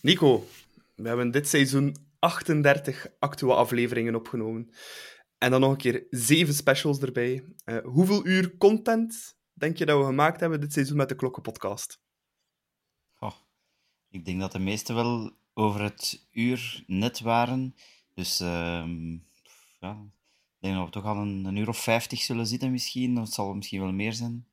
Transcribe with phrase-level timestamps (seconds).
[0.00, 0.46] Nico,
[0.94, 4.70] we hebben dit seizoen 38 actuele afleveringen opgenomen.
[5.38, 7.44] En dan nog een keer zeven specials erbij.
[7.64, 12.00] Uh, hoeveel uur content denk je dat we gemaakt hebben dit seizoen met de Klokkenpodcast?
[13.18, 13.34] Oh,
[14.08, 17.74] ik denk dat de meeste wel over het uur net waren.
[18.14, 18.84] Dus uh,
[19.80, 23.16] ja, ik denk dat we toch al een, uur of 50 zullen zitten misschien.
[23.16, 24.46] Het zal misschien wel meer zijn.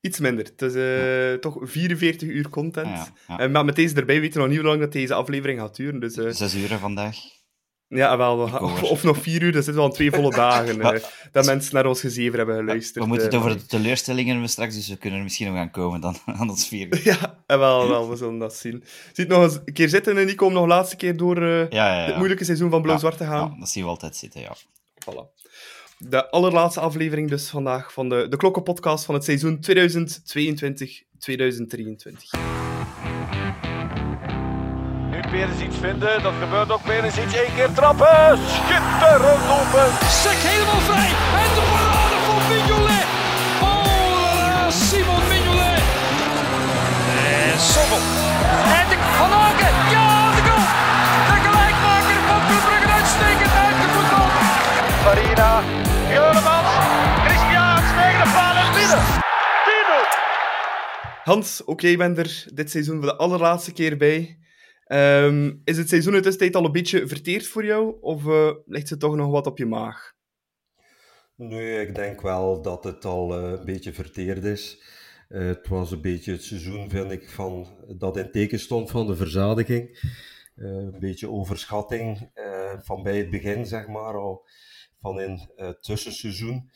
[0.00, 0.44] Iets minder.
[0.44, 2.86] Het is uh, toch 44 uur content.
[2.86, 3.38] Ja, ja.
[3.38, 6.00] En met deze erbij weten we nog niet hoe lang dat deze aflevering gaat duren.
[6.00, 6.30] Dus, uh...
[6.30, 7.16] Zes uur vandaag.
[7.88, 8.38] Ja, wel.
[8.38, 10.78] Of, of, nog vier uur, dat zit wel twee volle dagen.
[10.80, 10.90] uh,
[11.32, 13.04] dat mensen naar ons gezeven hebben geluisterd.
[13.04, 15.70] We moeten het over de teleurstellingen hebben straks, dus we kunnen er misschien nog aan
[15.70, 17.00] komen dan aan ons vier uur.
[17.04, 18.84] Ja, wel, wel, we zullen dat zien.
[19.12, 22.44] Ziet nog eens een keer zitten en Nico om nog laatste keer door het moeilijke
[22.44, 23.56] seizoen van Blauw-Zwart te gaan.
[23.58, 24.56] dat zien we altijd zitten, ja.
[25.04, 25.47] Voilà
[25.98, 29.72] de allerlaatste aflevering dus vandaag van de, de Klokkenpodcast van het seizoen 2022-2023.
[35.10, 36.82] Nu Perez iets vinden, dat gebeurt ook.
[36.82, 38.38] Perez iets, één keer trappen.
[38.48, 39.88] Schitterend open.
[40.22, 41.10] Sek helemaal vrij.
[41.42, 43.06] En de parade van Mignolet.
[43.68, 45.82] Oh, Simon Mignolet.
[47.34, 48.02] En Sommel.
[48.78, 49.74] En de Van Aken.
[49.94, 50.66] Ja, de goal.
[51.30, 54.32] De gelijkmaker van Club Brugge uitstekend uitgevoetbald.
[55.04, 55.87] Farina.
[56.18, 56.70] Juremans,
[57.26, 59.02] Christian, tegen de paal en binnen.
[61.24, 64.38] Hans, oké, okay, je bent er dit seizoen voor de allerlaatste keer bij.
[64.86, 67.96] Um, is het seizoen tussentijd al een beetje verteerd voor jou?
[68.00, 70.12] Of uh, ligt het toch nog wat op je maag?
[71.34, 74.82] Nee, ik denk wel dat het al uh, een beetje verteerd is.
[75.28, 79.06] Uh, het was een beetje het seizoen, vind ik, van, dat in teken stond van
[79.06, 80.12] de verzadiging.
[80.56, 82.30] een beetje overschatting
[82.82, 84.46] van bij het begin, zeg maar, al
[85.00, 86.70] van in het tussenseizoen.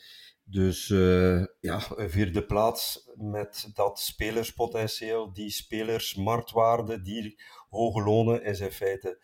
[0.45, 8.59] Dus uh, ja, een vierde plaats met dat spelerspotentieel, die spelersmarktwaarde, die hoge lonen is
[8.59, 9.19] in feite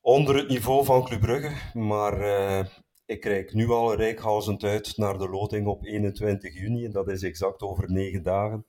[0.00, 1.78] onder het niveau van Club Brugge.
[1.78, 2.66] Maar uh,
[3.06, 6.84] ik kijk nu al rijkhalsend uit naar de loting op 21 juni.
[6.84, 8.66] En dat is exact over negen dagen.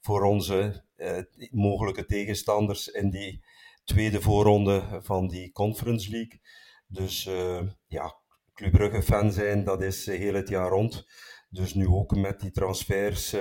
[0.00, 1.18] Voor onze uh,
[1.50, 3.44] mogelijke tegenstanders in die
[3.84, 6.40] tweede voorronde van die Conference League.
[6.86, 7.28] Dus
[7.86, 8.21] ja,
[8.54, 11.06] Club Brugge fan zijn, dat is eh, heel het jaar rond.
[11.50, 13.40] Dus nu ook met die transfers, uh,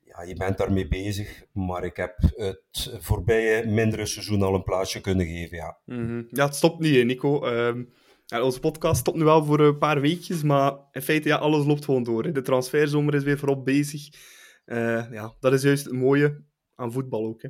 [0.00, 1.42] ja, je bent daarmee bezig.
[1.52, 5.78] Maar ik heb het voorbije mindere seizoen al een plaatsje kunnen geven, ja.
[5.84, 6.26] Mm -hmm.
[6.30, 7.46] Ja, het stopt niet, Nico.
[7.46, 7.92] Um,
[8.36, 11.84] onze podcast stopt nu wel voor een paar weekjes, maar in feite, ja, alles loopt
[11.84, 12.24] gewoon door.
[12.24, 12.32] Hè.
[12.32, 14.08] De transferzomer is weer voorop bezig.
[14.66, 16.44] Uh, ja, dat is juist het mooie
[16.74, 17.42] aan voetbal ook.
[17.42, 17.48] Hè.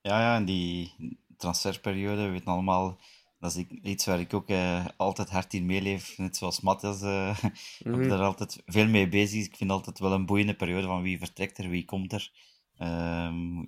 [0.00, 0.92] Ja, ja, en die
[1.36, 3.00] transferperiode, we weten allemaal
[3.38, 6.18] dat is iets waar ik ook uh, altijd hard in meeleef.
[6.18, 7.02] Net zoals Matthias.
[7.02, 8.00] Uh, mm -hmm.
[8.00, 9.46] Ik ben er altijd veel mee bezig.
[9.46, 12.32] Ik vind altijd wel een boeiende periode van wie vertrekt er, wie komt er.
[12.78, 13.62] Uh,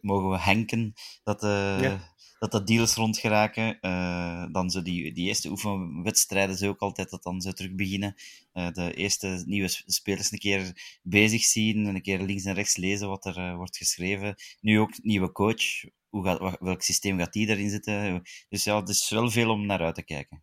[0.00, 2.14] mogen we henken dat, uh, ja.
[2.38, 3.78] dat de deals rondgeraken.
[3.80, 8.14] Uh, dan zo die, die eerste oefenwedstrijden zo ook altijd dat dan zo terug beginnen.
[8.52, 10.72] Uh, de eerste nieuwe spelers een keer
[11.02, 14.34] bezig zien en een keer links en rechts lezen wat er wordt geschreven.
[14.60, 18.22] Nu ook nieuwe coach hoe gaat, welk systeem gaat die erin zitten?
[18.48, 20.42] Dus ja, het is wel veel om naar uit te kijken.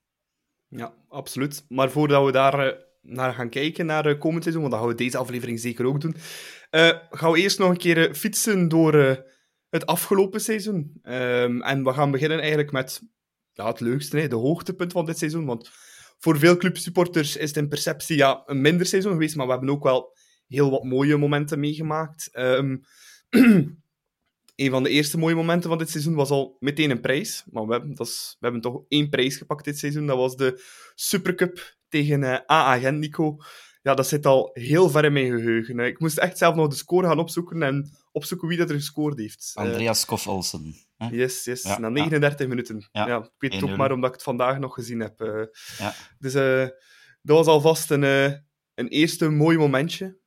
[0.67, 1.65] Ja, absoluut.
[1.69, 5.03] Maar voordat we daar naar gaan kijken, naar uh, komend seizoen, want dat gaan we
[5.03, 6.15] deze aflevering zeker ook doen,
[6.71, 9.25] uh, gaan we eerst nog een keer fietsen door
[9.75, 10.99] het afgelopen seizoen.
[11.03, 13.01] Um, en we gaan beginnen eigenlijk met
[13.53, 15.45] ja, het leukste, de hoogtepunt van dit seizoen.
[15.45, 15.69] Want
[16.17, 19.69] voor veel clubsupporters is het in perceptie ja, een minder seizoen geweest, maar we hebben
[19.69, 22.29] ook wel heel wat mooie momenten meegemaakt.
[22.33, 22.81] Um,
[24.55, 27.43] een van de eerste mooie momenten van dit seizoen was al meteen een prijs.
[27.51, 30.05] Maar we hebben, dat is, we hebben toch één prijs gepakt dit seizoen.
[30.05, 30.63] Dat was de
[30.95, 33.37] Supercup tegen uh, AA Gent, Nico.
[33.85, 35.79] Ja, dat zit al heel ver in mijn geheugen.
[35.79, 39.17] Ik moest echt zelf nog de score gaan opzoeken en opzoeken wie dat er gescoord
[39.17, 39.51] heeft.
[39.53, 40.75] Eh, Andreas Kof Olsen.
[41.11, 41.63] Yes, yes.
[41.63, 42.47] Ja, Na 39 ja.
[42.47, 42.89] minuten.
[42.91, 45.21] Ja, ik weet het ook maar omdat ik het vandaag nog gezien heb.
[45.21, 45.43] Uh,
[45.77, 45.93] ja.
[46.19, 46.33] Dus
[47.21, 48.03] dat was alvast een,
[48.73, 50.17] een eerste mooi momentje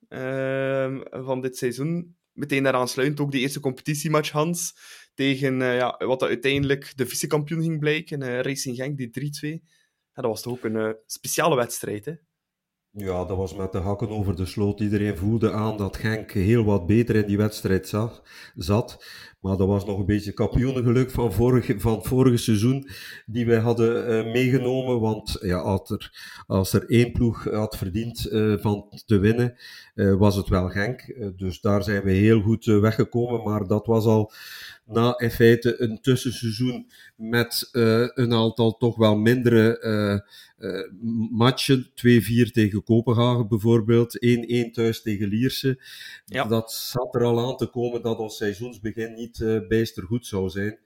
[1.10, 4.74] van dit seizoen meteen daaraan sluitend ook de eerste competitiematch, Hans,
[5.14, 9.62] tegen uh, ja, wat uiteindelijk de vicekampioen ging blijken, Racing Genk, die 3-2.
[10.12, 12.12] Ja, dat was toch ook een speciale wedstrijd, hè?
[12.92, 14.80] Ja, dat was met de hakken over de sloot.
[14.80, 17.88] Iedereen voelde aan dat Genk heel wat beter in die wedstrijd
[18.56, 19.04] zat.
[19.40, 22.88] Maar dat was nog een beetje kampioenengeluk van, vorige, van het vorige seizoen
[23.26, 25.00] die wij hadden uh, meegenomen.
[25.00, 26.12] Want ja, als, er,
[26.46, 29.54] als er één ploeg had verdiend uh, van te winnen,
[29.94, 31.32] uh, was het wel Genk.
[31.36, 33.42] dus daar zijn we heel goed weggekomen.
[33.42, 34.32] Maar dat was al
[34.88, 39.78] na in feite een tussenseizoen met een aantal toch wel mindere
[41.30, 41.86] matchen.
[41.86, 41.90] 2-4
[42.52, 44.26] tegen Kopenhagen bijvoorbeeld,
[44.68, 45.82] 1-1 thuis tegen Lierse.
[46.24, 46.44] Ja.
[46.44, 50.78] Dat zat er al aan te komen dat ons seizoensbegin niet bijster goed zou zijn.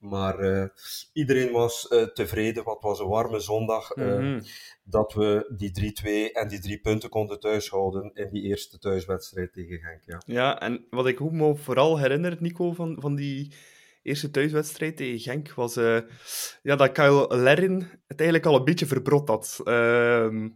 [0.00, 0.68] Maar eh,
[1.12, 3.96] iedereen was tevreden, want het was een warme zondag.
[3.96, 4.42] Mm -hmm.
[4.90, 5.92] Dat we die
[6.30, 10.02] 3-2 en die drie punten konden thuishouden in die eerste thuiswedstrijd tegen Genk.
[10.04, 13.52] Ja, ja en wat ik ook me vooral herinner, Nico, van, van die
[14.02, 16.00] eerste thuiswedstrijd tegen Genk, was uh,
[16.62, 19.60] ja, dat Kyle Lerin het eigenlijk al een beetje verbrot had.
[19.64, 20.48] Ehm,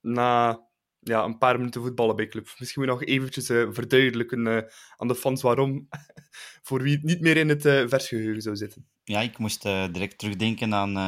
[0.00, 0.60] na
[1.00, 2.54] ja, een paar minuten voetballen bij club.
[2.58, 4.60] Misschien moet nog eventjes uh, verduidelijken uh,
[4.96, 5.88] aan de fans waarom,
[6.66, 8.88] voor wie het niet meer in het uh, versgeheugen zou zitten.
[9.04, 10.98] Ja, ik moest direct terugdenken aan,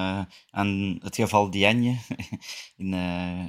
[0.50, 1.96] aan het geval Diagne
[2.76, 2.92] in,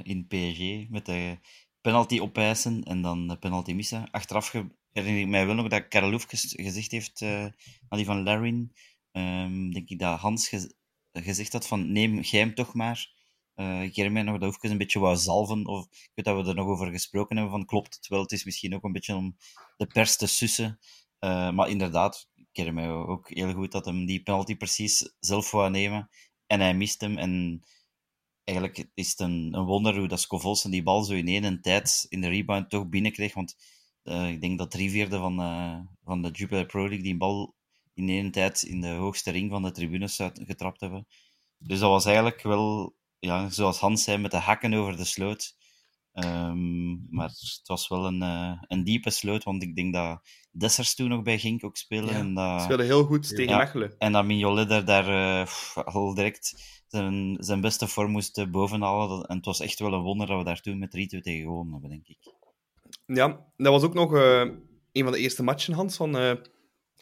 [0.02, 1.38] in PSG, met de
[1.80, 4.10] penalty opeisen en dan de penalty missen.
[4.10, 4.52] Achteraf
[4.92, 7.52] herinner ik mij wel nog dat Karel Hoefkes gezegd heeft aan
[7.88, 8.72] die van Larin,
[9.12, 10.74] um, denk ik dat Hans ge
[11.12, 13.13] gezegd had van neem jij hem toch maar.
[13.56, 15.66] Uh, herinner mij nog dat Hoefkes een beetje wou zalven.
[15.66, 17.54] Of, ik weet dat we er nog over gesproken hebben.
[17.54, 18.20] Van klopt het wel?
[18.20, 19.36] Het is misschien ook een beetje om
[19.76, 20.78] de pers te sussen.
[21.20, 26.08] Uh, maar inderdaad, mij ook heel goed dat hem die penalty precies zelf wou nemen.
[26.46, 27.18] En hij mist hem.
[27.18, 27.62] En
[28.44, 32.06] eigenlijk is het een, een wonder hoe dat Scovolsen die bal zo in één tijd
[32.08, 33.34] in de rebound toch binnenkreeg.
[33.34, 33.56] Want
[34.04, 35.36] uh, ik denk dat drie vierde van,
[36.04, 37.54] van de Jupiler Pro League die bal
[37.94, 41.06] in één tijd in de hoogste ring van de tribunes getrapt hebben.
[41.58, 45.54] Dus dat was eigenlijk wel ja, zoals Hans zei, met de hakken over de sloot.
[46.14, 50.94] Um, maar het was wel een, uh, een diepe sloot, want ik denk dat Dessers
[50.94, 52.08] toen nog bij Gink ook spelen.
[52.08, 53.94] Ja, en dat, speelde heel goed tegen ja, Mechelen.
[53.98, 55.48] En dat Mignolet daar uh,
[55.84, 56.54] al direct
[56.88, 59.24] zijn, zijn beste vorm moest bovenhalen.
[59.24, 61.72] En het was echt wel een wonder dat we daar toen met 3-2 tegen gewonnen
[61.72, 62.18] hebben, denk ik.
[63.06, 64.40] Ja, dat was ook nog uh,
[64.92, 66.32] een van de eerste matchen, Hans, van uh,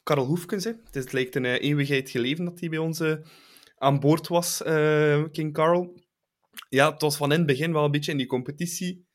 [0.03, 0.65] Karel Hoefkens.
[0.65, 0.71] Hè.
[0.85, 3.03] Het, is, het lijkt een eeuwigheid geleden dat hij bij ons
[3.79, 4.63] aan boord was,
[5.33, 6.02] King Karel
[6.73, 9.07] ja, het was van in het begin wel een beetje in die competitie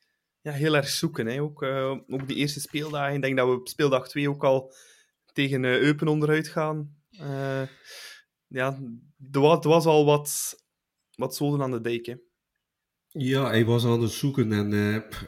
[0.42, 1.28] ja, heel erg zoeken.
[1.28, 1.42] Hè.
[1.42, 3.16] Ook, uh, ook die eerste speeldagen.
[3.16, 4.74] Ik denk dat we op speeldag 2 ook al
[5.34, 6.96] tegen uh, Eupen onderuit gaan.
[7.12, 7.62] Uh,
[8.48, 8.80] ja,
[9.32, 10.56] er was, er was al wat,
[11.16, 12.18] wat zoden aan de dijk.
[13.08, 14.72] Ja, hij was aan het zoeken en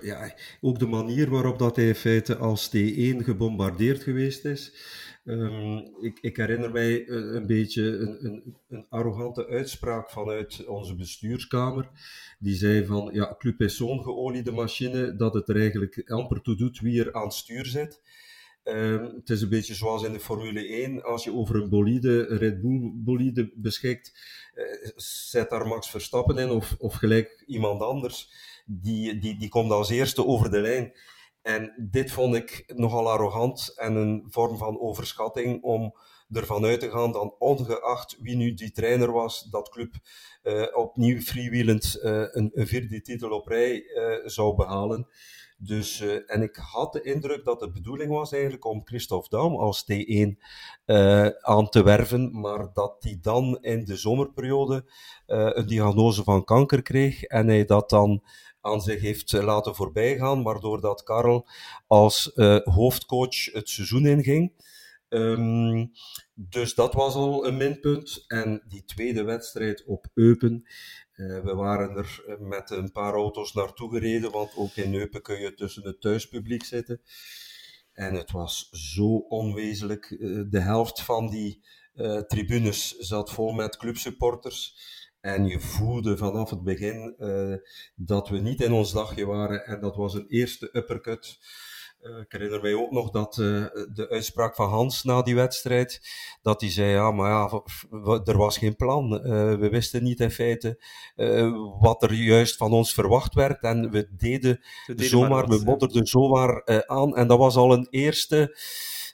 [0.01, 4.73] ja, ook de manier waarop dat hij in feite als T1 gebombardeerd geweest is.
[5.29, 11.89] Um, ik, ik, herinner mij een, een beetje een, een, arrogante uitspraak vanuit onze bestuurskamer.
[12.39, 16.55] Die zei van, ja, Club is zo'n geoliede machine dat het er eigenlijk amper toe
[16.55, 18.01] doet wie er aan het stuur zit.
[18.63, 21.03] Um, het is een beetje zoals in de Formule 1.
[21.03, 24.13] Als je over een bolide, Red Bull bolide beschikt,
[24.55, 28.31] uh, zet daar Max Verstappen in of, of gelijk iemand anders.
[28.65, 30.93] Die, die, die komt als eerste over de lijn.
[31.41, 35.93] En dit vond ik nogal arrogant en een vorm van overschatting om
[36.31, 39.93] ervan uit te gaan dat ongeacht wie nu die trainer was, dat club
[40.43, 45.07] uh, opnieuw freewheelend uh, een, vierde titel op rij uh, zou behalen.
[45.61, 49.85] Dus, en ik had de indruk dat de bedoeling was eigenlijk om Christophe Daum als
[49.91, 50.29] T1
[51.41, 54.85] aan te werven, maar dat hij dan in de zomerperiode
[55.25, 58.23] een diagnose van kanker kreeg en hij dat dan
[58.61, 61.47] aan zich heeft eh, laten voorbijgaan, waardoor dat Karel
[61.87, 64.67] als uh, hoofdcoach het seizoen inging.
[65.09, 65.91] Um,
[66.33, 68.23] dus dat was al een minpunt.
[68.27, 70.67] En die tweede wedstrijd op Eupen.
[71.15, 75.39] Uh, we waren er met een paar auto's naartoe gereden, want ook in Eupen kun
[75.39, 77.01] je tussen het thuispubliek zitten.
[77.93, 80.15] En het was zo onwezenlijk.
[80.49, 81.63] De helft van die
[82.27, 84.75] tribunes zat vol met clubsupporters.
[85.21, 87.55] En je voelde vanaf het begin uh,
[87.95, 89.65] dat we niet in ons dagje waren.
[89.65, 91.39] En dat was een eerste uppercut.
[92.01, 96.01] Uh, ik herinner mij ook nog dat uh, de uitspraak van Hans na die wedstrijd,
[96.41, 97.63] dat hij zei, ja, maar ja,
[98.23, 99.09] er was geen plan.
[99.59, 100.83] we wisten niet in feite
[101.79, 103.61] wat er juist van ons verwacht werd.
[103.61, 107.15] En we deden, deden zomaar, we modderden zomaar aan.
[107.15, 108.57] En dat was al een eerste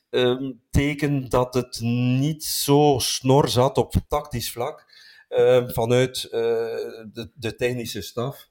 [0.10, 1.80] um, teken dat het
[2.20, 4.95] niet zo snor zat op tactisch vlak.
[5.30, 8.50] Ehm, vanuit uh, de, de, technische staf.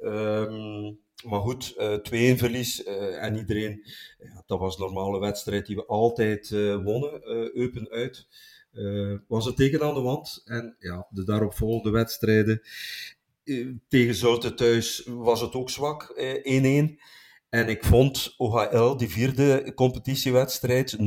[0.00, 3.82] Um, maar goed, uh, eh, 2-1 verlies uh, en iedereen,
[4.18, 6.50] ja, dat was een normale wedstrijd die we altijd
[6.82, 7.20] wonnen,
[7.56, 8.26] Eupen uit.
[9.28, 12.62] was het teken aan de wand en ja, de daaropvolgende wedstrijden
[13.88, 17.00] tegen Zouten thuis was het ook zwak, 1-1.
[17.48, 21.02] En ik vond OHL, die vierde competitiewedstrijd, 0-3,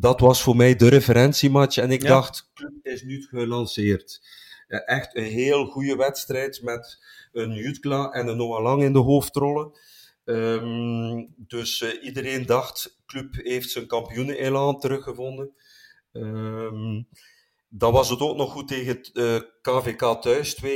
[0.00, 1.76] dat was voor mij de referentiematch.
[1.76, 2.08] En ik ja.
[2.08, 4.20] dacht, club is nu gelanceerd.
[4.68, 9.78] Echt een heel goede wedstrijd met een Jutkla en een Noah Lang in de hoofdrollen.
[10.24, 15.52] Um, dus uh, iedereen dacht, club heeft zijn kampioenen-elan teruggevonden.
[16.12, 17.08] Um,
[17.68, 20.66] dan was het ook nog goed tegen uh, eh, KVK thuis 2-1.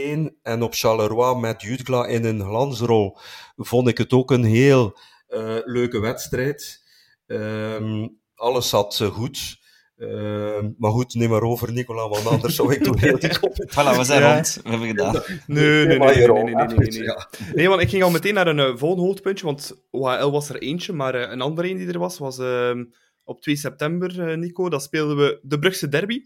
[0.43, 3.19] En op Charleroi met Jutkla in een glansrol
[3.57, 4.99] vond ik het ook een heel
[5.29, 6.85] uh, leuke wedstrijd.
[7.26, 9.61] Um, alles zat goed.
[9.97, 13.31] Uh, maar goed, neem maar over, Nicola, want anders zou ik toch heel die
[13.73, 14.35] Voilà, we zijn Ja.
[14.35, 14.61] rond.
[14.62, 15.12] We hebben gedaan.
[15.47, 17.03] Nee, nee, nee, nee, nee, nee, nee, nee, nee.
[17.03, 17.29] Ja.
[17.55, 20.57] Nee, want ik ging al meteen naar een eh, volgende hoogtepuntje, want OHL was er
[20.62, 22.85] eentje, maar eh, een andere een die er was, was ehm,
[23.25, 24.69] op 2 september, eh, Nico.
[24.69, 26.23] Dat speelden we de Brugse derby.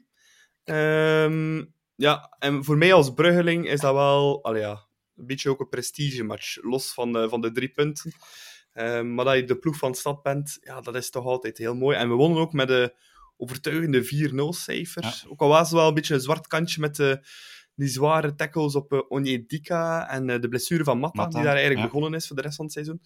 [0.64, 4.86] Ehm, ja, en voor mij als Bruggeling is dat wel allee, ja,
[5.16, 8.12] een beetje ook een prestigematch, los van, de- van de drie punten.
[8.76, 11.58] Ehm, maar dat je de ploeg van de stad bent, ja, dat is toch altijd
[11.58, 11.96] heel mooi.
[11.96, 12.94] En we wonnen ook met de
[13.36, 15.26] overtuigende 4-0-cijfers.
[15.28, 17.26] Ook al was het wel een beetje een zwart kantje met de,
[17.74, 21.56] die zware tackles op uh, Onyedika en eh, de blessure van Matta, Matta, die daar
[21.56, 21.92] eigenlijk ja.
[21.92, 23.00] begonnen is voor de rest van het seizoen.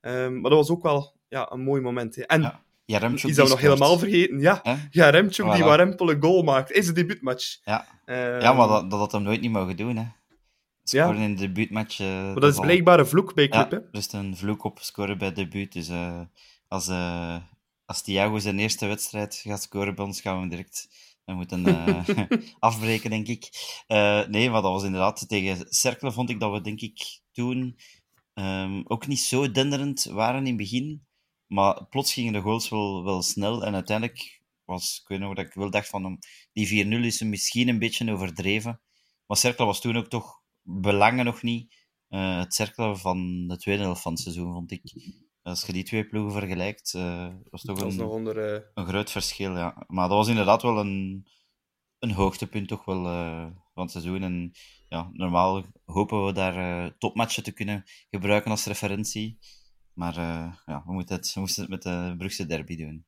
[0.00, 2.16] Ehm, maar dat was ook wel ja, een mooi moment.
[2.16, 2.22] Hè.
[2.22, 2.62] En Ja.
[2.84, 4.40] Jaremchuk die zou nog helemaal vergeten.
[4.40, 5.64] Ja, ja Remchuk die.
[5.64, 6.70] Warempel een goal maakt.
[6.70, 7.58] Is de debuutmatch.
[7.64, 7.86] Ja.
[8.04, 10.04] Ehm, Ja, maar dat, dat had hem nooit niet mogen doen, hè.
[10.90, 12.00] Scoren in de debuutmatch.
[12.00, 13.70] eh, maar dat is blijkbaar een vloek bij club.
[13.70, 13.76] hè.
[13.76, 15.72] er is een vloek op scoren bij debuut.
[15.72, 16.20] Dus eh,
[16.68, 17.36] als, eh
[17.84, 20.88] als Thiago zijn eerste wedstrijd gaat scoren bij ons, gaan we hem direct
[21.24, 21.64] we moeten,
[22.58, 23.48] afbreken, denk ik.
[24.28, 27.76] Nee, maar dat was inderdaad tegen Cercle, vond ik dat we, denk ik, toen
[28.34, 31.06] ehm, ook niet zo denderend waren in het begin.
[31.46, 33.64] Maar plots gingen de goals wel, wel snel.
[33.64, 36.18] En uiteindelijk was, ik weet nog dat ik wel dacht van,
[36.52, 38.80] die 4-0 is misschien een beetje overdreven.
[39.26, 40.39] Maar Cercle was toen ook toch
[40.70, 41.74] belangen nog niet
[42.10, 44.82] eh, het cirkelen van de tweede helft van het seizoen, vond ik.
[45.42, 48.54] Als je die twee ploegen vergelijkt, eh, was toch een, onder...
[48.54, 49.56] eh, een groot verschil.
[49.56, 49.84] Ja.
[49.86, 51.26] Maar dat was inderdaad wel een,
[51.98, 53.02] een hoogtepunt toch wel,
[53.74, 54.22] van het seizoen.
[54.22, 54.52] En
[54.88, 59.38] ja, normaal hopen we daar topmatchen te kunnen gebruiken als referentie.
[59.92, 60.14] Maar
[60.66, 63.06] ja, we, moeten het, we moesten het met de Brugse derby doen.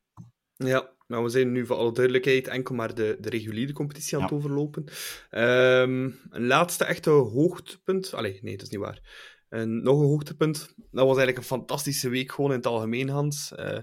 [0.55, 4.21] Ja, nou, we zijn nu voor alle duidelijkheid enkel maar de, de reguliere competitie aan
[4.21, 4.37] het Ja.
[4.37, 4.85] overlopen.
[5.29, 8.13] Ehm, een laatste echte hoogtepunt.
[8.13, 9.01] Allee, nee, dat is niet waar.
[9.49, 10.59] En nog een hoogtepunt.
[10.75, 13.53] Dat was eigenlijk een fantastische week gewoon in het algemeen, Hans.
[13.55, 13.79] Eh,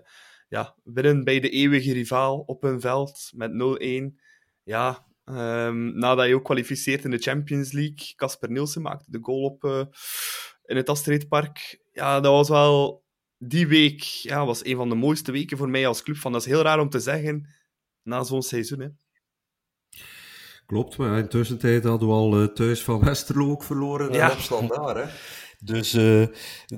[0.49, 4.21] ja, winnen bij de eeuwige rivaal op hun veld met 0-1.
[4.63, 8.13] Ja, ehm, nadat je ook kwalificeert in de Champions League.
[8.17, 9.83] Casper Nielsen maakte de goal op eh,
[10.65, 11.81] in het Astridpark.
[11.93, 13.05] Ja, dat was wel
[13.43, 16.17] die week ja, was een van de mooiste weken voor mij als club.
[16.17, 17.49] Van, dat is heel raar om te zeggen
[18.03, 18.81] na zo'n seizoen.
[18.81, 18.89] Hè.
[20.67, 24.27] Klopt, maar in tussentijd hadden we al eh, thuis van Westerlo ook verloren Ja.
[24.31, 24.97] en op standaard.
[24.97, 25.15] Hè?
[25.65, 26.27] Dus eh,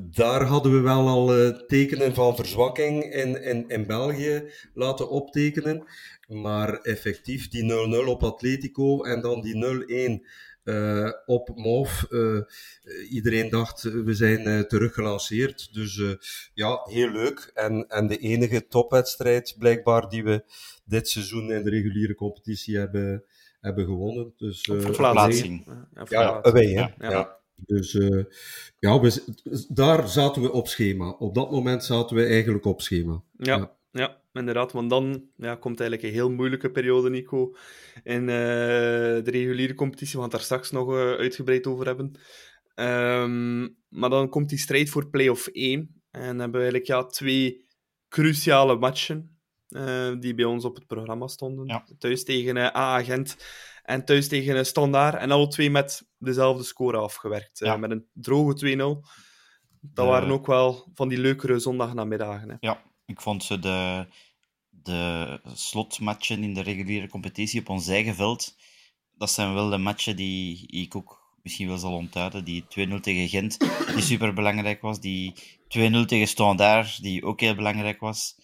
[0.02, 5.84] daar hadden we wel al eh, tekenen van verzwakking in, in, in België laten optekenen.
[6.28, 7.72] Maar effectief, die
[8.04, 10.26] 0-0 op Atletico en dan die 0-1
[10.64, 12.02] eh, op MOV.
[12.02, 12.38] eh,
[13.10, 15.74] iedereen dacht, eh, we zijn eh, teruggelanceerd.
[15.74, 16.10] Dus eh,
[16.54, 17.50] ja, heel leuk.
[17.54, 20.44] En, en de enige topwedstrijd blijkbaar die we
[20.84, 23.24] dit seizoen in de reguliere competitie hebben,
[23.60, 24.32] hebben gewonnen.
[24.36, 25.66] Dus, eh, verplaatsing.
[25.94, 26.80] Ja, ja, away, hè?
[26.80, 27.10] Ja.
[27.10, 27.40] Ja.
[27.56, 28.24] Dus eh,
[28.78, 29.22] ja, we,
[29.68, 31.10] daar zaten we op schema.
[31.10, 33.22] Op dat moment zaten we eigenlijk op schema.
[33.36, 34.20] Ja, Ja.
[34.32, 34.72] inderdaad.
[34.72, 37.54] Want dan ja, komt eigenlijk een heel moeilijke periode, Nico,
[38.02, 38.34] in eh,
[39.24, 40.12] de reguliere competitie.
[40.12, 42.12] We gaan het daar straks nog eh, uitgebreid over hebben.
[42.74, 46.02] Ehm, maar dan komt die strijd voor play-off 1.
[46.10, 47.66] En dan hebben we eigenlijk ja, twee
[48.08, 51.66] cruciale matchen eh, die bij ons op het programma stonden.
[51.66, 51.86] Ja.
[51.98, 53.36] Thuis tegen eh AA Gent
[53.82, 55.14] en thuis tegen Standaard.
[55.14, 57.58] En alle twee met dezelfde score afgewerkt.
[57.58, 57.76] Ja.
[57.76, 59.08] met een droge 2-0.
[59.80, 62.48] Dat waren ook wel van die leukere zondagnamiddagen.
[62.48, 62.56] Hè.
[62.60, 64.06] Ja, ik vond ze de,
[64.68, 68.56] de slotmatchen in de reguliere competitie op ons eigen veld,
[69.16, 72.44] dat zijn wel de matchen die ik ook misschien wel zal ontduiden.
[72.44, 72.66] Die 2-0
[73.00, 73.58] tegen Gent,
[73.94, 75.00] die super belangrijk was.
[75.00, 75.34] Die
[75.68, 78.40] 2-0 tegen Standaard, die ook heel belangrijk was.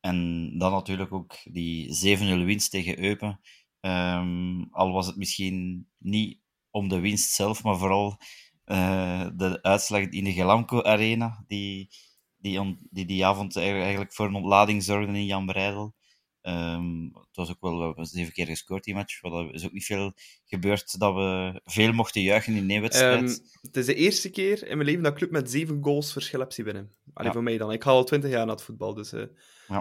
[0.00, 3.40] En dan natuurlijk ook die 7-0 winst tegen Eupen.
[3.80, 6.38] Ehm, al was het misschien niet
[6.70, 8.18] om de winst zelf, maar vooral
[8.64, 11.90] eh, de uitslag in de Gelamco Arena, die
[12.44, 15.94] die, die die avond eigenlijk voor een ontlading zorgden in Jan Breidel.
[16.40, 19.22] Ehm, het was ook wel, we zeven keer gescoord die match.
[19.22, 20.12] Er is ook niet veel
[20.44, 23.20] gebeurd dat we veel mochten juichen in wedstrijd.
[23.20, 26.12] Ehm, het is de eerste keer in mijn leven dat ik club met zeven goals
[26.12, 26.92] verschil heb zien winnen.
[27.12, 27.34] Allee, Ja.
[27.34, 27.72] voor mij dan.
[27.72, 29.12] Ik ga al twintig jaar naar het voetbal, dus...
[29.12, 29.20] eh,
[29.68, 29.78] Ja.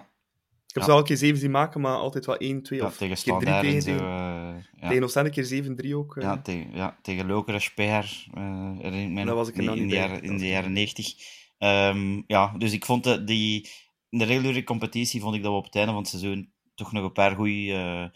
[0.67, 0.83] Ik heb Ja.
[0.83, 3.17] ze al een keer zeven zien maken, maar altijd wel één, twee ja, of tegen
[3.17, 3.81] een keer drie Standaard en tegen.
[3.81, 3.97] zo.
[3.97, 4.87] tegen, eh, ja.
[4.87, 6.17] tegen Oostende een keer zeven, drie ook.
[6.17, 6.23] eh.
[6.23, 9.87] Ja, tegen, ja, tegen Lokeren, Speer, eh herinner ik nog, was ik er in, in
[9.87, 10.95] de jaren, Dat in de jaren niet.
[10.95, 11.41] 90.
[11.63, 13.69] Ehm, ja, dus ik vond dat die,
[14.09, 16.91] in de reguliere competitie vond ik dat we op het einde van het seizoen toch
[16.91, 18.11] nog een paar goede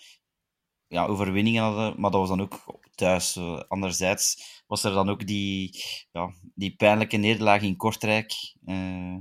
[0.87, 3.35] ja, overwinningen hadden, maar dat was dan ook thuis.
[3.35, 8.33] Eh, anderzijds was er dan ook die, ja, die pijnlijke nederlaag in Kortrijk.
[8.65, 9.15] Eh,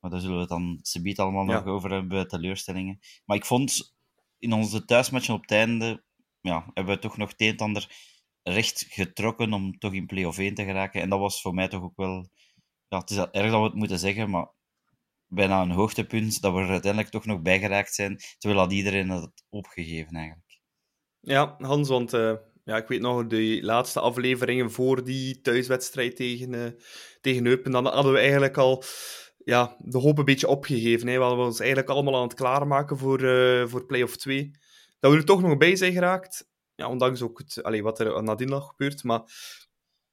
[0.00, 1.52] maar daar zullen we het dan subiet allemaal Ja.
[1.52, 2.98] nog over hebben bij teleurstellingen.
[3.24, 3.94] Maar ik vond
[4.38, 6.02] in onze thuismatchen op het einde,
[6.40, 8.08] ja, hebben we toch nog het een en ander
[8.42, 11.02] recht getrokken om toch in play-off 1 te geraken.
[11.02, 12.28] En dat was voor mij toch ook wel...
[12.90, 14.52] Ja, het is erg dat we het moeten zeggen, maar
[15.26, 19.30] bijna een hoogtepunt dat we er uiteindelijk toch nog bijgeraakt zijn, terwijl dat iedereen had
[19.48, 20.60] opgegeven eigenlijk.
[21.20, 26.52] Ja, Hans, want uh, ja, ik weet nog, de laatste afleveringen voor die thuiswedstrijd tegen,
[26.52, 26.66] uh,
[27.20, 28.84] tegen Eupen, dan hadden we eigenlijk al
[29.44, 31.08] ja, de hoop een beetje opgegeven.
[31.08, 31.16] Hè.
[31.16, 34.50] We hadden ons eigenlijk allemaal aan het klaarmaken voor, uh, voor play-off 2.
[34.98, 37.42] Dat we er toch nog bij zijn geraakt, ja, ondanks ook
[37.82, 39.22] wat er nadien nog gebeurt, maar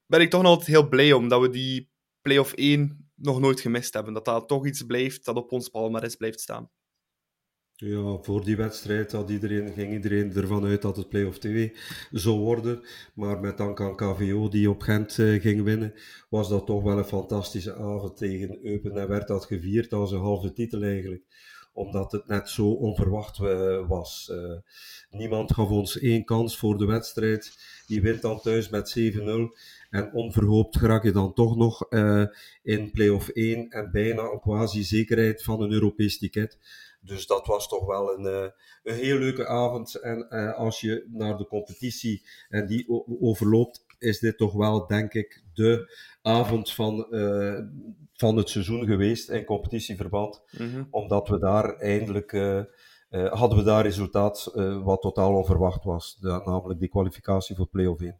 [0.05, 1.96] ben ik toch nog altijd heel blij om dat we die
[2.27, 4.13] play-off 1 nog nooit gemist hebben.
[4.13, 6.69] Dat dat toch iets blijft dat op ons palmarès blijft staan.
[7.75, 11.74] Ja, voor die wedstrijd had iedereen, ging iedereen ervan uit dat het play-off 2
[12.12, 12.81] zou worden.
[13.15, 15.93] Maar met dank aan KVO die op Gent uh, ging winnen,
[16.29, 18.98] was dat toch wel een fantastische avond tegen Eupen.
[18.98, 21.24] En werd dat gevierd als een halve titel eigenlijk.
[21.77, 24.29] Omdat het net zo onverwacht uh, was.
[24.31, 24.57] Uh,
[25.10, 27.57] niemand gaf ons één kans voor de wedstrijd.
[27.88, 29.22] Die wint dan thuis met 7-0.
[29.89, 31.88] En onverhoopt raak je dan toch nog
[32.63, 36.57] in play-off 1 en bijna een quasi-zekerheid van een Europees ticket.
[37.01, 38.51] Dus dat was toch wel een,
[38.84, 39.96] een heel leuke avond.
[39.96, 45.44] En als je naar de competitie en die overloopt, is dit toch wel, denk ik,
[45.54, 47.60] de avond van, uh,
[48.13, 50.42] van het seizoen geweest in competitieverband.
[50.58, 50.88] Mm -hmm.
[50.92, 52.32] Omdat we daar eindelijk
[53.10, 54.51] hadden we daar resultaat
[54.84, 56.18] wat totaal onverwacht was.
[56.20, 58.20] De, namelijk die kwalificatie voor play-off 1.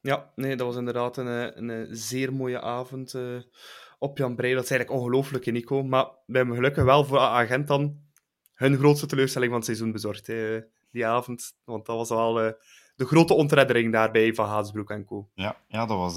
[0.00, 3.14] Ja, nee, dat was inderdaad een, een zeer mooie avond
[4.00, 4.54] op Jan Breij.
[4.54, 5.82] Dat is eigenlijk ongelooflijk, Nico.
[5.82, 7.98] Maar we hebben gelukkig wel voor agent dan
[8.54, 10.60] hun grootste teleurstelling van het seizoen bezorgd, hè,
[10.90, 11.56] die avond.
[11.64, 12.52] Want dat was wel uh,
[13.00, 15.30] de grote ontreddering daarbij van Haasbroek en co.
[15.34, 16.16] Ja, ja dat was,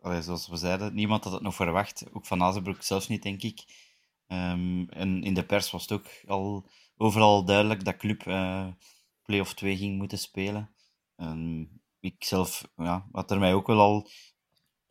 [0.00, 2.04] allee, zoals we zeiden, niemand had het nog verwacht.
[2.12, 3.64] Ook van Haasbroek zelfs niet, denk ik.
[4.26, 8.66] Um, en in de pers was het ook al overal duidelijk dat club uh,
[9.22, 10.70] play-off 2 ging moeten spelen.
[11.16, 14.08] Um, ik zelf ja, had er mij ook wel al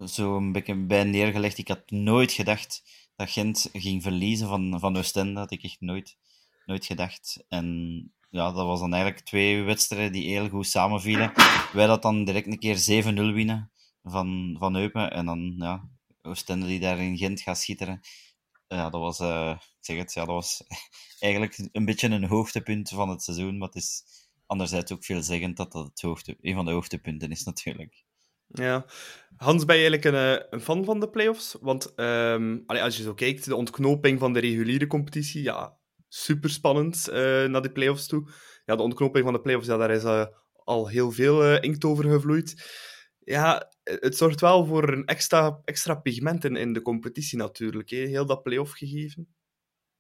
[0.05, 1.57] zo een beetje bij neergelegd.
[1.57, 2.83] Ik had nooit gedacht
[3.15, 5.33] dat Gent ging verliezen van, van Oostende.
[5.33, 6.17] Dat had ik echt nooit
[6.65, 7.45] nooit gedacht.
[7.47, 11.31] En ja, dat was dan eigenlijk twee wedstrijden die heel goed samenvielen.
[11.73, 13.71] Wij dat dan direct een keer 7-0 winnen
[14.03, 15.11] van, van Eupen.
[15.11, 15.89] En dan ja,
[16.21, 17.99] Oostende die daar in Gent gaat schitteren.
[18.67, 20.63] Ja, dat was, uh, ik zeg het, ja, dat was
[21.19, 23.57] eigenlijk een beetje een hoogtepunt van het seizoen.
[23.57, 24.03] Maar het is
[24.45, 28.05] anderzijds ook veelzeggend dat dat het hoogte, een van de hoogtepunten is natuurlijk.
[28.47, 28.85] Ja.
[29.35, 31.55] Hans, ben je eigenlijk een, een fan van de playoffs?
[31.61, 37.07] Want um, als je zo kijkt, de ontknoping van de reguliere competitie, ja, super spannend
[37.09, 37.15] uh,
[37.45, 38.29] naar de playoffs toe.
[38.65, 41.85] Ja, de ontknoping van de playoffs, ja, daar is uh, al heel veel uh, inkt
[41.85, 42.65] over gevloeid.
[43.19, 47.89] Ja, het zorgt wel voor een extra, extra pigment in, de competitie natuurlijk.
[47.89, 47.97] Hè.
[47.97, 49.27] Heel dat playoff gegeven.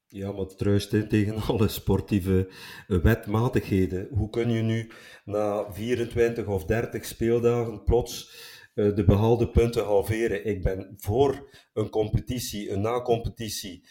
[0.07, 2.51] Ja, maar truist tegen alle sportieve
[2.87, 4.07] wetmatigheden.
[4.11, 4.91] Hoe kun je nu
[5.25, 10.45] na 24 of 30 speeldagen plots de behaalde punten halveren?
[10.45, 13.87] Ik ben voor een competitie, een na-competitie,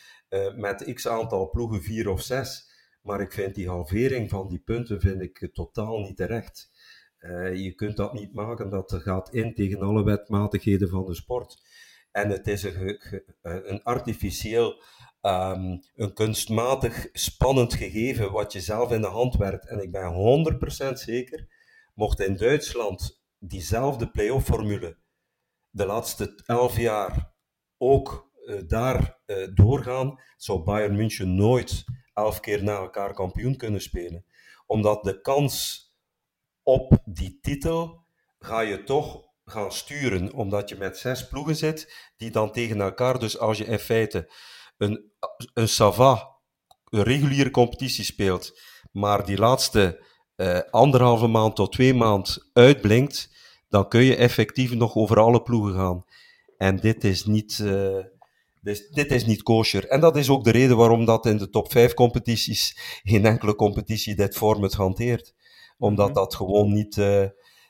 [0.56, 2.74] met x aantal ploegen, vier of zes.
[3.02, 6.70] Maar ik vind die halvering van die punten vind ik totaal niet terecht.
[7.18, 11.62] Uh, je kunt dat niet maken, dat gaat in tegen alle wetmatigheden van de sport.
[12.10, 13.00] En het is een,
[13.42, 14.82] een artificieel,
[15.22, 19.68] um, een kunstmatig spannend gegeven wat je zelf in de hand werkt.
[19.68, 20.12] En ik ben
[20.90, 21.46] 100% zeker,
[21.94, 24.98] mocht in Duitsland diezelfde play-off-formule
[25.70, 27.34] de laatste elf jaar
[27.76, 28.25] ook
[28.66, 34.24] daar uh, doorgaan, zou Bayern München nooit elf keer na elkaar kampioen kunnen spelen.
[34.66, 35.84] Omdat de kans
[36.62, 38.04] op die titel
[38.38, 43.18] ga je toch gaan sturen, omdat je met zes ploegen zit, die dan tegen elkaar,
[43.18, 44.32] dus als je in feite
[44.78, 45.12] een,
[45.54, 46.36] een Sava,
[46.84, 48.60] een reguliere competitie speelt,
[48.92, 50.04] maar die laatste
[50.36, 53.34] uh, anderhalve maand tot twee maand uitblinkt,
[53.68, 56.04] dan kun je effectief nog over alle ploegen gaan.
[56.56, 57.58] En dit is niet,
[58.66, 59.88] dus dit is niet kosher.
[59.88, 63.54] En dat is ook de reden waarom dat in de top 5 competities geen enkele
[63.54, 65.34] competitie dit format hanteert.
[65.78, 67.24] Omdat dat gewoon niet, uh,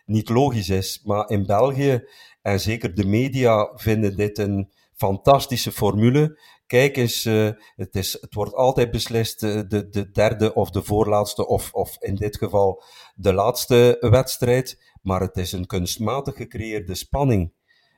[0.04, 1.00] niet logisch is.
[1.04, 2.04] Maar in België,
[2.42, 6.40] en zeker de media, vinden dit een fantastische formule.
[6.66, 10.82] Kijk eens, uh, het, is, het wordt altijd beslist uh, de, de derde of de
[10.82, 12.82] voorlaatste, of, of in dit geval
[13.14, 14.82] de laatste wedstrijd.
[15.02, 17.52] Maar het is een kunstmatig gecreëerde spanning.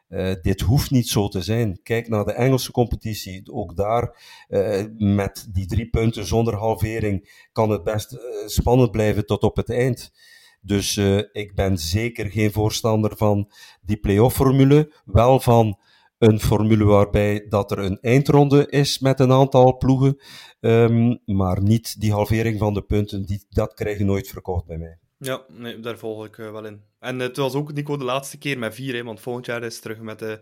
[0.09, 1.81] Uh, dit hoeft niet zo te zijn.
[1.83, 3.53] Kijk naar de Engelse competitie.
[3.53, 9.27] Ook daar, uh, met die drie punten zonder halvering, kan het best uh, spannend blijven
[9.27, 10.13] tot op het eind.
[10.61, 10.97] Dus
[11.33, 14.95] ik ben zeker geen voorstander van die play-off-formule.
[15.05, 15.79] Wel van
[16.19, 20.23] een formule waarbij dat er een eindronde is met een aantal ploegen.
[20.61, 23.27] Um, maar niet die halvering van de punten.
[23.27, 24.99] Die, dat krijg je nooit verkocht bij mij.
[25.19, 26.83] Ja, nee, daar volg ik uh, wel in.
[26.99, 29.73] En het was ook, Nico, de laatste keer met vier, hè, want volgend jaar is
[29.73, 30.35] het terug met, uh,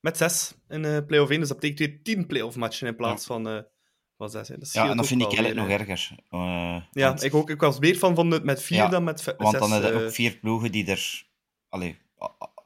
[0.00, 1.40] met zes in uh, play-off 1.
[1.40, 3.34] Dus dat betekent weer tien play-off matchen in plaats ja.
[3.34, 3.64] van,
[4.30, 4.48] dat.
[4.48, 4.58] Hè.
[4.58, 6.10] dat Ja, en dat vind ik eigenlijk nog erger.
[6.30, 9.22] Eh, Ja, want- ik, ook, ik was meer van, van met vier Ja, dan met
[9.22, 9.60] ve- Want zes.
[9.60, 11.26] dan heb je eh, ook vier ploegen die er
[11.68, 11.98] allee,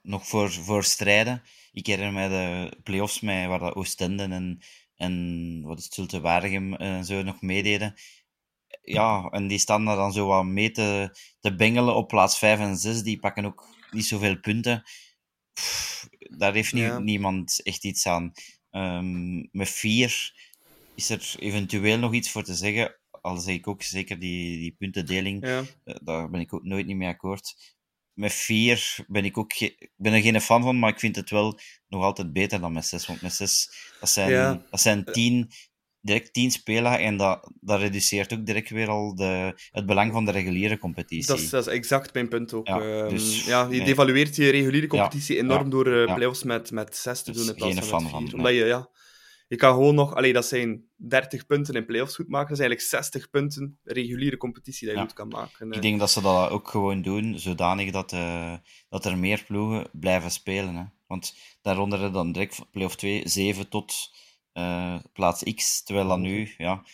[0.03, 1.43] nog voor, voor strijden.
[1.73, 4.61] Ik herinner mij de play-offs mee, waar dat Oostende en,
[4.95, 7.95] en wat is het, Zulte Waregem en zo nog meededen.
[8.95, 12.59] Ja, en die staan daar dan zo wat mee te, te bengelen op plaats 5
[12.59, 13.03] en 6.
[13.03, 14.83] Die pakken ook niet zoveel punten.
[15.53, 16.99] Pff, daar heeft nie- Ja.
[16.99, 18.33] niemand echt iets aan.
[18.71, 20.33] Ehm, met vier
[20.95, 22.97] is er eventueel nog iets voor te zeggen.
[23.21, 25.47] Al zeg ik ook zeker die, die puntendeling.
[25.47, 25.63] ja.
[25.85, 27.75] Eh, Daar ben ik ook nooit niet mee akkoord.
[28.13, 29.53] Met vier ben ik ook
[29.97, 32.87] ben er geen fan van, maar ik vind het wel nog altijd beter dan met
[32.87, 33.07] zes.
[33.07, 33.71] Want met zes,
[34.01, 34.63] dat zijn, Ja.
[34.71, 35.51] dat zijn tien,
[36.07, 40.25] direct tien spelen en dat, dat reduceert ook direct weer al de, het belang van
[40.25, 41.27] de reguliere competitie.
[41.27, 42.67] Dat is, dat is exact mijn punt ook.
[42.67, 43.85] Ja, Ehm, dus, ja, je nee.
[43.85, 47.57] devalueert je reguliere competitie enorm door eh play-offs met, met zes te Dus doen in
[47.57, 48.35] plaats geen van van, nee.
[48.35, 48.89] Omdat je, ja,
[49.49, 50.15] je kan gewoon nog...
[50.15, 52.49] Allee, dat zijn 30 punten in play-offs goed maken.
[52.49, 55.71] Dat is eigenlijk 60 punten reguliere competitie dat je goed kan maken.
[55.71, 55.77] eh.
[55.77, 58.55] Ik denk dat ze dat ook gewoon doen, zodanig dat, eh,
[58.89, 60.75] dat er meer ploegen blijven spelen.
[60.75, 60.85] Hè.
[61.07, 64.11] Want daaronder dan direct play-off 2, 7 tot
[64.57, 65.83] eh, plaats X.
[65.83, 66.85] Terwijl dan nu, ja,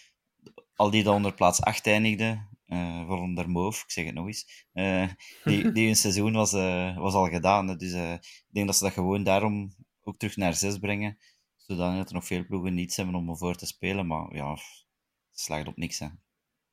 [0.75, 4.67] al die dan onder plaats 8 eindigden, eh waaronder Moof, ik zeg het nog eens,
[4.73, 5.09] eh,
[5.45, 6.53] die, die hun seizoen was,
[6.97, 7.69] was al gedaan.
[7.69, 7.77] Hè.
[7.77, 11.19] Dus ik denk dat ze dat gewoon daarom ook terug naar 6 brengen.
[11.57, 14.07] Zodat er nog veel ploegen niets hebben om ervoor te spelen.
[14.07, 14.61] Maar ja, het
[15.41, 15.99] slaagt op niks.
[15.99, 16.07] Hè.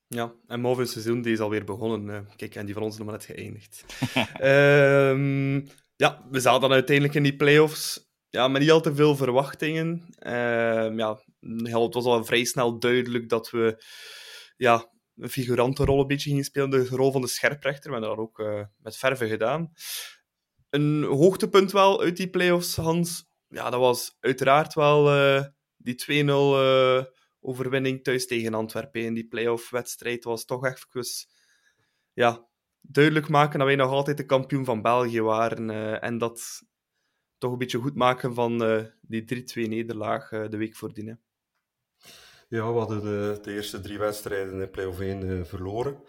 [0.08, 2.28] Ja, en Mauve seizoen die is alweer begonnen.
[2.36, 3.86] kijk, en die van ons is nog maar net geëindigd.
[4.34, 5.56] Ehm,
[5.96, 10.06] ja, we zaten dan uiteindelijk in die play-offs ja, met niet al te veel verwachtingen.
[10.20, 13.84] Ehm, ja, het was al vrij snel duidelijk dat we
[14.58, 14.90] ja,
[15.20, 16.70] een figurante rol een beetje gingen spelen.
[16.70, 17.92] De rol van de scherprechter.
[17.92, 19.74] We hebben dat ook eh, met verve gedaan.
[20.70, 23.28] Een hoogtepunt wel uit die play-offs, Hans.
[23.48, 25.46] Ja, dat was uiteraard wel eh,
[25.78, 27.04] die 2-0 eh,
[27.40, 31.04] overwinning thuis tegen Antwerpen in die play-off-wedstrijd was toch even
[32.14, 32.48] ja,
[32.82, 36.02] duidelijk maken dat wij nog altijd de kampioen van België waren.
[36.02, 36.64] en dat
[37.40, 41.20] toch een beetje goed maken van eh, die 3-2-nederlaag eh, de week voordien.
[42.50, 46.04] Ja, we hadden de, de eerste drie wedstrijden in play-off 1 eh, verloren.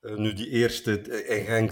[0.00, 1.70] Eh, nu die eerste eh, in Genk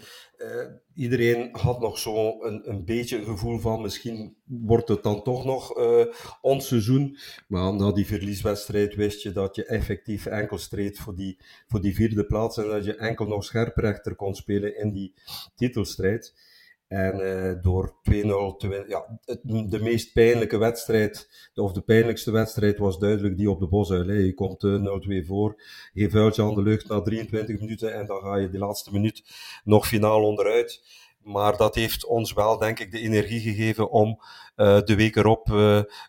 [0.00, 0.04] 3-1.
[0.36, 5.22] eh, iedereen had nog zo een, een beetje een gevoel van misschien wordt het dan
[5.22, 6.04] toch nog eh,
[6.40, 7.18] ons seizoen.
[7.48, 11.94] Maar na die verlieswedstrijd wist je dat je effectief enkel streed voor die, voor die
[11.94, 15.14] vierde plaats en dat je enkel nog scherprechter kon spelen in die
[15.56, 16.34] titelstrijd.
[16.92, 19.18] En eh, door 2-0 te winnen, ja,
[19.68, 24.06] de meest pijnlijke wedstrijd, of de pijnlijkste wedstrijd was duidelijk die op de Bosuil.
[24.06, 24.14] hè.
[24.14, 28.20] Je komt eh 0-2 voor, je vuiltje aan de lucht na 23 minuten en dan
[28.20, 29.24] ga je die laatste minuut
[29.64, 31.00] nog finaal onderuit.
[31.22, 34.20] Maar dat heeft ons wel, denk ik, de energie gegeven om
[34.54, 35.48] eh, de week erop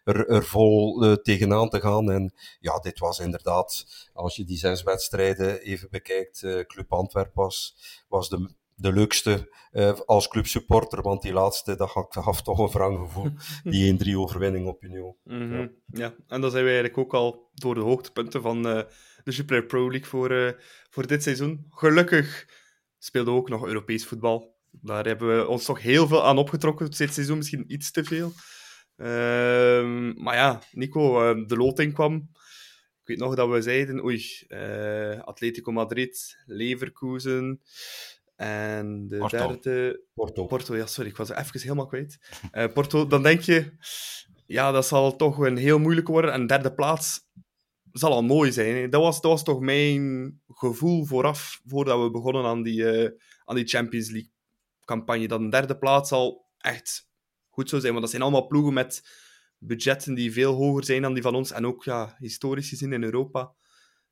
[0.04, 2.12] er, vol tegenaan te gaan.
[2.12, 8.30] En ja, dit was inderdaad, als je die zes wedstrijden even bekijkt, Club Antwerp was
[8.30, 12.98] de, de leukste eh, als clubsupporter, want die laatste, dat gaf, gaf toch een wrang
[12.98, 13.32] gevoel.
[13.64, 15.16] Die 1-3 overwinning op Union.
[15.24, 15.70] Mhm, Ja.
[15.86, 16.14] ja.
[16.28, 18.82] en dan zijn we eigenlijk ook al door de hoogtepunten van eh,
[19.24, 20.52] de Super Pro League voor, eh,
[20.90, 21.66] voor dit seizoen.
[21.70, 22.48] Gelukkig
[23.00, 24.56] speelden we ook nog Europees voetbal.
[24.72, 28.32] Daar hebben we ons toch heel veel aan opgetrokken dit seizoen, misschien iets te veel.
[28.96, 32.30] Ehm, maar ja, Nico, eh, de loting kwam.
[33.02, 37.62] Ik weet nog dat we zeiden, oei, eh, Atletico Madrid, Leverkusen
[38.36, 39.38] en de Porto.
[39.38, 40.04] derde...
[40.14, 40.46] Porto.
[40.46, 42.20] Porto, ja, sorry, ik was even helemaal kwijt.
[42.52, 43.72] Eh, Porto, dan denk je,
[44.46, 46.34] ja, dat zal toch een heel moeilijk worden.
[46.34, 47.20] En derde plaats
[47.92, 48.76] zal al mooi zijn.
[48.76, 48.90] Hè.
[48.90, 53.12] Dat, was, dat was toch mijn gevoel vooraf, voordat we begonnen aan die, eh,
[53.46, 55.28] aan die Champions League-campagne.
[55.28, 57.10] Dat een derde plaats al echt
[57.50, 57.94] goed zou zijn.
[57.94, 59.22] Want dat zijn allemaal ploegen met
[59.58, 61.52] budgetten die veel hoger zijn dan die van ons.
[61.52, 63.54] En ook, ja, historisch gezien in Europa,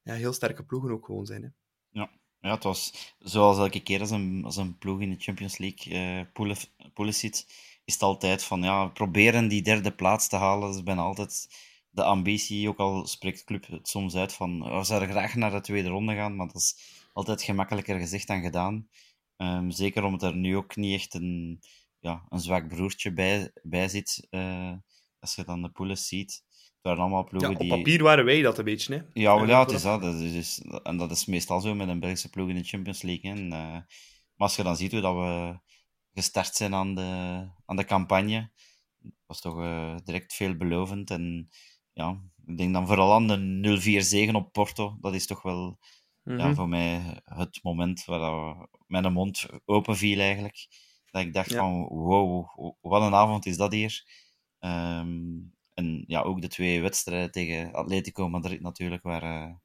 [0.01, 1.41] ja, heel sterke ploegen ook gewoon zijn.
[1.43, 1.49] Hè.
[1.89, 2.11] Ja,
[2.49, 6.25] het was zoals elke keer als een, als een ploeg in de Champions League eh
[6.33, 6.57] poelen,
[6.93, 7.47] poelen zit,
[7.85, 10.71] is het altijd van ja, proberen die derde plaats te halen.
[10.71, 11.47] Dat is altijd
[11.89, 12.69] de ambitie.
[12.69, 16.15] Ook al spreekt club het soms uit van we zouden graag naar de tweede ronde
[16.15, 16.75] gaan, maar dat is
[17.13, 18.87] altijd gemakkelijker gezegd dan gedaan.
[19.37, 21.59] Ehm, zeker omdat er nu ook niet echt een,
[21.99, 24.73] ja, een zwak broertje bij, bij zit, eh,
[25.19, 26.43] als je dan de poelen ziet.
[26.81, 27.69] Waren allemaal ploegen Ja, op die...
[27.69, 28.93] papier waren wij dat een beetje.
[28.95, 29.21] Hè.
[29.21, 30.01] Ja, wel, ja het is dat.
[30.01, 33.01] dat is, dus- en dat is meestal zo met een Belgische ploeg in de Champions
[33.01, 33.31] League.
[33.31, 33.37] Hè.
[33.37, 33.59] En, eh,
[34.35, 35.59] maar als je dan ziet hoe dat we
[36.13, 38.51] gestart zijn aan de, aan de campagne,
[39.25, 41.09] was toch eh, direct veelbelovend.
[41.11, 41.49] En
[41.93, 44.97] ja, ik denk dan vooral aan de 0-4 zegen op Porto.
[45.01, 45.79] Dat is toch wel
[46.23, 46.53] ja, Mhm.
[46.53, 50.67] voor mij het moment waar dat mijn mond open viel eigenlijk.
[51.05, 51.57] Dat ik dacht Ja.
[51.57, 52.45] van, wow,
[52.81, 54.03] wat een avond is dat hier.
[54.59, 55.19] Ehm,
[55.73, 59.61] En ja, ook de twee wedstrijden tegen Atletico Madrid natuurlijk waren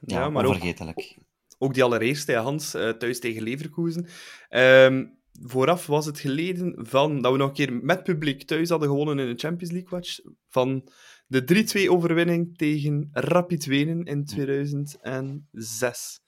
[0.00, 1.18] ja, Ja, maar ook, onvergetelijk.
[1.58, 4.06] ook die allereerste, Hans, eh, thuis tegen Leverkusen.
[4.48, 5.06] Ehm,
[5.42, 9.18] vooraf was het geleden van dat we nog een keer met publiek thuis hadden gewonnen
[9.18, 10.18] in de Champions League match.
[10.48, 10.88] Van
[11.26, 16.20] de 3-2 overwinning tegen Rapid Wenen in 2006.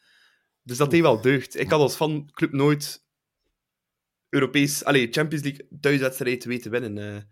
[0.62, 1.58] Dus dat deed wel deugd.
[1.58, 3.04] Ik had als fan club nooit
[4.28, 7.28] Europees, allee, Champions League thuiswedstrijd weten winnen.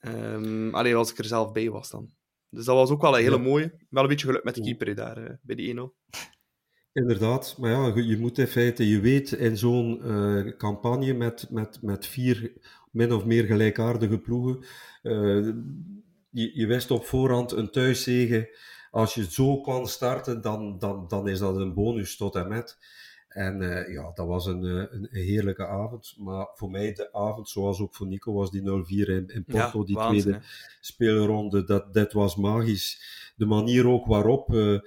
[0.00, 0.32] Eh.
[0.34, 2.10] Ehm, alleen als ik er zelf bij was dan.
[2.48, 3.42] Dus dat was ook wel een hele Ja.
[3.42, 3.72] mooie.
[3.90, 5.94] Wel een beetje geluk met de keeper daar eh, bij die 1-0.
[6.92, 11.78] Inderdaad, maar ja, je moet in feite, je weet in zo'n eh, campagne met, met,
[11.82, 12.52] met vier
[12.90, 14.64] min of meer gelijkaardige ploegen,
[15.02, 15.46] eh,
[16.30, 18.58] je, je wist op voorhand een thuiszege.
[18.90, 22.78] Als je zo kan starten, dan, dan, dan is dat een bonus tot en met.
[23.30, 26.14] En eh, ja, dat was een, eh, een heerlijke avond.
[26.18, 29.78] Maar voor mij de avond, zoals ook voor Nico, was die 0-4 in, in Porto,
[29.78, 30.44] Ja, die waanzin, tweede hè.
[30.80, 31.64] speelronde.
[31.64, 33.18] Dat, dat was magisch.
[33.36, 34.78] De manier ook waarop, eh,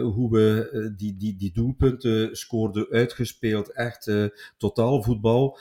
[0.00, 3.72] hoe we die, die, die doelpunten scoorden, uitgespeeld.
[3.72, 4.10] Echt
[4.56, 5.58] totaal voetbal.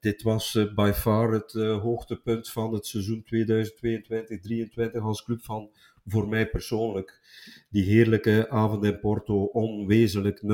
[0.00, 5.70] Dit was by far het hoogtepunt van het seizoen 2022-2023 als club van
[6.08, 7.20] voor mij persoonlijk.
[7.70, 10.46] Die heerlijke avond in Porto, onwezenlijk 0-4.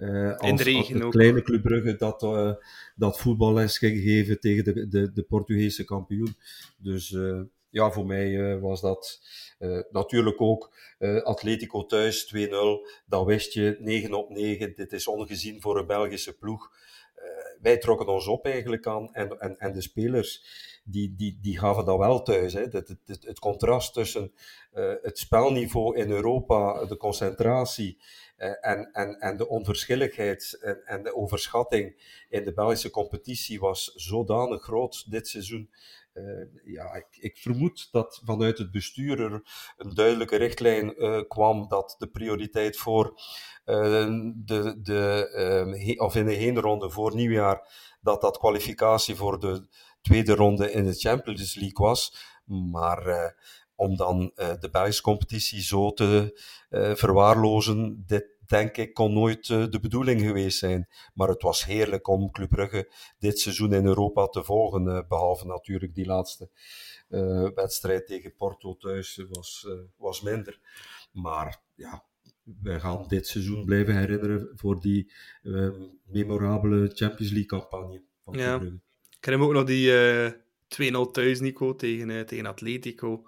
[0.00, 2.52] Als, In de als het kleine Club Brugge dat, eh,
[2.94, 6.34] dat voetballes ging geven tegen de, de, de Portugese kampioen.
[6.76, 9.20] Dus eh, ja, voor mij was dat
[9.90, 10.72] natuurlijk ook
[11.22, 12.40] Atletico thuis 2-0.
[13.06, 14.72] Dat wist je, 9 op 9.
[14.76, 16.70] Dit is ongezien voor een Belgische ploeg.
[17.60, 20.44] Wij trokken ons op eigenlijk aan en, en, en de spelers
[20.84, 22.52] die, die, die gaven dat wel thuis.
[22.52, 22.60] Hè.
[22.60, 24.32] Het, het, het, het contrast tussen
[24.72, 27.98] eh, het spelniveau in Europa, de concentratie
[28.36, 33.92] eh, en, en, en de onverschilligheid en, en de overschatting in de Belgische competitie was
[33.94, 35.70] zodanig groot dit seizoen.
[36.12, 36.24] Eh,
[36.64, 39.42] ja, ik, ik vermoed dat vanuit het bestuur er
[39.76, 43.20] een duidelijke richtlijn eh, kwam dat de prioriteit voor
[43.64, 47.68] eh, de, de, eh, he- of in de heenronde voor nieuwjaar,
[48.00, 49.68] dat dat kwalificatie voor de
[50.00, 52.28] tweede ronde in de Champions League was.
[52.70, 53.34] Maar
[53.74, 56.40] om dan de Belgische competitie zo te
[56.94, 60.88] verwaarlozen, dit denk ik kon nooit eh, de bedoeling geweest zijn.
[61.14, 65.46] Maar het was heerlijk om Club Brugge dit seizoen in Europa te volgen, eh, behalve
[65.46, 66.50] natuurlijk die laatste
[67.08, 70.58] eh, wedstrijd tegen Porto thuis was, was minder.
[71.12, 72.04] Maar ja,
[72.62, 75.12] wij gaan dit seizoen blijven herinneren voor die
[76.04, 78.58] memorabele Champions League campagne van Club Ja.
[78.58, 78.80] Brugge.
[79.10, 80.32] Ik herinner me ook nog die eh
[80.68, 83.24] 2-0 thuis, Nico, tegen, tegen Atletico.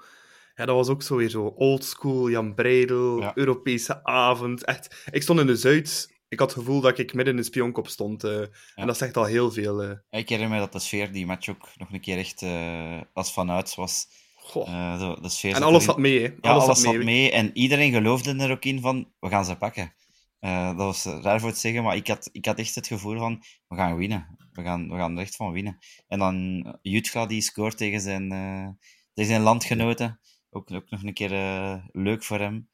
[0.54, 3.32] Ja, dat was ook zo weer zo oldschool, Jan Breidel, Ja.
[3.34, 4.64] Europese avond.
[4.64, 6.10] Echt, ik stond in de Zuid.
[6.28, 8.24] Ik had het gevoel dat ik midden in de spionkop stond.
[8.24, 8.40] eh,
[8.74, 9.82] En dat zegt al heel veel.
[9.82, 9.90] eh.
[10.20, 13.32] Ik herinner me dat de sfeer die match ook nog een keer echt eh, als
[13.32, 14.06] vanuit was.
[14.54, 16.34] Eh, de, de sfeer en alles zat mee, hè.
[16.40, 17.30] Ja, alles, zat zat mee.
[17.30, 19.94] En iedereen geloofde er ook in van, we gaan ze pakken.
[20.38, 23.18] Eh, dat was raar voor te zeggen, maar ik had, ik had echt het gevoel
[23.18, 24.36] van, we gaan winnen.
[24.52, 25.78] We gaan, we gaan er echt van winnen.
[26.08, 28.68] En dan Jutka die scoort tegen zijn, eh,
[29.14, 30.20] tegen zijn landgenoten.
[30.54, 32.68] Ook, ook nog een keer eh, leuk voor hem.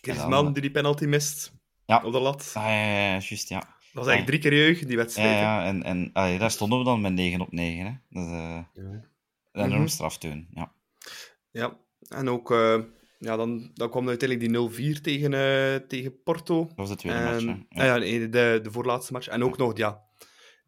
[0.00, 1.52] Griezmann die die penalty mist
[1.86, 2.02] Ja.
[2.04, 2.52] op de lat.
[2.54, 3.58] Ah, ja, ja, ja, juist, ja.
[3.58, 5.38] Dat was eigenlijk drie keer jeugd, die wedstrijd.
[5.38, 7.84] ja, en, en allee, daar stonden we dan met 9 op 9.
[7.86, 7.92] Hè.
[8.10, 8.38] Dat is eh,
[8.74, 8.82] Ja.
[9.52, 9.86] een enorm Mhm.
[9.86, 10.48] straf toen.
[10.54, 10.72] Ja.
[11.50, 11.76] Ja,
[12.08, 12.50] en ook...
[12.50, 12.78] eh,
[13.18, 16.64] ja, dan, dan kwam uiteindelijk die 0-4 tegen, eh, tegen Porto.
[16.66, 17.58] Dat was de tweede En, match.
[17.68, 17.80] Hè.
[17.80, 19.26] ah ja, nee, de, de voorlaatste match.
[19.28, 20.02] En ook nog, ja,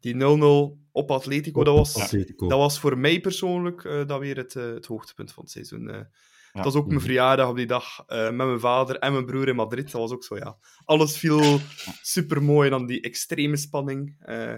[0.01, 2.49] die 0-0 op Atletico, dat was, Atletico.
[2.49, 6.07] dat was voor mij persoonlijk eh dat weer het, eh, het hoogtepunt van het seizoen.
[6.53, 6.61] Ja.
[6.61, 9.49] Het was ook mijn verjaardag op die dag eh, met mijn vader en mijn broer
[9.49, 9.91] in Madrid.
[9.91, 10.57] Dat was ook zo, ja.
[10.85, 11.59] Alles viel
[12.03, 14.17] super mooi en dan die extreme spanning.
[14.19, 14.55] Eh,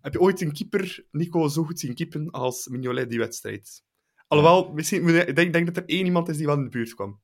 [0.00, 3.82] heb je ooit een keeper, Nico, zo goed zien keepen als Mignolet die wedstrijd?
[4.28, 6.94] Alhoewel, misschien, ik denk, denk dat er één iemand is die wel in de buurt
[6.94, 7.22] kwam.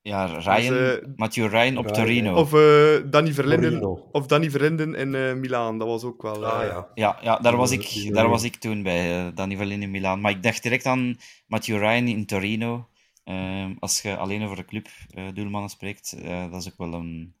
[0.00, 2.34] Ja, Ryan, Dus, Mathieu Ryan op Ryan, Torino.
[2.34, 3.70] Of eh Danny Verlinden.
[3.70, 4.08] Torino.
[4.12, 5.78] Of Danny Verlinden in eh Milaan.
[5.78, 6.46] Dat was ook wel...
[6.46, 6.88] Ah ja.
[6.94, 10.20] Ja, ja daar, was ik, daar was ik toen bij, Danny Verlin in Milaan.
[10.20, 11.16] Maar ik dacht direct aan
[11.46, 12.88] Mathieu Ryan in Torino.
[13.24, 16.92] Ehm, als je alleen over de club eh, doelmannen spreekt, eh, dat is ook wel
[16.92, 17.36] een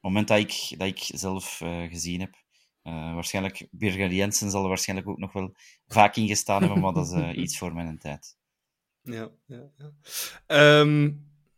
[0.00, 2.44] moment dat ik, dat ik zelf eh, gezien heb.
[2.86, 5.54] Waarschijnlijk, Birger Jensen zal er waarschijnlijk ook nog wel
[5.86, 8.36] vaak in gestaan hebben, maar dat is iets voor mijn tijd.
[9.02, 9.92] Ja, ja, ja.
[10.46, 11.12] Ehm,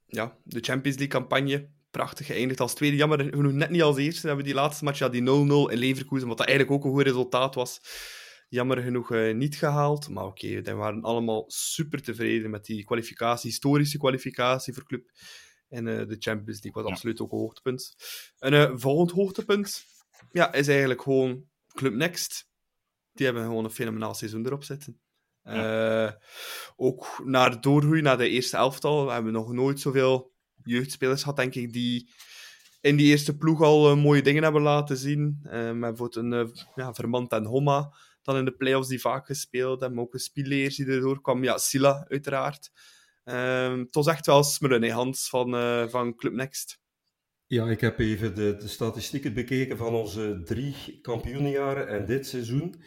[0.07, 1.69] ja, de Champions League-campagne.
[1.91, 2.97] Prachtig geëindigd als tweede.
[2.97, 4.21] Jammer genoeg net niet als eerste.
[4.21, 6.85] Dan hebben we die laatste match, ja, die 0-0 in Leverkusen, wat dat eigenlijk ook
[6.85, 7.81] een goed resultaat was.
[8.49, 10.09] Jammer genoeg eh, niet gehaald.
[10.09, 15.11] Maar oké, we waren allemaal super tevreden met die kwalificatie, historische kwalificatie voor club.
[15.69, 16.91] En eh, de Champions League was Ja.
[16.91, 17.97] absoluut ook een hoogtepunt.
[18.39, 19.85] Een eh, volgend hoogtepunt
[20.33, 22.49] ja, is eigenlijk gewoon Club Next.
[23.13, 25.01] Die hebben gewoon een fenomenaal seizoen erop zitten.
[25.45, 26.11] Uh,
[26.77, 29.07] ook naar doorgroei naar de eerste elftal.
[29.07, 30.33] We hebben nog nooit zoveel
[30.65, 32.11] jeugdspelers gehad, denk ik, die
[32.81, 35.39] in die eerste ploeg al mooie dingen hebben laten zien.
[35.43, 37.95] Met bijvoorbeeld een ja, Vermand en Homma,
[38.29, 39.99] dan in de play-offs die vaak gespeeld hebben.
[39.99, 41.45] Ook een Spileer die erdoor kwam.
[41.45, 42.71] Ja, Silla, uiteraard.
[43.25, 45.51] Ehm, het was echt wel smullen, Hans, van,
[45.91, 46.81] van Club Next.
[47.47, 52.83] Ja, ik heb even de, de statistieken bekeken van onze drie kampioenjaren en dit seizoen.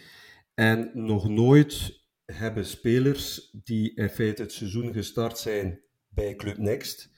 [0.54, 7.10] En nog nooit hebben spelers die in feite het seizoen gestart zijn bij Club Next,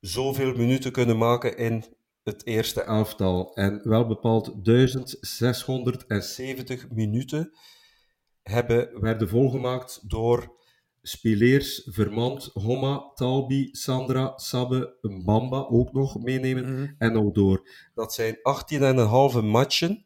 [0.00, 1.84] zoveel minuten kunnen maken in
[2.28, 3.54] het eerste elftal.
[3.54, 7.52] En wel bepaald 1670 minuten
[8.42, 10.56] hebben, werden volgemaakt door
[11.02, 16.92] Spileers, Vermand, Homma, Talbi, Sandra, Sabbe, Mbamba ook nog meenemen Mhm.
[16.98, 17.68] en Odoor.
[17.94, 20.04] Dat zijn 18,5 matchen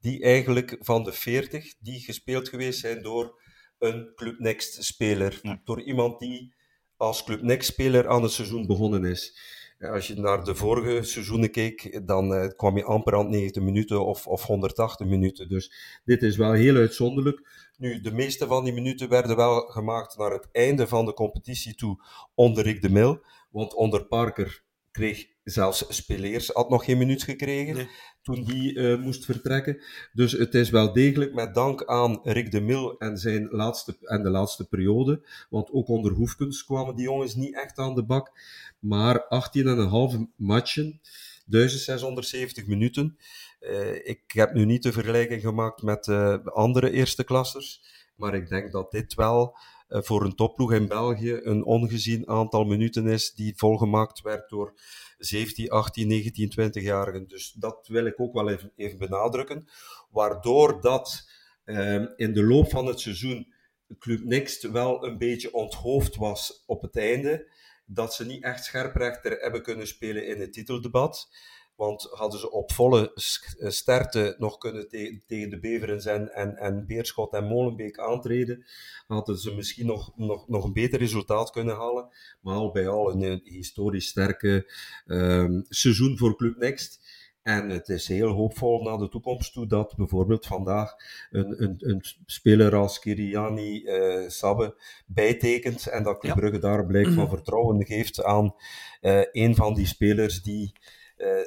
[0.00, 3.40] die eigenlijk van de 40 die gespeeld geweest zijn door
[3.78, 5.38] een Club Next speler.
[5.42, 5.60] Ja.
[5.64, 6.54] Door iemand die
[6.96, 9.38] als Club Next speler aan het seizoen begonnen is.
[9.80, 14.06] Als je naar de vorige seizoenen keek, dan eh, kwam je amper aan 90 minuten
[14.06, 15.48] of, of 180 minuten.
[15.48, 15.72] Dus
[16.04, 17.68] dit is wel heel uitzonderlijk.
[17.76, 21.74] Nu, de meeste van die minuten werden wel gemaakt naar het einde van de competitie
[21.74, 23.24] toe onder Rick de Mil.
[23.50, 27.88] Want onder Parker kreeg zelfs Speleers had nog geen minuut gekregen Nee.
[28.22, 29.82] toen die eh, moest vertrekken.
[30.12, 34.22] Dus het is wel degelijk met dank aan Rick de Mil en, zijn laatste, en
[34.22, 35.22] de laatste periode.
[35.50, 38.32] Want ook onder Hoefkens kwamen die jongens niet echt aan de bak.
[38.78, 41.00] Maar 18,5 matchen,
[41.46, 43.18] 1670 minuten.
[43.60, 47.82] Eh, ik heb nu niet de vergelijking gemaakt met eh, andere eerste klassers.
[48.16, 49.56] Maar ik denk dat dit wel
[49.88, 54.74] voor een topploeg in België een ongezien aantal minuten is die volgemaakt werd door
[55.18, 57.26] 17, 18, 19, 20-jarigen.
[57.26, 59.68] Dus dat wil ik ook wel even, even benadrukken.
[60.10, 61.30] Waardoor dat
[61.64, 63.54] eh, in de loop van het seizoen
[63.98, 67.50] Club Next wel een beetje onthoofd was op het einde.
[67.86, 71.28] Dat ze niet echt scherprechter hebben kunnen spelen in het titeldebat.
[71.76, 76.56] Want hadden ze op volle eh, sterkte nog kunnen te- tegen de Beverens en, en,
[76.56, 78.64] en Beerschot en Molenbeek aantreden,
[79.06, 82.08] hadden ze misschien nog, nog, nog een beter resultaat kunnen halen.
[82.40, 84.72] Maar al bij al een historisch sterke
[85.06, 87.00] ehm, seizoen voor Club Next.
[87.42, 90.94] En het is heel hoopvol naar de toekomst toe dat bijvoorbeeld vandaag
[91.30, 96.40] een, een, een speler als Kiriani eh Sabbe bijtekent en dat Club Ja.
[96.40, 98.54] Brugge daar blijk van vertrouwen geeft aan
[99.00, 100.72] eh, een van die spelers die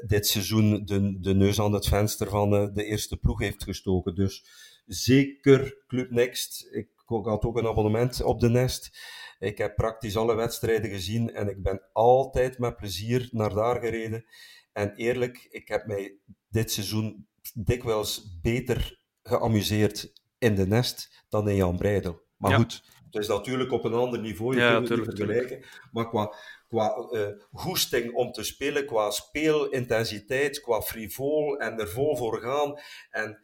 [0.05, 4.15] dit seizoen de, de neus aan het venster van eh, de eerste ploeg heeft gestoken.
[4.15, 4.45] Dus
[4.85, 6.67] zeker Club Next.
[6.71, 8.99] Ik had ook een abonnement op de Nest.
[9.39, 14.25] Ik heb praktisch alle wedstrijden gezien en ik ben altijd met plezier naar daar gereden.
[14.73, 16.17] En eerlijk, ik heb mij
[16.49, 22.21] dit seizoen dikwijls beter geamuseerd in de Nest dan in Jan Breidel.
[22.37, 22.57] Maar Ja.
[22.57, 25.63] goed, het is natuurlijk op een ander niveau, je Ja, kunt het niet vergelijken.
[25.91, 26.35] Maar qua,
[26.69, 32.79] qua eh, goesting om te spelen, qua speelintensiteit, qua frivol en er vol voor gaan.
[33.09, 33.41] En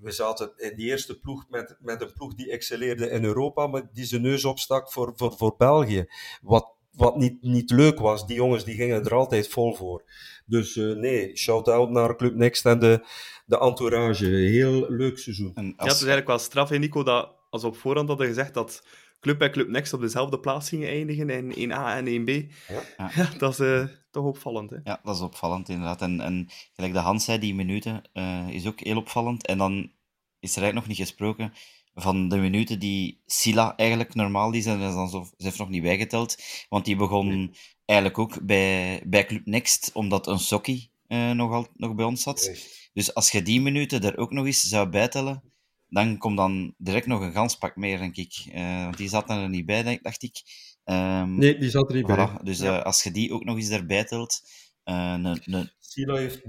[0.00, 3.88] we zaten in die eerste ploeg met, met een ploeg die excelleerde in Europa, maar
[3.92, 6.06] die zijn neus opstak voor, voor, voor België.
[6.42, 10.04] Wat, wat niet, niet leuk was, die jongens die gingen er altijd vol voor.
[10.46, 13.06] Dus eh, nee, shout-out naar Club Next en de,
[13.46, 14.26] de entourage.
[14.26, 15.52] Heel leuk seizoen.
[15.54, 18.08] En Ja, het als, is eigenlijk wel straf, hè, Nico, dat als we op voorhand
[18.08, 18.86] hadden gezegd dat
[19.22, 22.52] Club en Club Next op dezelfde plaats gingen eindigen in 1A en 1B.
[22.68, 23.10] Ja.
[23.16, 24.70] Ja, dat is eh, toch opvallend.
[24.70, 24.76] Hè?
[24.84, 26.02] Ja, dat is opvallend inderdaad.
[26.02, 29.46] En, en gelijk de Hans zei, die minuten eh, is ook heel opvallend.
[29.46, 29.90] En dan
[30.40, 31.52] is er eigenlijk nog niet gesproken
[31.94, 35.82] van de minuten die Sila eigenlijk normaal, die zijn dan zo, ze heeft nog niet
[35.82, 36.36] bijgeteld.
[36.68, 37.54] Want die begon
[37.84, 42.22] eigenlijk ook bij, bij Club Next, omdat een Sokkie eh, nog, al, nog bij ons
[42.22, 42.50] zat.
[42.92, 45.51] Dus als je die minuten er ook nog eens zou bijtellen,
[45.92, 48.32] dan komt dan direct nog een gans pak meer, denk ik.
[48.52, 50.42] Eh, want die zat er niet bij, denk, dacht ik.
[50.84, 52.28] Ehm, Nee, die zat er niet bij.
[52.28, 52.42] voilà.
[52.42, 52.78] Dus Ja.
[52.78, 54.40] eh, als je die ook nog eens erbij telt,
[54.84, 56.40] eh, een, een, Sila heeft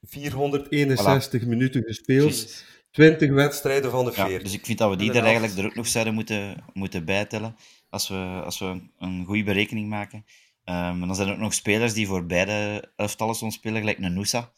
[0.00, 2.30] 1461 minuten gespeeld.
[2.30, 2.64] Jezus.
[2.90, 4.42] 20 wedstrijden van de Ja, 40.
[4.42, 7.56] dus ik vind dat we die er eigenlijk er ook nog zouden moeten, moeten bijtellen,
[7.90, 10.24] als we, als we een, een goede berekening maken.
[10.64, 13.98] Ehm, en dan zijn er ook nog spelers die voor beide elftallen soms spelen, gelijk
[13.98, 14.52] een Noosa.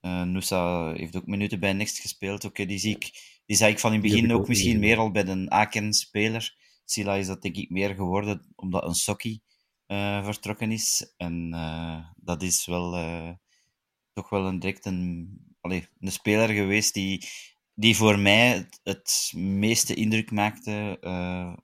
[0.00, 2.44] Eh Noosa heeft ook minuten bij Next gespeeld.
[2.44, 3.10] Oké, die zie ik,
[3.50, 6.54] die zag ik van in het begin ook misschien meer al bij een Aken-speler.
[6.84, 9.42] Sila is dat denk ik meer geworden, omdat een Sokkie
[9.86, 11.14] eh, vertrokken is.
[11.16, 13.30] En eh, dat is wel eh,
[14.12, 15.28] toch wel een, direct een,
[15.60, 17.26] allee, een speler geweest die,
[17.74, 20.98] die voor mij het, het meeste indruk maakte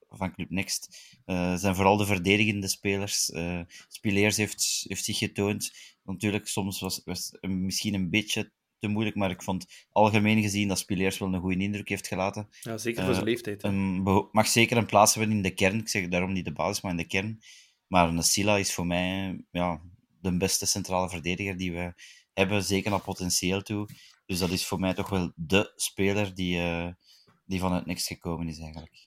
[0.08, 0.98] van Club Next.
[1.54, 3.32] Zijn vooral de verdedigende spelers.
[3.88, 5.72] Spileers heeft, heeft zich getoond.
[6.02, 10.68] Natuurlijk, soms was, was het misschien een beetje te moeilijk, maar ik vond algemeen gezien
[10.68, 12.48] dat Spileers wel een goede indruk heeft gelaten.
[12.60, 13.62] Ja, zeker voor zijn Eh, leeftijd.
[13.62, 13.68] hè.
[13.68, 14.02] Een
[14.32, 15.78] mag zeker een plaats hebben in de kern.
[15.78, 17.40] Ik zeg daarom niet de basis, maar in de kern.
[17.86, 19.80] Maar een Silla is voor mij ja,
[20.20, 21.94] de beste centrale verdediger die we
[22.32, 23.88] hebben, zeker naar potentieel toe.
[24.26, 26.88] Dus dat is voor mij toch wel de speler die, eh,
[27.44, 29.06] die van het niks gekomen is, eigenlijk.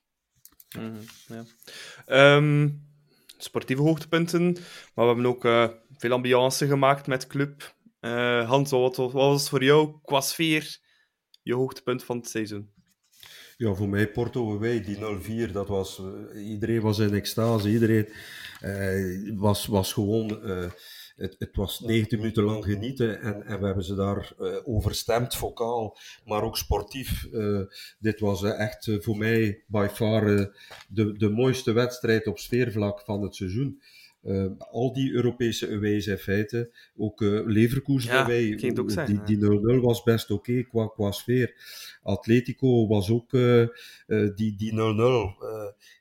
[0.78, 1.44] Mhm, ja.
[2.06, 2.70] Ehm,
[3.38, 4.54] sportieve hoogtepunten,
[4.94, 5.68] maar we hebben ook eh,
[5.98, 7.76] veel ambiance gemaakt met club.
[8.00, 10.80] Eh, Hans, wat, wat was voor jou qua sfeer
[11.42, 12.70] je hoogtepunt van het seizoen?
[13.58, 16.00] Ja, voor mij Porto away, die 0-4, dat was...
[16.00, 18.08] eh, iedereen was in extase, iedereen
[18.62, 20.28] eh, was, was gewoon...
[21.16, 24.34] het, het was 90 minuten lang genieten en, en we hebben ze daar
[24.64, 27.28] overstemd, vocaal, maar ook sportief.
[28.00, 30.26] Dit was echt voor mij by far
[30.90, 33.82] de, de mooiste wedstrijd op sfeervlak van het seizoen.
[34.24, 38.22] Eh, al die Europese aways in feite, ook eh Leverkusen Ja,
[38.80, 41.54] ook zeggen, die, die 0-0 was best oké qua, qua sfeer.
[42.04, 43.70] Atletico was ook eh, eh,
[44.36, 44.76] die, die 0-0.
[44.76, 45.32] Eh,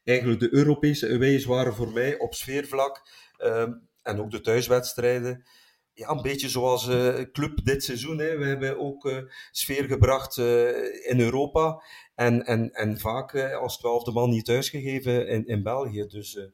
[0.04, 3.02] eigenlijk de Europese aways waren voor mij op sfeervlak
[3.36, 5.44] ehm, en ook de thuiswedstrijden.
[5.98, 8.18] Ja, een beetje zoals eh club dit seizoen.
[8.18, 8.36] Hè.
[8.36, 9.18] We hebben ook eh,
[9.50, 11.82] sfeer gebracht eh, in Europa.
[12.18, 16.06] En, en, en vaak eh, als twaalfde man niet thuisgegeven in, in België.
[16.06, 16.44] Dus eh,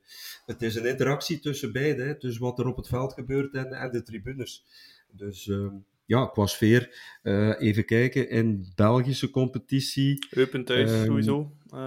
[0.46, 2.02] het is een interactie tussen beide.
[2.02, 2.16] Hè.
[2.18, 4.64] Dus wat er op het veld gebeurt en, en de tribunes.
[5.10, 6.94] Dus ehm, ja, qua sfeer.
[7.22, 10.26] eh, even kijken, in Belgische competitie.
[10.30, 11.52] Eupen thuis Ehm, sowieso.
[11.68, 11.78] Eh,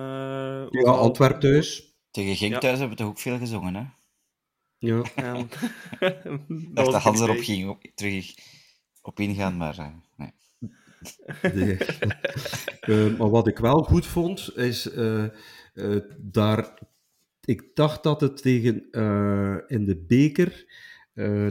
[0.70, 1.96] Ja, Antwerp thuis.
[2.12, 2.60] Tegen Genk Ja.
[2.60, 3.84] thuis hebben we toch ook veel gezongen, hè?
[4.78, 5.02] Ja.
[5.02, 5.12] Dat
[6.74, 8.34] dacht dat Hans erop ging op, terug
[9.02, 10.32] op ingaan, maar eh, nee.
[11.54, 11.78] Nee.
[12.80, 15.32] Eh, maar wat ik wel goed vond, is eh, eh,
[16.18, 16.80] daar.
[17.42, 20.66] Ik dacht dat het tegen eh, in de beker.
[21.14, 21.48] eh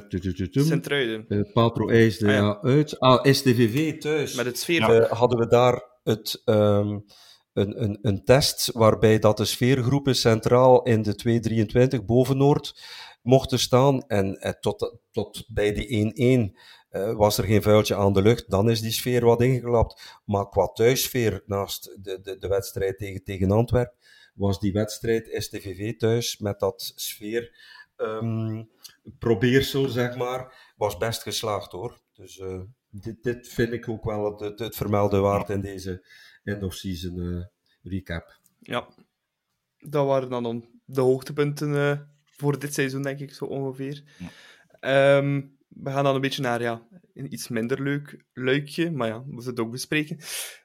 [0.50, 1.24] Sint-Truiden.
[1.28, 2.38] eh, Patro IJsde Ah, ja.
[2.38, 2.98] ja, uit.
[3.00, 4.34] Ah, STVV thuis.
[4.34, 5.06] Met het sfeer.
[5.14, 6.98] Hadden we daar het, ehm,
[7.52, 12.82] een, een, een test waarbij dat de sfeergroepen centraal in de 223 boven Noord
[13.22, 14.02] mochten staan.
[14.06, 16.12] En eh, tot, tot bij die
[16.52, 16.85] 1-1 eh,
[17.16, 18.50] was er geen vuiltje aan de lucht.
[18.50, 20.20] Dan is die sfeer wat ingeklapt.
[20.24, 23.96] Maar qua thuissfeer, naast de, de, de wedstrijd tegen, tegen Antwerpen,
[24.34, 27.56] was die wedstrijd STVV thuis met dat sfeer
[27.96, 28.62] ehm,
[29.18, 32.00] probeersel, zeg maar, was best geslaagd hoor.
[32.12, 36.06] Dus eh, dit, dit vind ik ook wel het, het, het vermelden waard in deze
[36.44, 37.44] end-of-season eh,
[37.92, 38.38] recap.
[38.60, 38.86] Ja.
[39.78, 44.02] Dat waren dan om de hoogtepunten eh, voor dit seizoen, denk ik, zo ongeveer.
[44.18, 44.28] Ja.
[44.80, 45.42] Ehm,
[45.82, 49.32] we gaan dan een beetje naar ja, een iets minder leuk luikje, maar ja, we
[49.32, 50.18] moeten het ook bespreken.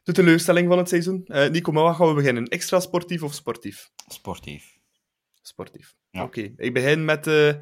[0.03, 1.25] De teleurstelling van het seizoen.
[1.25, 2.45] Eh, Nico, maar wat gaan we beginnen?
[2.45, 3.89] Extra sportief of sportief?
[4.07, 4.79] Sportief.
[5.41, 5.95] Sportief.
[6.09, 6.23] Ja.
[6.23, 7.53] Oké, ik begin met eh,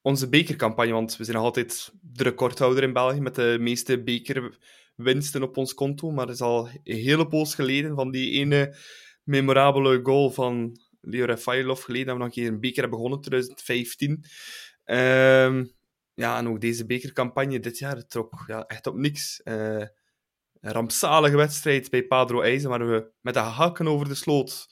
[0.00, 5.42] onze bekercampagne, want we zijn nog altijd de recordhouder in België met de meeste bekerwinsten
[5.42, 6.10] op ons konto.
[6.10, 8.76] Maar het is al een hele poos geleden van die ene
[9.24, 13.20] memorabele goal van Leo Rafailov geleden dat we nog een keer een beker hebben begonnen,
[13.20, 14.24] 2015.
[14.84, 15.64] Ehm,
[16.20, 19.42] ja, en ook deze bekercampagne dit jaar trok ja, echt op niks.
[19.42, 19.84] Eh,
[20.60, 24.68] een rampzalige wedstrijd bij Padro IJzen, waar we met de hakken over de sloot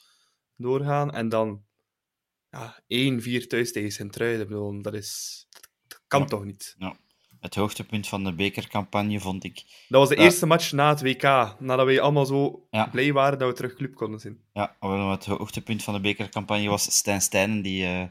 [0.57, 1.13] doorgaan.
[1.15, 1.65] En dan
[2.51, 4.83] ja, 1-4 thuis tegen Sint-Truiden.
[4.83, 5.47] Dat, is,
[5.89, 6.27] dat kan Ja.
[6.27, 6.77] toch niet?
[7.41, 9.55] Het hoogtepunt van de bekercampagne vond ik
[9.89, 10.23] Dat was de Ja.
[10.23, 11.23] eerste match na het WK.
[11.59, 12.87] Nadat we allemaal zo Ja.
[12.87, 14.41] blij waren dat we terug club konden zien.
[14.53, 14.77] Ja,
[15.11, 18.05] het hoogtepunt van de bekercampagne was Stijn Stijnen, die eh,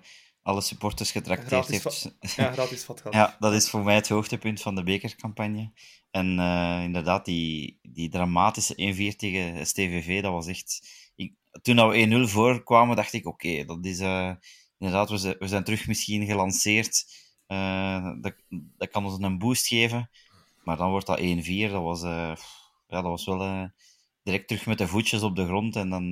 [0.47, 2.15] alle supporters getrakteerd heeft.
[2.35, 3.03] Ja, gratis gehad.
[3.13, 5.71] Ja, dat is voor mij het hoogtepunt van de bekercampagne.
[6.11, 10.87] En eh, inderdaad, die, die dramatische 1-4 tegen STVV, dat was echt...
[11.15, 13.99] Ik, toen we 1-0 voorkwamen, dacht ik, oké, dat is...
[13.99, 14.31] eh,
[14.77, 17.05] inderdaad, we zijn, we zijn terug misschien gelanceerd.
[17.47, 20.09] Eh, dat, dat kan ons een boost geven.
[20.63, 21.23] Maar dan wordt dat 1-4.
[21.71, 22.35] Dat was, ja,
[22.87, 23.69] dat was wel
[24.23, 25.75] direct terug met de voetjes op de grond.
[25.75, 26.05] En dan...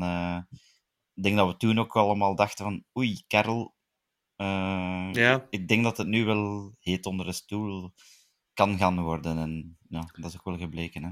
[1.13, 2.83] ik denk dat we toen ook allemaal dachten van...
[2.97, 3.74] Oei, Karel...
[4.35, 5.47] eh, Ja.
[5.49, 7.93] ik denk dat het nu wel heet onder de stoel
[8.53, 9.37] kan gaan worden.
[9.37, 11.03] En ja, dat is ook wel gebleken.
[11.03, 11.09] Hè?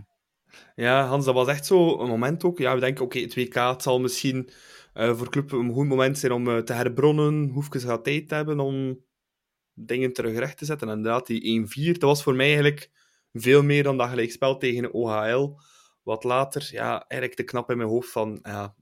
[0.75, 2.57] Ja, Hans, dat was echt zo een moment ook.
[2.57, 4.49] Ja, we denken, oké, het WK het zal misschien
[4.93, 7.49] eh, voor club een goed moment zijn om eh, te herbronnen.
[7.49, 9.05] Hoefkes gaat tijd hebben om
[9.73, 10.89] dingen terug recht te zetten.
[10.89, 12.91] En inderdaad, die 1-4, dat was voor mij eigenlijk
[13.31, 15.59] veel meer dan dat gelijkspel tegen OHL.
[16.03, 18.75] Wat later, ja, eigenlijk te knap in mijn hoofd van, ja,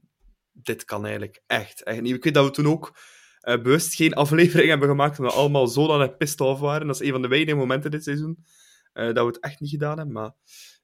[0.52, 2.14] dit kan eigenlijk echt, echt niet.
[2.14, 2.98] Ik weet dat we toen ook
[3.42, 6.86] eh, bewust geen aflevering hebben gemaakt, omdat we allemaal zo dan het pissed off waren.
[6.86, 8.44] Dat is een van de weinige momenten dit seizoen
[8.92, 10.14] eh, dat we het echt niet gedaan hebben.
[10.14, 10.32] Maar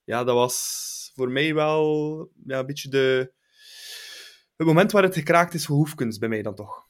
[0.05, 3.33] ja, dat was voor mij wel ja, een beetje de...
[4.57, 6.87] het moment waar het gekraakt is voor Hoefkens, bij mij dan toch.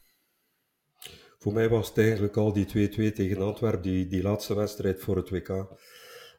[1.38, 5.16] Voor mij was het eigenlijk al die 2-2 tegen Antwerpen, die, die laatste wedstrijd voor
[5.16, 5.48] het WK.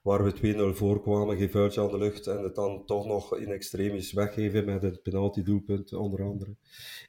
[0.01, 3.37] Waar we 2-0 voor kwamen, geen vuiltje aan de lucht en het dan toch nog
[3.37, 6.55] in extremis weggeven met een penalty-doelpunt onder andere.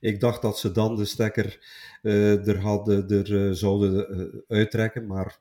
[0.01, 1.59] Ik dacht dat ze dan de stekker
[2.03, 5.38] uh, er, hadden, er uh, zouden uh, uittrekken, maar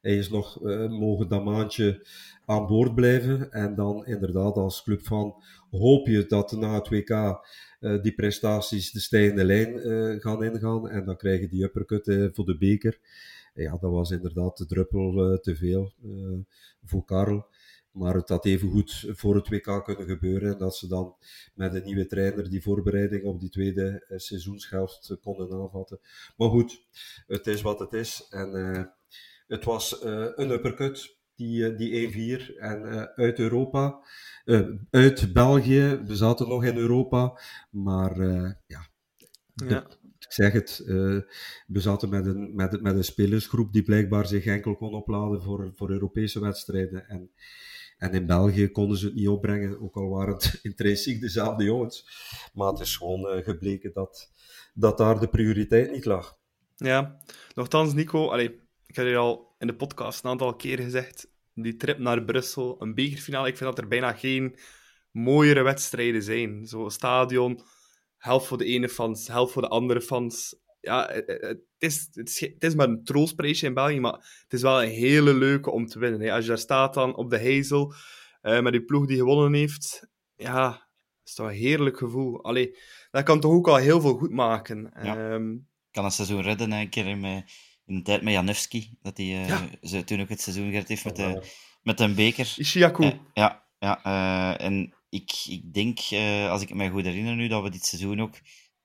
[0.00, 2.06] hij is nog mogen dat maandje
[2.44, 3.50] aan boord blijven.
[3.50, 7.40] En dan inderdaad als club van hoop je dat na het WK
[8.02, 9.80] die prestaties de stijgende lijn
[10.20, 12.98] gaan ingaan en dan krijg je die uppercut voor de beker
[13.62, 16.38] ja, dat was inderdaad de druppel uh, te veel uh,
[16.84, 17.46] voor Karel.
[17.90, 20.52] Maar het had even goed voor het WK kunnen gebeuren.
[20.52, 21.16] En dat ze dan
[21.54, 26.00] met een nieuwe trainer die voorbereiding op die tweede uh, seizoenshelft konden aanvatten.
[26.36, 26.86] Maar goed,
[27.26, 28.26] het is wat het is.
[28.30, 28.50] En
[29.46, 32.56] het was een uppercut, die, die 1-4.
[32.58, 34.00] En uit Europa,
[34.90, 37.40] uit België, we zaten nog in Europa.
[37.70, 38.18] Maar
[38.66, 38.88] ja,
[39.54, 39.86] ja
[40.28, 41.20] zeg het, uh,
[41.66, 45.72] we zaten met een, met, met een spelersgroep die blijkbaar zich enkel kon opladen voor,
[45.74, 47.08] voor Europese wedstrijden.
[47.08, 47.30] En,
[47.98, 52.08] en in België konden ze het niet opbrengen, ook al waren het intrinsiek dezelfde jongens.
[52.54, 54.32] Maar het is gewoon uh, gebleken dat,
[54.74, 56.38] dat daar de prioriteit niet lag.
[56.76, 57.20] Ja,
[57.54, 61.76] nogthans, Nico, allee, ik heb je al in de podcast een aantal keren gezegd, die
[61.76, 64.56] trip naar Brussel, een bekerfinale, ik vind dat er bijna geen
[65.10, 66.66] mooiere wedstrijden zijn.
[66.66, 67.60] Zo'n stadion
[68.16, 70.56] helft voor de ene fans, helft voor de andere fans.
[70.80, 74.12] Ja, het is, het is, het is maar een troostprijsje in België, maar
[74.42, 76.20] het is wel een hele leuke om te winnen.
[76.20, 76.32] Hè.
[76.32, 77.94] Als je daar staat dan op de Heizel,
[78.42, 80.80] uh, met die ploeg die gewonnen heeft, ja, dat
[81.24, 82.44] is toch een heerlijk gevoel.
[82.44, 82.78] Allee,
[83.10, 84.92] dat kan toch ook al heel veel goed maken.
[85.02, 85.32] Ja.
[85.32, 87.24] Um, kan een seizoen redden, een keer in,
[87.84, 89.68] in de tijd met Janewski, dat hij uh, ja.
[89.82, 91.42] ze toen ook het seizoen gered heeft met, de,
[91.82, 92.54] met een beker.
[92.56, 93.04] Ishiaku.
[93.04, 97.62] Uh, ja, ja en ik, ik denk, uh, als ik me goed herinner nu, dat
[97.62, 98.34] we dit seizoen ook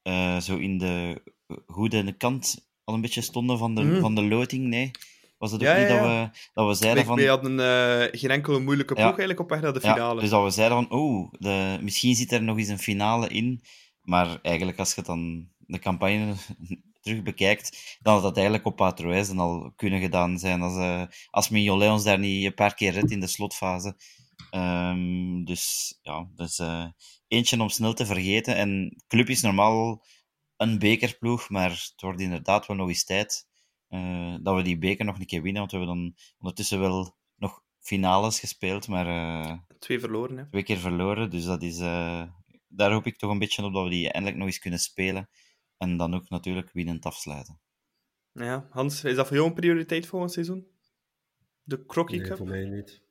[0.02, 1.22] uh, zo in de
[1.66, 4.00] goede kant al een beetje stonden van de, mm.
[4.00, 4.66] van de loting.
[4.66, 4.90] Nee,
[5.38, 7.16] was het ook ja, niet ja, dat we, dat we zeiden van...
[7.16, 10.20] We hadden uh, geen enkele moeilijke ploeg eigenlijk op weg naar de finale.
[10.20, 13.62] dus dat we zeiden van, oh, de, misschien zit er nog eens een finale in.
[14.02, 16.34] Maar eigenlijk, als je dan de campagne
[17.02, 20.62] terug bekijkt, dan had dat eigenlijk op Patroijs al kunnen gedaan zijn.
[20.62, 23.96] Als, uh, als Mignolet ons daar niet een paar keer redt in de slotfase.
[24.54, 26.86] Um, dus ja, dus uh,
[27.28, 28.56] eentje om snel te vergeten.
[28.56, 30.04] En club is normaal
[30.56, 33.46] een bekerploeg, maar het wordt inderdaad wel nog eens tijd
[33.88, 35.60] uh, dat we die beker nog een keer winnen.
[35.60, 39.06] Want we hebben dan ondertussen wel nog finales gespeeld, maar...
[39.06, 40.48] Uh, twee verloren, hè?
[40.48, 41.78] Twee keer verloren, dus dat is...
[42.68, 45.28] daar hoop ik toch een beetje op dat we die eindelijk nog eens kunnen spelen.
[45.76, 47.60] En dan ook natuurlijk winnend afsluiten.
[48.32, 50.66] Ja, Hans, is dat voor jou een prioriteit volgend seizoen?
[51.62, 52.36] De Crocky nee, Cup?
[52.36, 53.02] voor mij niet.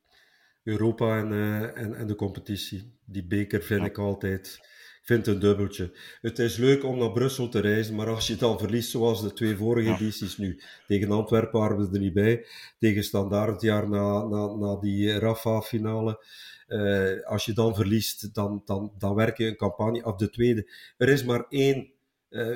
[0.64, 3.00] Europa en, uh, en, en de competitie.
[3.06, 4.60] Die beker vind ik altijd.
[5.02, 5.98] Ik vind het een dubbeltje.
[6.22, 9.34] Het is leuk om naar Brussel te reizen, maar als je dan verliest, zoals de
[9.34, 9.96] twee vorige ja.
[9.96, 10.62] edities nu.
[10.88, 12.46] Tegen Antwerpen waren we er niet bij.
[12.80, 16.26] Tegen Standaard het jaar na, na, na die Rafa-finale.
[16.68, 20.72] Uh, als je dan verliest, dan, dan, dan werk je een campagne af de tweede.
[20.98, 21.92] Er is maar één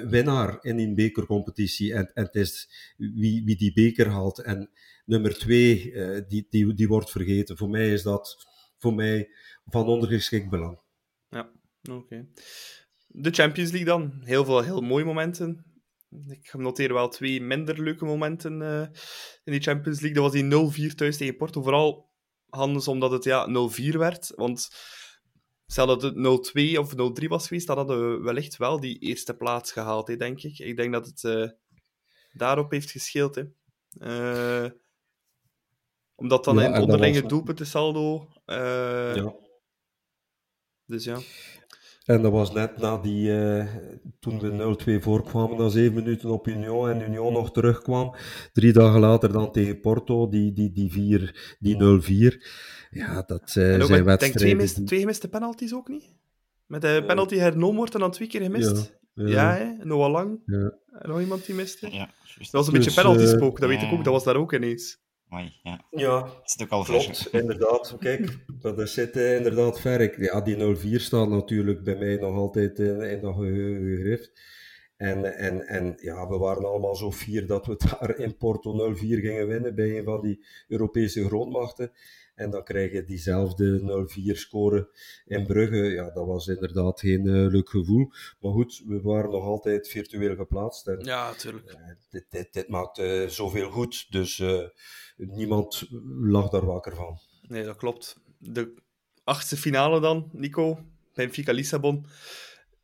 [0.09, 1.93] winnaar in die bekercompetitie.
[1.93, 4.39] En, en het is wie, wie die beker haalt.
[4.41, 4.69] En
[5.05, 7.57] nummer twee, uh, die, die, die wordt vergeten.
[7.57, 8.47] Voor mij is dat
[8.77, 9.29] voor mij
[9.65, 10.79] van ondergeschikt belang.
[11.29, 11.51] Ja,
[11.91, 12.27] oké.
[13.07, 14.13] De Champions League dan.
[14.23, 15.65] Heel veel heel mooie momenten.
[16.29, 18.81] Ik noteer wel twee minder leuke momenten uh,
[19.43, 20.21] in die Champions League.
[20.21, 21.61] Dat was die 0-4 thuis tegen Porto.
[21.61, 22.09] Vooral
[22.49, 24.31] anders omdat het ja, 0-4 werd.
[24.35, 24.69] Want
[25.67, 26.93] Stel dat het 0-2 of
[27.23, 30.59] 0-3 was geweest, dan hadden we wellicht wel die eerste plaats gehaald, hè, denk ik.
[30.59, 31.49] Ik denk dat het uh,
[32.33, 33.35] daarop heeft gescheeld.
[33.35, 33.43] Hè.
[33.99, 34.71] Uh,
[36.15, 37.29] omdat dan ja, een onderlinge was...
[37.29, 38.29] doelpuntensaldo...
[38.45, 39.35] Uh, ja.
[40.85, 41.19] Dus ja.
[42.05, 43.65] En dat was net na die, uh,
[44.19, 48.15] toen we 0-2 voorkwamen, na 7 minuten op Union en Union nog terugkwam.
[48.53, 51.77] Drie dagen later dan tegen Porto, die, die, die, vier, die 0-4.
[52.89, 54.17] Ja, dat uh, zijn wedstrijden...
[54.17, 56.13] Denk twee, gemiste, twee gemiste penalties ook niet?
[56.65, 58.95] Met de penalty hernomen wordt en dan twee keer gemist.
[59.13, 59.29] Ja, ja.
[59.29, 59.85] ja hè?
[59.85, 60.41] Noah Lang.
[60.45, 60.73] Ja.
[60.91, 61.91] En nog iemand die miste.
[61.91, 64.03] Ja, dat was een dus, beetje penalty spook, dat weet ik ook.
[64.03, 65.03] Dat was daar ook ineens.
[65.35, 65.85] Amai, ja.
[65.91, 67.95] ja, dat is ook al klopt, inderdaad.
[67.99, 70.21] Kijk, dat zit uh, inderdaad ver.
[70.21, 74.31] Ja, die 0-4 staat natuurlijk bij mij nog altijd uh, in dat gegrift.
[74.97, 78.97] En, en, en ja, we waren allemaal zo fier dat we daar in Porto 0-4
[78.97, 81.91] gingen winnen bij een van die Europese grootmachten.
[82.35, 84.89] En dan krijg je diezelfde 0-4 score
[85.25, 85.75] in Brugge.
[85.75, 88.11] Ja, dat was inderdaad geen uh, leuk gevoel.
[88.39, 90.87] Maar goed, we waren nog altijd virtueel geplaatst.
[90.87, 91.71] En, ja, natuurlijk.
[91.71, 94.11] Uh, dit, dit, dit, maakt uh, zoveel goed.
[94.11, 94.43] Dus
[95.15, 95.87] niemand
[96.19, 97.19] lag daar wakker van.
[97.41, 98.19] Nee, dat klopt.
[98.37, 98.73] De
[99.23, 100.79] achtste finale dan, Nico.
[101.13, 102.05] Benfica Lissabon.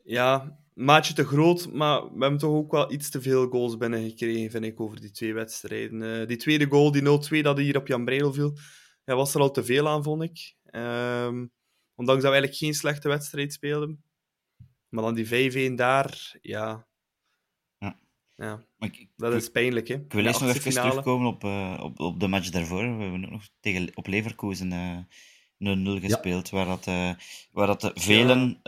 [0.03, 4.51] Ja, maatje te groot, maar we hebben toch ook wel iets te veel goals binnengekregen,
[4.51, 6.27] vind ik, over die twee wedstrijden.
[6.27, 7.01] die tweede goal, die
[7.39, 8.53] 0-2, dat hier op Jan Breidel viel
[9.05, 10.55] ja, was er al te veel aan, vond ik.
[10.65, 11.47] Ehm,
[11.95, 14.03] ondanks dat we eigenlijk geen slechte wedstrijd speelden.
[14.89, 15.27] Maar dan die
[15.71, 16.87] 5-1 daar, ja.
[18.41, 18.65] Ja.
[18.79, 19.93] ik, Dat is pijnlijk, hè?
[19.93, 22.97] ik wil eerst nog even terugkomen op, eh, op, op de match daarvoor.
[22.97, 24.97] We hebben ook nog tegen, op Leverkusen eh
[25.57, 27.11] 0-0 gespeeld, waar, dat, eh,
[27.51, 28.59] waar dat velen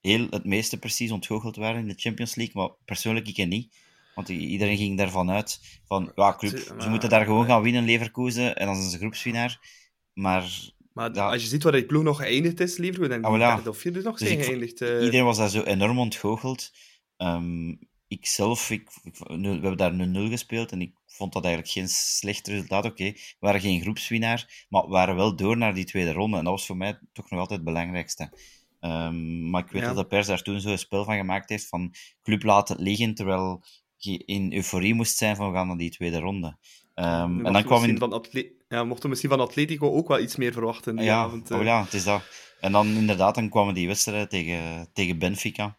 [0.00, 3.76] heel, het meeste precies ontgoocheld waren in de Champions League, maar persoonlijk ik niet.
[4.14, 8.56] Want iedereen ging daarvan uit van, ja, club, Ze- moeten daar gewoon gaan winnen, Leverkusen,
[8.56, 9.60] en dan zijn ze groepswinnaar.
[10.12, 11.28] Maar Maar Ja.
[11.30, 14.02] als je ziet waar die ploeg nog geëindigd is, Leverkusen, en Ah, derde of vierde
[14.02, 14.80] nog Dus zijn geëindigd.
[14.80, 16.72] Iedereen was daar zo enorm ontgoocheld.
[17.16, 17.74] Ehm
[18.08, 22.46] ik zelf, ik, we hebben daar 0-0 gespeeld en ik vond dat eigenlijk geen slecht
[22.48, 22.84] resultaat.
[22.84, 26.36] Oké, we waren geen groepswinnaar, maar we waren wel door naar die tweede ronde.
[26.38, 28.32] En dat was voor mij toch nog altijd het belangrijkste.
[28.80, 29.88] Ehm, maar ik weet Ja.
[29.88, 33.14] dat de pers daar toen zo een spel van gemaakt heeft van club laten liggen,
[33.14, 33.64] terwijl
[33.96, 36.56] je in euforie moest zijn van we gaan naar die tweede ronde.
[36.94, 39.40] Ehm, Nu en dan we kwam in, misschien van Atle- ja, mochten we misschien van
[39.40, 41.50] Atletico ook wel iets meer verwachten die ja, avond.
[41.50, 41.58] eh.
[41.58, 42.22] oh ja, het is dat.
[42.60, 45.76] En dan inderdaad, dan kwamen die wedstrijden tegen, tegen Benfica.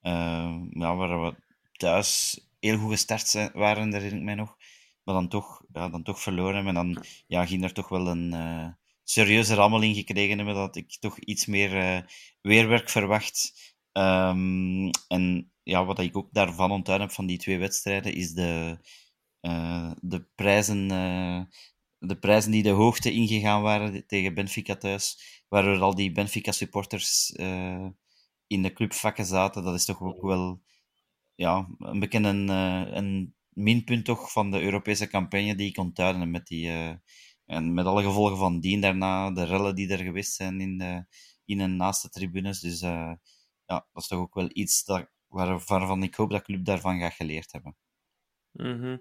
[0.00, 1.34] Eh, ja, waar we
[1.78, 4.56] thuis heel goed gestart zijn, waren, herinner ik mij nog.
[5.04, 6.66] Maar dan toch, ja, dan toch verloren.
[6.66, 8.68] En dan ja, ging er toch wel een eh,
[9.04, 12.02] serieuze rammeling gekregen hebben dat ik toch iets meer eh,
[12.40, 13.52] weerwerk verwacht.
[13.92, 18.78] Ehm, en ja, wat ik ook daarvan onthouden heb van die twee wedstrijden, is de,
[19.40, 20.88] eh, de prijzen...
[21.98, 25.18] de prijzen die de hoogte ingegaan waren tegen Benfica thuis,
[25.48, 27.86] waar al die Benfica-supporters eh,
[28.46, 30.62] in de clubvakken zaten, dat is toch ook wel
[31.38, 36.20] ja, een beetje een, eh, een minpunt toch van de Europese campagne die ik onthouden
[36.20, 36.68] heb met die...
[36.68, 36.94] eh,
[37.48, 41.04] en met alle gevolgen van dien daarna, de rellen die er geweest zijn in, de,
[41.44, 42.60] in en naast de tribunes.
[42.60, 43.12] Dus eh,
[43.66, 46.98] ja, dat is toch ook wel iets dat, waar, waarvan ik hoop dat club daarvan
[46.98, 47.76] gaat geleerd hebben.
[48.52, 48.96] Mhm.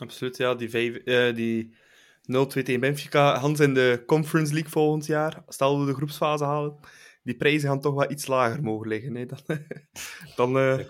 [0.00, 0.54] Absoluut, ja.
[0.54, 1.74] Die, vijf, eh, die
[2.22, 3.38] 0-2 tegen Benfica.
[3.38, 5.42] Hans in de Conference League volgend jaar.
[5.46, 6.78] Stel we de groepsfase halen.
[7.22, 9.14] Die prijzen gaan toch wel iets lager mogen liggen.
[9.14, 9.26] Hè?
[9.26, 9.38] Dan,
[10.36, 10.86] dan, eh,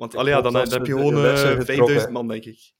[0.00, 2.72] want allee, ja, dan, dan heb je gewoon lessen eh, getrokken 5000 man, denk ik.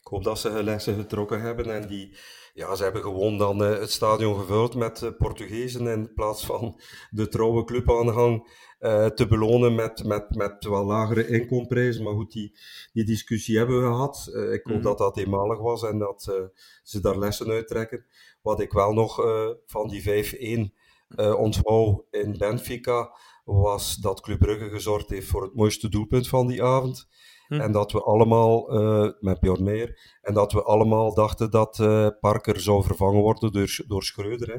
[0.00, 2.16] Ik hoop dat ze hun lessen getrokken hebben en die,
[2.52, 6.80] ja, ze hebben gewoon dan eh, het stadion gevuld met eh, Portugezen in plaats van
[7.10, 12.02] de trouwe clubaanhang eh, te belonen met, met, met wel lagere inkomprijzen.
[12.04, 12.56] Maar goed, die,
[12.92, 14.30] die discussie hebben we gehad.
[14.34, 14.84] Eh, ik hoop Mhm.
[14.84, 16.44] dat dat eenmalig was en dat eh,
[16.82, 18.06] ze daar lessen uit trekken.
[18.42, 20.72] Wat ik wel nog eh, van die 5-1
[21.16, 23.10] eh onthoud in Benfica,
[23.44, 27.08] was dat Club Brugge gezorgd heeft voor het mooiste doelpunt van die avond.
[27.48, 27.60] Hm.
[27.60, 32.06] En dat we allemaal, eh, met Bjorn Meijer, en dat we allemaal dachten dat eh,
[32.20, 34.48] Parker zou vervangen worden door, door Schreuder.
[34.52, 34.58] Hè.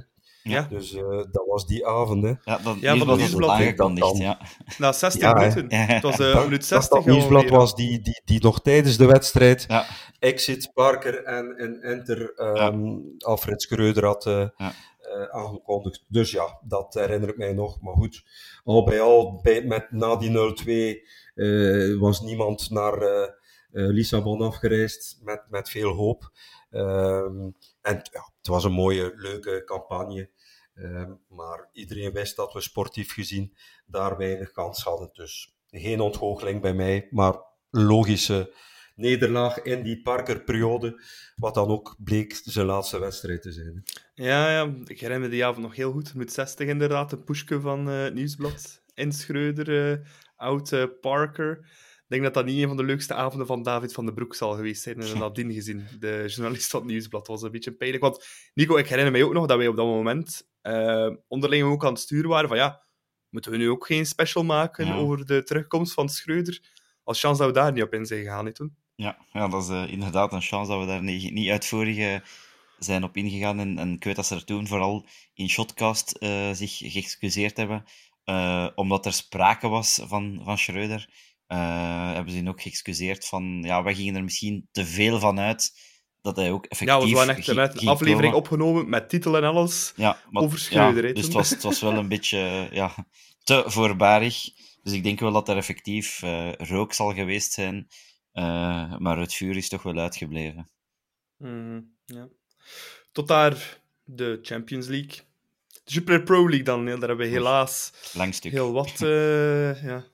[0.52, 2.24] Ja, Dus eh, dat was die avond.
[2.24, 2.30] Hè.
[2.30, 4.16] Ja, dat Ja, van nieuwsblad nieuwsblad, Dat dan.
[4.18, 4.40] ja.
[4.78, 5.48] na 60 Ja, hè.
[5.48, 5.78] minuten.
[5.78, 6.98] Het was eh, Dat- minuut dat 60.
[6.98, 7.58] dat nieuwsblad alweer.
[7.58, 9.86] was die, die, die nog tijdens de wedstrijd Ja.
[10.20, 12.84] exit Parker en, en enter ehm,
[13.18, 14.54] Alfred Schreuder had Ja.
[14.58, 14.68] eh,
[15.32, 16.06] aangekondigd.
[16.08, 17.82] Dus ja, dat herinner ik mij nog.
[17.82, 18.24] Maar goed,
[18.64, 20.30] al bij al, bij, met, na die
[21.00, 21.04] 0-2
[21.36, 23.30] eh, was niemand naar eh, eh,
[23.72, 26.32] Lissabon afgereisd met, met veel hoop.
[26.70, 27.50] Ehm,
[27.82, 30.30] en ja, het was een mooie, leuke campagne.
[30.76, 33.56] Ehm, maar iedereen wist dat we sportief gezien
[33.86, 35.10] daar weinig kans hadden.
[35.14, 37.36] Dus geen ontgoocheling bij mij, maar
[37.70, 38.54] logische
[38.96, 41.02] nederlaag in die Parker-periode.
[41.36, 43.84] Wat dan ook bleek zijn laatste wedstrijd te zijn.
[44.16, 46.14] Ja, ja, ik herinner me die avond nog heel goed.
[46.14, 48.82] Met 60 inderdaad, een pushke van eh, het Nieuwsblad.
[48.94, 50.06] En Schreuder, eh,
[50.36, 51.58] oud eh, Parker.
[51.96, 54.36] Ik denk dat dat niet een van de leukste avonden van David van den Broek
[54.36, 55.02] zal geweest zijn.
[55.02, 57.28] En nadien gezien, de journalist van het Nieuwsblad.
[57.28, 58.04] was een beetje pijnlijk.
[58.04, 60.50] Want Nico, ik herinner mij ook nog dat wij op dat moment
[61.28, 62.86] onderling ook aan het sturen waren van ja,
[63.30, 64.96] moeten we nu ook geen special maken Ja.
[64.96, 66.60] over de terugkomst van Schreuder?
[67.04, 68.76] Als chance dat we daar niet op in zijn gegaan, hè, toen.
[68.96, 72.20] Ja, ja, dat is inderdaad een chance dat we daar niet, niet uitvoerig eh,
[72.78, 73.60] zijn op ingegaan.
[73.60, 77.84] En, en ik weet dat ze er toen vooral in Shotcast eh, zich geëxcuseerd hebben,
[78.24, 81.10] eh, omdat er sprake was van, van Schreuder.
[81.48, 85.40] eh, hebben ze hen ook geëxcuseerd van, ja, wij gingen er misschien te veel van
[85.40, 85.74] uit
[86.22, 88.38] dat hij ook effectief Ja, we waren echt een aflevering komen.
[88.38, 89.94] opgenomen met titel en alles.
[89.96, 93.08] Ja, maar, over Schreuder, dus het was, het was wel een beetje ja,
[93.44, 94.44] te voorbarig.
[94.84, 97.88] Dus ik denk wel dat er effectief eh, rook zal geweest zijn.
[98.32, 100.70] eh, maar het vuur is toch wel uitgebleven.
[101.38, 102.28] Mhm, ja.
[103.12, 105.20] Tot daar de Champions League.
[105.84, 106.86] De Jupiler Pro League dan.
[106.86, 107.94] Daar hebben we helaas
[108.42, 110.06] heel wat, eh, ja,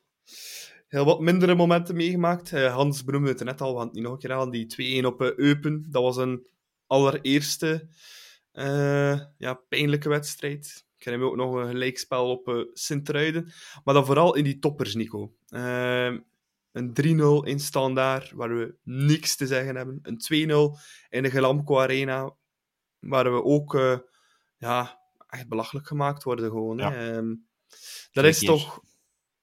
[0.88, 2.54] heel wat mindere momenten meegemaakt.
[2.54, 4.52] Eh, Hans benoemde het net al, we gaan het niet nog een keer aan.
[4.52, 6.47] Die 2-1 op eh, Eupen, dat was een
[6.88, 7.88] allereerste
[9.38, 10.86] ja, pijnlijke wedstrijd.
[10.97, 13.52] Ik herinner me ook nog een gelijkspel op Sint-Truiden.
[13.84, 15.34] Maar dan vooral in die toppers, Nico.
[16.72, 19.99] Een 3-0 in standaard, waar we niks te zeggen hebben.
[20.02, 20.78] Een 2-0
[21.10, 22.36] in de Gelamco Arena,
[23.02, 23.97] waar we ook uh,
[24.58, 26.78] ja, echt belachelijk gemaakt worden gewoon.
[26.78, 26.91] Ja.
[26.91, 27.16] Hè.
[27.18, 27.47] Um,
[28.12, 28.47] dat is keer.
[28.47, 28.82] toch...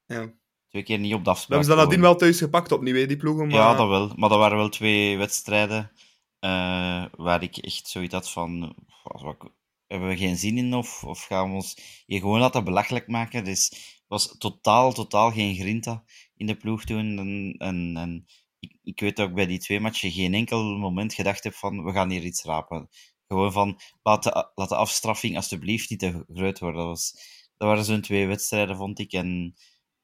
[0.07, 0.37] Ja.
[0.69, 1.59] Twee keer niet op de We afspraak.
[1.59, 3.47] hebben ze dan nadien wel thuis gepakt opnieuw, hè, die ploegen.
[3.47, 3.57] Maar...
[3.57, 4.13] Ja, dat wel.
[4.17, 5.91] Maar dat waren wel twee wedstrijden
[6.39, 8.75] eh, waar ik echt zoiets had van...
[9.03, 9.53] wat-
[9.87, 13.45] hebben we geen zin in of, of gaan we ons hier gewoon laten belachelijk maken?
[13.45, 13.73] Dus
[14.07, 16.05] was totaal, totaal geen grinta
[16.37, 17.19] in de ploeg toen.
[17.19, 18.27] En, en, en
[18.59, 21.93] ik, ik weet ook bij die twee matchen geen enkel moment gedacht heb van we
[21.93, 22.89] gaan hier iets rapen.
[23.29, 26.81] Gewoon van laat de, laat de afstraffing alsjeblieft niet te groot worden.
[26.81, 27.13] Dat, was,
[27.57, 29.13] dat waren zo'n twee wedstrijden, vond ik.
[29.13, 29.55] En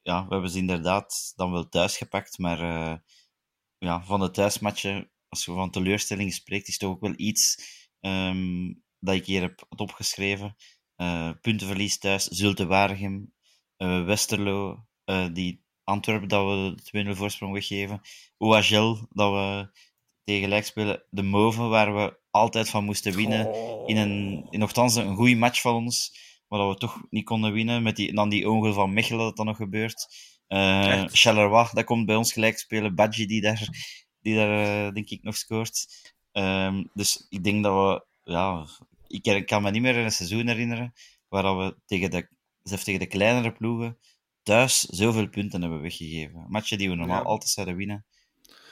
[0.03, 2.97] ja, we hebben ze inderdaad dan wel thuis gepakt, maar eh,
[3.79, 7.57] ja, van de thuismatchen, als je van teleurstelling spreekt, is toch ook wel iets
[8.01, 10.57] ehm, dat ik hier heb opgeschreven.
[10.97, 13.35] Eh, puntenverlies thuis, Zulte Waregem,
[13.77, 14.87] eh, Westerlo,
[15.33, 18.01] die Antwerpen dat we de 2-0 voorsprong weggeven,
[18.39, 19.69] OHL dat we
[20.25, 23.55] tegen gelijk spelen, de Moven waar we altijd van moesten winnen,
[23.87, 26.13] in een, in nogthans een goede match van ons,
[26.49, 29.37] maar dat we toch niet konden winnen, met die, dan die ongeluk van Mechelen dat
[29.37, 30.07] dan nog gebeurt.
[31.13, 33.69] Charleroi, dat komt bij ons gelijk spelen, Badji die daar,
[34.21, 35.87] die daar eh, denk ik nog scoort.
[36.33, 38.67] Ehm, dus ik denk dat we, ja,
[39.07, 40.93] ik, kan me niet meer een seizoen herinneren
[41.29, 42.29] waar we tegen de,
[42.63, 43.99] zelfs tegen de kleinere ploegen
[44.43, 46.45] thuis zoveel punten hebben weggegeven.
[46.49, 47.29] Matchen die we normaal Ja.
[47.29, 48.05] altijd zouden winnen.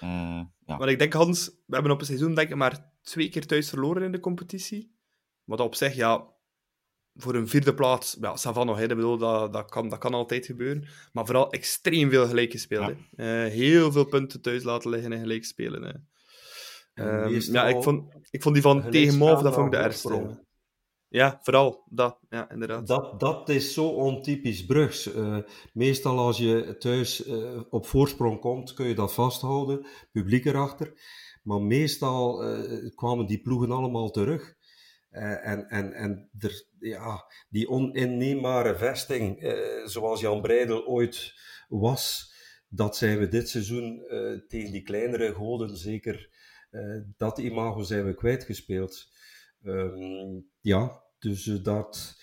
[0.00, 0.76] Eh, ja.
[0.76, 3.68] Maar ik denk, Hans, we hebben op een seizoen denk ik maar twee keer thuis
[3.68, 4.96] verloren in de competitie.
[5.44, 6.32] Wat op zich, ja,
[7.14, 10.14] voor een vierde plaats, ja, Savan nog, hè, ik bedoel, dat, dat, kan, dat kan
[10.14, 10.88] altijd gebeuren.
[11.12, 12.94] Maar vooral extreem veel gelijk gespeeld.
[13.10, 13.44] Ja.
[13.44, 15.82] Eh, heel veel punten thuis laten liggen en gelijk spelen.
[15.82, 15.92] Hè.
[16.94, 20.40] Ehm, ja, ik vond, ik vond die van tegen Mauve, dat vond ik de ergste.
[21.08, 22.18] Ja, vooral dat.
[22.28, 22.86] Ja, inderdaad.
[22.86, 25.12] Dat, dat is zo ontypisch Brugs.
[25.12, 25.38] Eh,
[25.72, 30.92] meestal als je thuis eh, op voorsprong komt, kun je dat vasthouden, publiek erachter.
[31.42, 34.54] Maar meestal eh, kwamen die ploegen allemaal terug.
[35.10, 41.34] Eh, en en, en er, ja, die oninneembare vesting, eh, zoals Jan Breidel ooit
[41.68, 42.34] was,
[42.68, 44.04] dat zijn we dit seizoen
[44.48, 46.30] tegen die kleinere goden zeker,
[47.16, 49.08] dat imago zijn we kwijtgespeeld.
[49.64, 52.16] Ehm, ja, dus dat,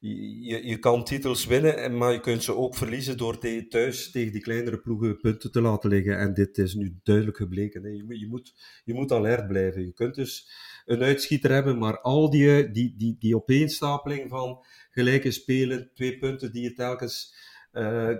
[0.00, 4.10] je, je kan titels winnen, en- maar je kunt ze ook verliezen door te- thuis
[4.10, 6.18] tegen die kleinere ploegen punten te laten liggen.
[6.18, 7.82] En dit is nu duidelijk gebleken.
[7.82, 7.88] Hè.
[7.88, 9.84] Je, moet- je, moet, je moet alert blijven.
[9.86, 10.50] Je kunt dus
[10.86, 16.52] een uitschieter hebben, maar al die, die, die, die opeenstapeling van gelijke spelen, twee punten
[16.52, 17.34] die je telkens
[17.72, 18.10] eh,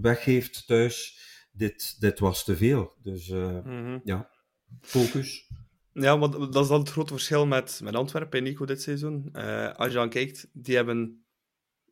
[0.00, 1.18] weggeeft thuis,
[1.52, 2.92] dit, dit was te veel.
[3.02, 3.98] Dus eh, Mhm.
[4.04, 4.30] ja,
[4.80, 5.50] focus.
[5.98, 9.28] Ja, want dat is dan het grote verschil met, met Antwerpen en Nico dit seizoen.
[9.32, 11.26] Eh, als je dan kijkt, die hebben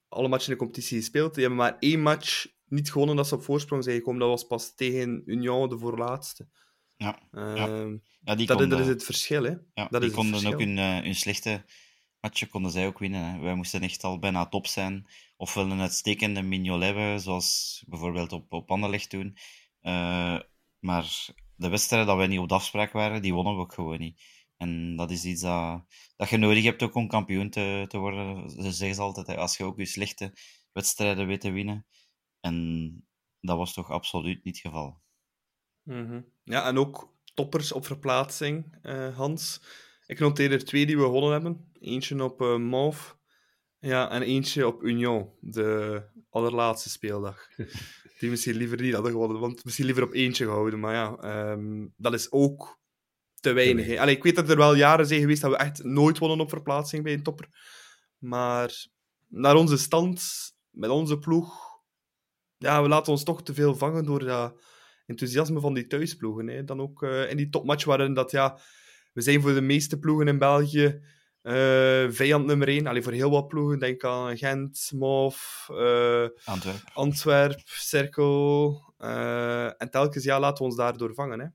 [0.08, 1.34] alle matchen in de competitie gespeeld.
[1.34, 4.20] Die hebben maar één match niet gewonnen dat ze op voorsprong zijn gekomen.
[4.20, 6.48] Dat was pas tegen Union, de voorlaatste.
[6.96, 9.50] Ja, Ehm, ja die dat, is- dat is konden- het verschil, hè.
[9.74, 11.64] Ja, Dat die is konden ook hun, eh, hun slechte
[12.20, 13.24] matchen konden zij ook winnen.
[13.32, 13.40] Hè.
[13.40, 15.06] Wij moesten echt al bijna top zijn.
[15.36, 19.36] Ofwel een uitstekende Mignolet hebben, zoals bijvoorbeeld op, op Anderlecht toen.
[19.80, 20.38] Eh,
[20.78, 21.26] maar
[21.64, 24.22] de wedstrijden dat wij niet op de afspraak waren, die wonnen we ook gewoon niet.
[24.56, 25.84] En dat is iets dat,
[26.16, 28.50] dat je nodig hebt ook om kampioen te, te worden.
[28.50, 30.32] Ze zeggen ze altijd, als je ook je slechte
[30.72, 31.86] wedstrijden weet te winnen.
[32.40, 33.06] En
[33.40, 35.02] dat was toch absoluut niet het geval.
[35.82, 36.20] Mhm.
[36.44, 39.62] Ja, en ook toppers op verplaatsing, eh, Hans.
[40.06, 41.70] Ik noteer er twee die we gewonnen hebben.
[41.80, 43.14] Eentje op eh Mauve
[43.78, 47.48] ja, en eentje op Union, de allerlaatste speeldag.
[48.18, 50.80] Die misschien liever niet hadden gewonnen, want misschien liever op eentje gehouden.
[50.80, 52.80] Maar ja, ehm, dat is ook
[53.34, 53.98] te weinig.
[53.98, 56.48] Allee, ik weet dat er wel jaren zijn geweest dat we echt nooit wonnen op
[56.48, 57.48] verplaatsing bij een topper.
[58.18, 58.86] Maar
[59.28, 60.22] naar onze stand,
[60.70, 61.74] met onze ploeg,
[62.56, 64.62] ja, we laten ons toch te veel vangen door dat
[65.06, 66.46] enthousiasme van die thuisploegen.
[66.46, 66.64] Hè.
[66.64, 68.58] Dan ook eh, in die topmatch waarin dat, ja,
[69.12, 71.00] we zijn voor de meeste ploegen in België
[71.44, 72.86] eh, vijand nummer 1.
[72.86, 76.90] Allee, voor heel wat ploegen, denk aan Gent, Mauve, eh, Antwerpen.
[76.94, 78.82] Antwerp, Cerkel.
[78.98, 81.40] eh, en telkens ja, laten we ons daardoor vangen.
[81.40, 81.46] Hè.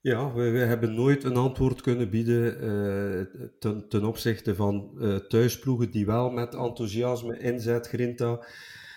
[0.00, 5.16] Ja, we, we hebben nooit een antwoord kunnen bieden eh, ten, ten opzichte van eh,
[5.16, 8.46] thuisploegen die wel met enthousiasme, inzet, grinta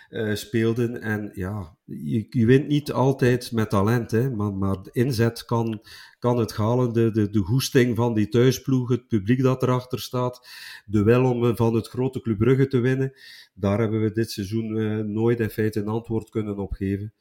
[0.09, 1.01] eh, speelden.
[1.01, 5.81] En ja, je, je wint niet altijd met talent, hè, maar, maar de inzet kan,
[6.19, 6.93] kan het halen.
[6.93, 10.47] De, de, de goesting van die thuisploeg, het publiek dat erachter staat,
[10.85, 13.13] de wil om eh, van het grote Club Brugge te winnen.
[13.53, 17.13] Daar hebben we dit seizoen eh, nooit in feite een antwoord kunnen op geven.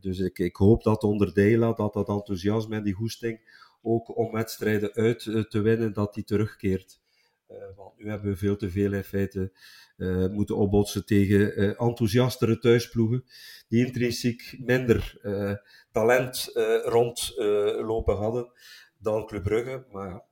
[0.00, 3.40] Dus ik, ik hoop dat onder Deila, dat dat enthousiasme en die goesting
[3.82, 7.01] ook om wedstrijden uit te winnen, dat die terugkeert.
[7.52, 9.52] Eh, want nu hebben we veel te veel in feite
[9.96, 13.24] eh, moeten opbotsen tegen eh, enthousiastere thuisploegen,
[13.68, 15.52] die intrinsiek minder eh,
[15.92, 18.52] talent eh, rondlopen hadden
[18.98, 19.84] dan Club Brugge.
[19.90, 20.24] Maar ja,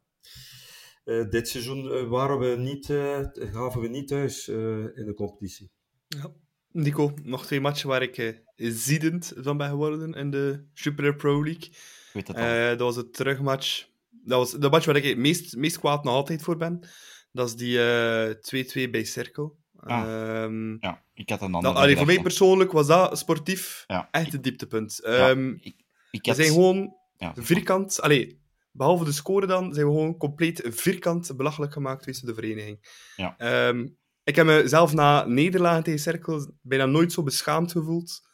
[1.05, 5.71] eh, dit seizoen waren we niet, eh, gaven we niet thuis eh, in de competitie.
[6.09, 6.33] Ja.
[6.73, 11.45] Nico, nog twee matchen waar ik eh, ziedend van ben geworden in de Super Pro
[11.45, 11.69] League.
[12.13, 12.29] Weet.
[12.31, 13.89] Eh, dat was het terugmatch.
[14.25, 16.89] Dat was de match waar ik het meest, meest kwaad nog altijd voor ben.
[17.33, 19.59] Dat is die eh, 2-2 bij Cirkel.
[19.77, 20.03] Ah.
[20.03, 24.33] Ehm, ja, ik had een andere allee, voor mij persoonlijk was dat sportief Ja, echt
[24.33, 25.01] het dieptepunt.
[25.01, 25.75] Ehm, ik,
[26.11, 28.01] ik we zijn gewoon ja, vierkant...
[28.01, 28.43] Allee,
[28.73, 32.79] behalve de score dan, zijn we gewoon compleet vierkant belachelijk gemaakt tussen de vereniging.
[33.17, 33.35] Ja.
[33.39, 33.89] Ehm,
[34.25, 38.29] ik heb mezelf na nederlagen tegen Cirkel bijna nooit zo beschaamd gevoeld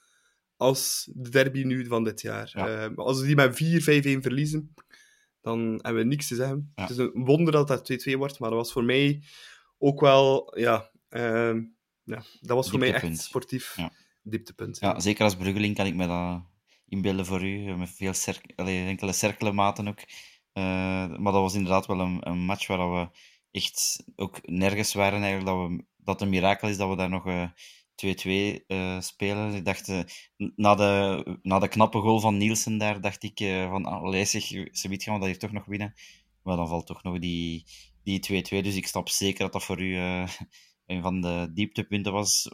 [0.56, 2.50] als de derby nu van dit jaar.
[2.52, 2.90] Ja.
[2.94, 3.54] Als we die met
[4.18, 4.74] 4-5-1 verliezen,
[5.46, 6.72] dan hebben we niks te zeggen.
[6.74, 6.82] Ja.
[6.82, 9.22] Het is een wonder dat dat 2-2 wordt, maar dat was voor mij
[9.78, 10.58] ook wel...
[10.58, 11.62] Ja, ehm,
[12.04, 13.92] ja dat was voor mij echt sportief Ja.
[14.22, 14.78] dieptepunt.
[14.80, 16.42] Ja, zeker als Bruggeling kan ik me dat
[16.88, 17.76] inbeelden voor u.
[17.76, 20.00] Met veel cirk- allee, enkele cirkelenmaten ook.
[20.52, 20.62] Eh,
[21.16, 23.08] maar dat was inderdaad wel een, een match waar we
[23.50, 25.46] echt ook nergens waren eigenlijk.
[25.56, 27.48] Dat, we, dat een mirakel is dat we daar nog eh,
[27.96, 29.54] 2-2 eh, spelen.
[29.54, 30.00] Ik dacht, eh,
[30.56, 34.42] na, de, na de knappe goal van Nielsen daar, dacht ik eh, van, allee zeg,
[34.42, 35.94] ze gaan we dat hier toch nog winnen.
[36.42, 37.64] Maar dan valt toch nog die,
[38.02, 38.62] die 2-2.
[38.62, 39.96] Dus ik snap zeker dat dat voor u
[40.86, 42.48] een van de dieptepunten was.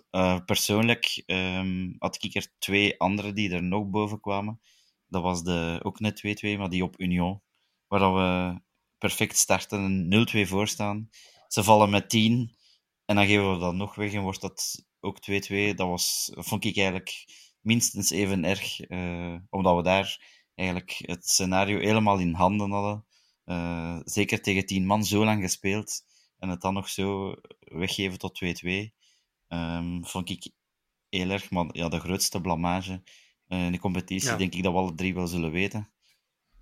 [0.47, 4.61] Persoonlijk ehm, had ik er twee andere die er nog boven kwamen.
[5.09, 7.41] Dat was de, ook net 2-2, maar die op Union.
[7.87, 8.61] Waar we
[8.99, 11.11] perfect starten en 0-2 voorstaan.
[11.49, 12.57] Ze vallen met 10
[13.05, 15.75] en dan geven we dat nog weg en wordt dat ook 2-2.
[15.75, 17.25] Dat, was, dat vond ik eigenlijk
[17.61, 20.21] minstens even erg, eh, omdat we daar
[20.55, 23.05] eigenlijk het scenario helemaal in handen hadden.
[23.45, 26.03] Eh, zeker tegen 10 man zo lang gespeeld
[26.39, 28.95] en het dan nog zo weggeven tot 2-2.
[29.49, 30.51] ehm, vond ik
[31.09, 33.03] heel erg, maar ja, de grootste blamage
[33.47, 34.37] eh, in de competitie, Ja.
[34.37, 35.93] denk ik dat we alle drie wel zullen weten.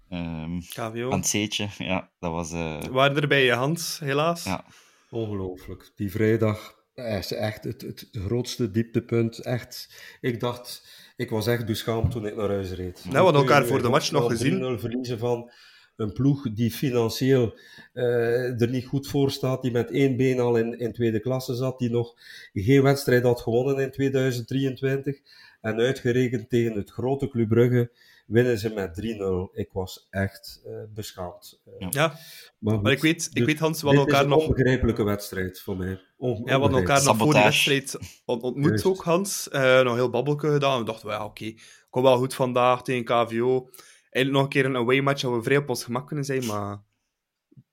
[0.09, 1.11] Ehm KVO.
[1.11, 2.53] aan het zeetje, ja, dat was...
[2.53, 4.45] eh, Waren er bij je hand, helaas.
[4.45, 4.65] ja,
[5.11, 5.93] Ongelooflijk.
[5.95, 9.39] Die vrijdag echt het, het grootste dieptepunt.
[9.39, 9.89] Echt,
[10.21, 13.01] ik dacht, ik was echt beschaamd toen ik naar huis reed.
[13.05, 14.77] Nou, we hadden elkaar voor de match nog gezien.
[14.79, 15.51] 3-0 verliezen van
[15.97, 17.55] een ploeg die financieel
[17.93, 21.55] eh, er niet goed voor staat, die met één been al in, in tweede klasse
[21.55, 22.15] zat, die nog
[22.53, 25.19] geen wedstrijd had gewonnen in 2023.
[25.61, 27.91] En uitgerekend tegen het grote Club Brugge
[28.31, 29.51] winnen ze met 3-0.
[29.53, 31.61] Ik was echt eh, beschaamd.
[31.79, 32.15] Eh, Ja.
[32.59, 34.47] Maar, goed, maar ik weet, ik dit- weet Hans, hadden elkaar is een nog...
[34.47, 36.01] onbegrijpelijke wedstrijd voor mij.
[36.17, 38.85] On- Ja, we hadden elkaar nog voor de wedstrijd ont- ontmoet Juist.
[38.85, 39.49] ook, Hans.
[39.49, 40.79] Eh, nog heel babbelke gedaan.
[40.79, 41.55] We dachten, ja, oké,
[41.91, 43.69] kom wel goed vandaag tegen KVO.
[44.11, 46.47] Eigenlijk nog een keer een away match, dat we vrij op ons gemak kunnen zijn,
[46.47, 46.83] maar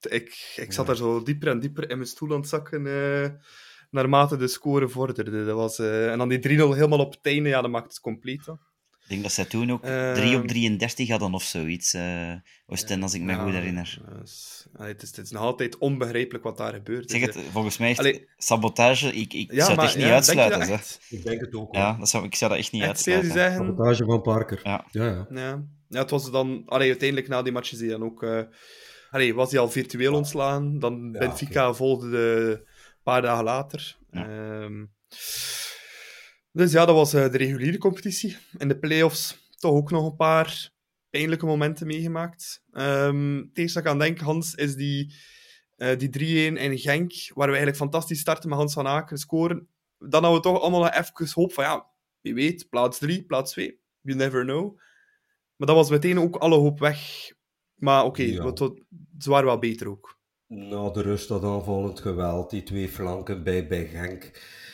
[0.01, 0.83] ik, ik zat Ja.
[0.83, 3.29] daar zo dieper en dieper in mijn stoel aan het zakken, eh,
[3.89, 5.45] naarmate de score vorderde.
[5.45, 7.99] Dat was, eh, en dan die 3-0 helemaal op het einde, ja, dat maakt het
[7.99, 8.45] compleet.
[8.45, 8.59] dan.
[9.07, 11.93] Ik denk dat zij toen ook Ehm, 3 op 33 hadden of zoiets.
[11.93, 12.33] eh
[12.69, 14.01] Oostende, als ik me Ja, goed herinner.
[14.23, 17.03] is- allee, het, is, het is nog altijd onbegrijpelijk wat daar gebeurt.
[17.03, 19.07] Ik zeg Dus, het, eh, volgens mij is allee- sabotage.
[19.13, 20.61] Ik, ik ja, zou het echt niet denk uitsluiten.
[20.61, 20.99] echt?
[21.09, 21.75] Ik denk het ook.
[21.75, 21.83] hoor.
[21.83, 23.31] Ja, dat zou, ik zou dat echt niet Echt uitsluiten.
[23.31, 23.65] zeggen...
[23.65, 24.59] Sabotage van Parker.
[24.63, 24.85] Ja.
[24.91, 25.27] Ja, ja.
[25.29, 25.63] Ja.
[25.87, 26.63] ja, het was dan...
[26.65, 28.23] Allee, uiteindelijk na die matches die dan ook...
[28.23, 28.41] eh
[29.09, 30.79] allee, was hij al virtueel ontslagen.
[30.79, 33.97] Dan Ja, Benfica volgde de, een paar dagen later.
[34.11, 34.25] Ja.
[36.57, 38.37] Dus ja, dat was eh, de reguliere competitie.
[38.57, 40.69] In de play-offs toch ook nog een paar
[41.09, 42.63] pijnlijke momenten meegemaakt.
[42.71, 45.13] Ehm het eerste dat ik aan denk, Hans, is die,
[45.75, 49.67] eh, die 3-1 in Genk, waar we eigenlijk fantastisch starten met Hans van Aken scoren.
[49.97, 51.85] Dan hadden we toch allemaal nog even hoop van, ja,
[52.21, 53.79] wie weet, plaats 3, plaats 2.
[54.01, 54.77] You never know.
[55.55, 57.31] Maar dat was meteen ook alle hoop weg.
[57.75, 58.43] Maar oké, Ja.
[58.43, 58.73] wat-
[59.19, 60.19] ze waren wel beter ook.
[60.47, 64.31] Na de rust dat aanvallend geweld, die twee flanken bij, bij Genk.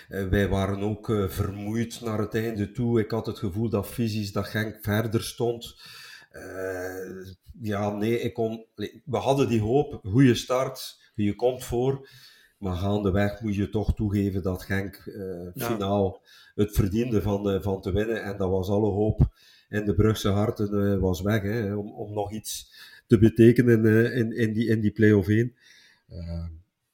[0.10, 3.00] Eh, wij waren ook eh, vermoeid naar het einde toe.
[3.00, 5.82] Ik had het gevoel dat fysisch dat Genk verder stond.
[6.30, 8.66] Eh, ja, nee, ik kon,
[9.06, 10.00] we hadden die hoop.
[10.04, 12.10] Goede start, je komt voor.
[12.58, 15.12] Maar gaandeweg moet je toch toegeven dat Genk
[15.54, 15.66] Ja.
[15.66, 16.22] finaal
[16.56, 18.24] het verdiende van, van te winnen.
[18.24, 19.28] En dat was alle hoop
[19.70, 21.42] in de Brugse harten was weg.
[21.42, 22.74] Hè, om, om nog iets
[23.08, 25.56] te betekenen in, in, die, in die play-off 1.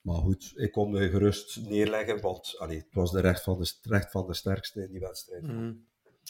[0.09, 3.73] Maar goed, ik kon me gerust neerleggen, want allee, het was de recht van de,
[3.81, 5.43] recht van de sterkste in die wedstrijd.
[5.43, 5.73] Mhm.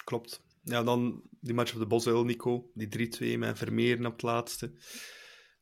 [0.04, 0.42] Klopt.
[0.64, 2.70] Ja, dan die match op de Bosuil, Nico.
[2.74, 4.72] Die 3-2 met Vermeeren op het laatste.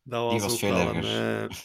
[0.03, 1.03] Dat was, Die was ook veel wel erger.
[1.05, 1.57] Een, eh,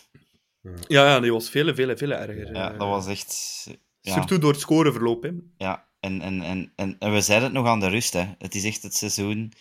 [0.63, 0.75] Ja.
[0.87, 2.55] ja, ja, die was veel, veel, veel erger.
[2.55, 3.65] Ja, dat was echt...
[4.01, 5.23] Ja, Surtout door het scoreverloop.
[5.23, 5.31] Hè.
[5.57, 5.89] ja.
[6.01, 8.13] En, en, en, en, en we zeiden het nog aan de rust.
[8.13, 8.35] Hè.
[8.39, 9.53] Het is echt het seizoen...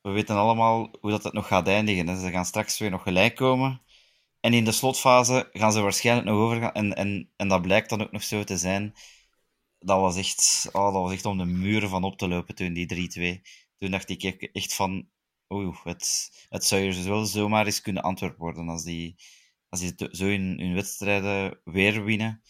[0.00, 2.08] We weten allemaal hoe dat het nog gaat eindigen.
[2.08, 2.20] Hè.
[2.20, 3.81] Ze gaan straks weer nog gelijk komen.
[4.42, 6.72] En in de slotfase gaan ze waarschijnlijk nog overgaan.
[6.72, 8.94] En, en, en dat blijkt dan ook nog zo te zijn.
[9.78, 12.72] Dat was echt, oh, dat was echt om de muren van op te lopen toen,
[12.72, 13.40] die 3-2.
[13.78, 14.22] Toen dacht ik
[14.52, 15.08] echt van...
[15.48, 19.16] Oeh, het, het zou hier wel zomaar eens kunnen Antwerp worden als die,
[19.68, 22.42] als je zo in, in wedstrijden weer winnen.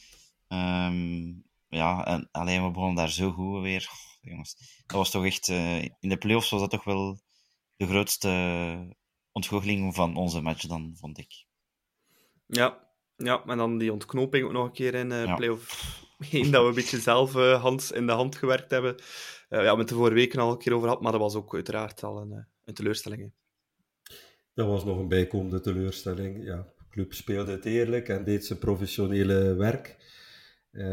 [0.48, 1.32] Ehm,
[1.68, 3.90] ja, en alleen we begonnen daar zo goed weer.
[4.20, 5.48] jongens, dat was toch echt.
[5.48, 7.20] Uh, in de playoffs was dat toch wel
[7.76, 8.96] de grootste
[9.32, 11.50] ontgoocheling van onze match dan, vond ik.
[12.54, 12.78] Ja,
[13.16, 15.34] ja, en dan die ontknoping ook nog een keer in uh, ja.
[15.34, 18.94] play-off 1, dat we een beetje zelf uh, hand in de hand gewerkt hebben.
[19.50, 21.54] Uh, ja, het er vorige weken al een keer over gehad, maar dat was ook
[21.54, 23.32] uiteraard al een, een teleurstelling.
[24.54, 26.44] Dat was nog een bijkomende teleurstelling.
[26.44, 29.96] Ja, de club speelde het eerlijk en deed zijn professionele werk.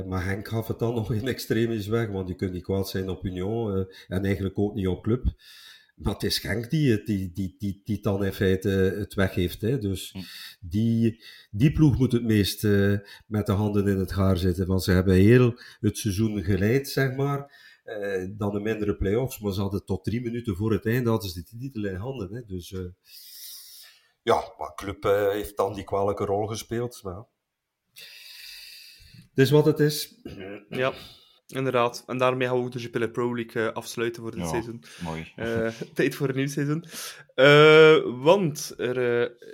[0.06, 3.10] maar Henk gaf het dan nog in extremis weg, want je kunt niet kwaad zijn
[3.10, 5.24] op Union en eigenlijk ook niet op club.
[6.00, 9.62] Maar het is Genk die, die, die, die, die dan in feite het weggeeft.
[9.62, 9.78] Hè.
[9.78, 10.20] Dus hm.
[10.60, 12.98] die, die ploeg moet het meest uh,
[13.28, 14.68] met de handen in het haar zitten.
[14.68, 17.68] Want ze hebben heel het seizoen geleid, zeg maar.
[17.86, 19.40] Uh, dan de mindere play-offs.
[19.40, 22.34] Maar ze hadden tot drie minuten voor het einde hadden ze de titel in handen.
[22.34, 22.46] Hè.
[22.46, 22.90] Dus uh,
[24.22, 27.00] ja, maar Club heeft dan die kwalijke rol gespeeld.
[27.04, 27.26] Maar...
[29.30, 30.22] Het is wat het is.
[30.70, 30.94] Ja.
[31.56, 32.04] Inderdaad.
[32.08, 34.84] En daarmee gaan we ook de Jupiler Pro League uh, afsluiten voor dit ja, seizoen.
[35.04, 35.34] Mooi.
[35.38, 36.86] Uh, tijd voor een nieuw seizoen.
[37.36, 38.98] Uh, want er,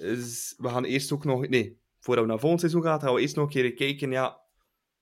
[0.01, 1.47] is, we gaan eerst ook nog...
[1.47, 4.41] Nee, voordat we naar volgend seizoen gaan, gaan we eerst nog een keer kijken ja,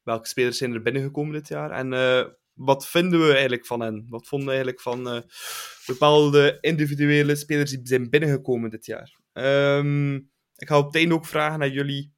[0.04, 1.72] welke spelers zijn er binnengekomen dit jaar.
[1.72, 1.90] En
[2.54, 4.06] wat vinden we eigenlijk van hen?
[4.10, 5.24] Wat vonden we eigenlijk van
[5.86, 9.20] bepaalde individuele spelers die zijn binnengekomen dit jaar?
[9.34, 10.16] Um,
[10.56, 12.14] ik ga op het einde ook vragen naar jullie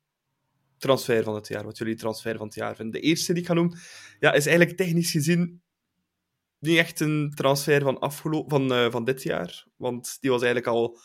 [0.86, 3.02] transfer van het jaar, wat jullie transfer van het jaar vinden.
[3.02, 3.78] De eerste die ik ga noemen,
[4.20, 5.62] ja, is eigenlijk technisch gezien
[6.60, 10.74] niet echt een transfer van, afgelopen, van, uh, van dit jaar, want die was eigenlijk
[10.74, 11.00] al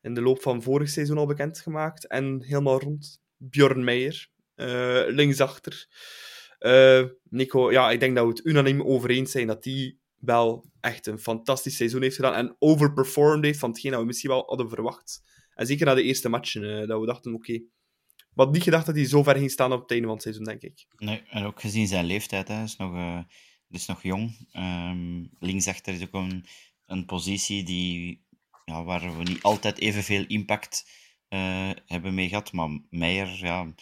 [0.00, 3.20] in de loop van vorig seizoen al bekendgemaakt en helemaal rond.
[3.36, 5.86] Bjorn Meijer, uh, linksachter.
[6.58, 10.70] Uh, Nico, ja, ik denk dat we het unaniem over eens zijn dat die wel
[10.80, 14.44] echt een fantastisch seizoen heeft gedaan en overperformed heeft van hetgeen dat we misschien wel
[14.46, 15.22] hadden verwacht.
[15.54, 17.62] En zeker na de eerste matchen, dat we dachten, oké,
[18.44, 20.44] had niet gedacht dat hij zo ver ging staan op het einde van het seizoen,
[20.44, 20.86] denk ik.
[20.96, 23.24] Nee, en ook gezien zijn leeftijd, hij is nog,
[23.70, 24.48] is nog jong.
[24.52, 26.46] Um, linksachter is ook een,
[26.86, 28.24] een positie die,
[28.64, 30.90] ja, waar we niet altijd evenveel impact
[31.28, 32.52] uh, hebben mee gehad.
[32.52, 33.74] Maar Meijer, ja,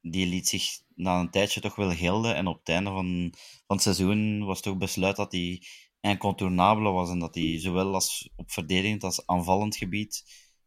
[0.00, 2.34] die liet zich na een tijdje toch wel gelden.
[2.34, 3.34] En op het einde van,
[3.66, 5.62] van het seizoen was toch besluit dat hij
[6.00, 7.10] incontournabele was.
[7.10, 10.24] En dat hij zowel als op verdedigend als aanvallend gebied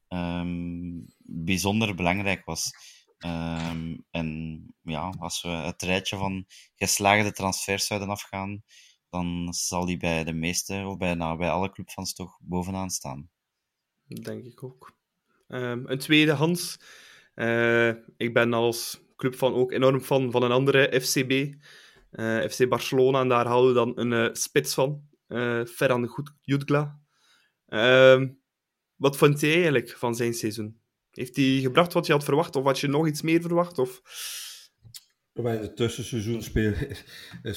[0.10, 2.72] um, bijzonder belangrijk was.
[3.26, 6.46] Um, en ja, als we het rijtje van
[6.76, 8.64] geslaagde transfers zouden afgaan,
[9.10, 13.30] dan zal die bij de meeste, of bijna bij alle clubfans, toch bovenaan staan.
[14.04, 14.98] Denk ik ook.
[15.48, 16.80] Um, een tweede, Hans.
[17.36, 21.32] Uh, ik ben als clubfan ook enorm fan van een andere FCB.
[22.12, 25.10] Uh, FC Barcelona, en daar houden we dan een uh, spits van.
[25.66, 27.00] Ferran Jutgla.
[27.68, 28.42] Um,
[28.96, 30.81] wat vond jij eigenlijk van zijn seizoen?
[31.12, 33.80] Heeft hij gebracht wat je had verwacht, of had je nog iets meer verwacht?
[33.80, 34.02] Of...
[35.34, 36.74] In het tussenseizoen speel,
[37.42, 37.54] hij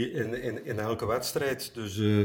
[0.00, 1.74] in, in, in elke wedstrijd.
[1.74, 2.18] Dus, uh,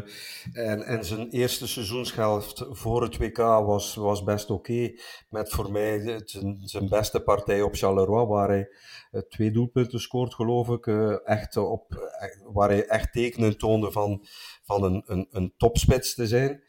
[0.54, 4.92] en, en zijn eerste seizoenshelft voor het WK was, was best oké.
[5.30, 8.68] Met voor mij zijn, zijn beste partij op Charleroi, waar hij
[9.12, 10.86] uh, twee doelpunten scoort, geloof ik.
[10.86, 12.10] Uh, echt op,
[12.54, 14.26] waar hij echt tekenen toonde van,
[14.64, 16.64] van een, een, een topspits te zijn.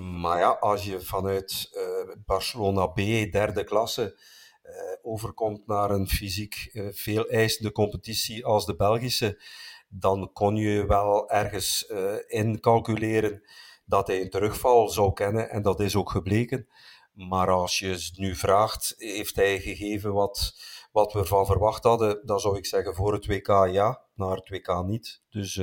[0.00, 2.96] Maar ja, als je vanuit uh, Barcelona B,
[3.30, 4.20] derde klasse,
[4.64, 4.72] uh,
[5.02, 9.42] overkomt naar een fysiek uh, veel eisende competitie als de Belgische,
[9.88, 11.92] dan kon je wel ergens
[12.26, 13.42] incalculeren
[13.84, 15.50] dat hij een terugval zou kennen.
[15.50, 16.68] En dat is ook gebleken.
[17.12, 20.54] Maar als je nu vraagt, heeft hij gegeven wat,
[20.92, 22.26] wat we van verwacht hadden?
[22.26, 25.22] Dan zou ik zeggen voor het WK ja, naar het WK niet.
[25.30, 25.60] Dus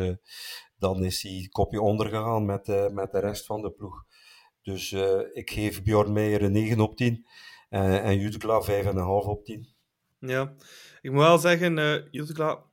[0.78, 4.06] dan is hij kopje ondergegaan met, met de rest van de ploeg.
[4.64, 7.26] Dus uh, ik geef Bjorn Meijer een 9 op 10
[7.70, 8.98] uh, en Jutekla 5,5
[9.30, 9.68] op 10.
[10.20, 10.56] Ja,
[11.02, 12.64] ik moet wel zeggen, uh, Jutekla,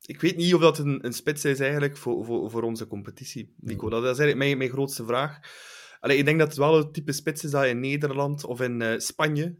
[0.00, 3.54] ik weet niet of dat een, een spits is eigenlijk voor, voor, voor onze competitie,
[3.56, 3.84] Nico.
[3.84, 3.90] Mm.
[3.90, 5.38] Dat is eigenlijk mijn, mijn grootste vraag.
[6.00, 8.80] Allee, ik denk dat het wel het type spits is dat in Nederland of in
[8.80, 9.58] uh, Spanje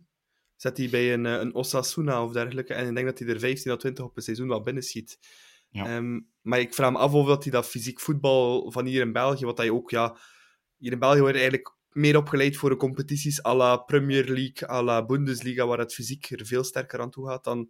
[0.56, 2.74] zet hij bij een, een Osasuna of dergelijke.
[2.74, 5.18] En ik denk dat hij er 15 of 20 op een seizoen wel binnen schiet.
[5.70, 5.96] Ja.
[5.96, 9.12] Um, maar ik vraag me af of dat hij dat fysiek voetbal van hier in
[9.12, 10.16] België, wat hij ook ja,
[10.80, 14.82] hier in België wordt eigenlijk meer opgeleid voor de competities à la Premier League, à
[14.82, 17.68] la Bundesliga, waar het fysiek er veel sterker aan toe gaat dan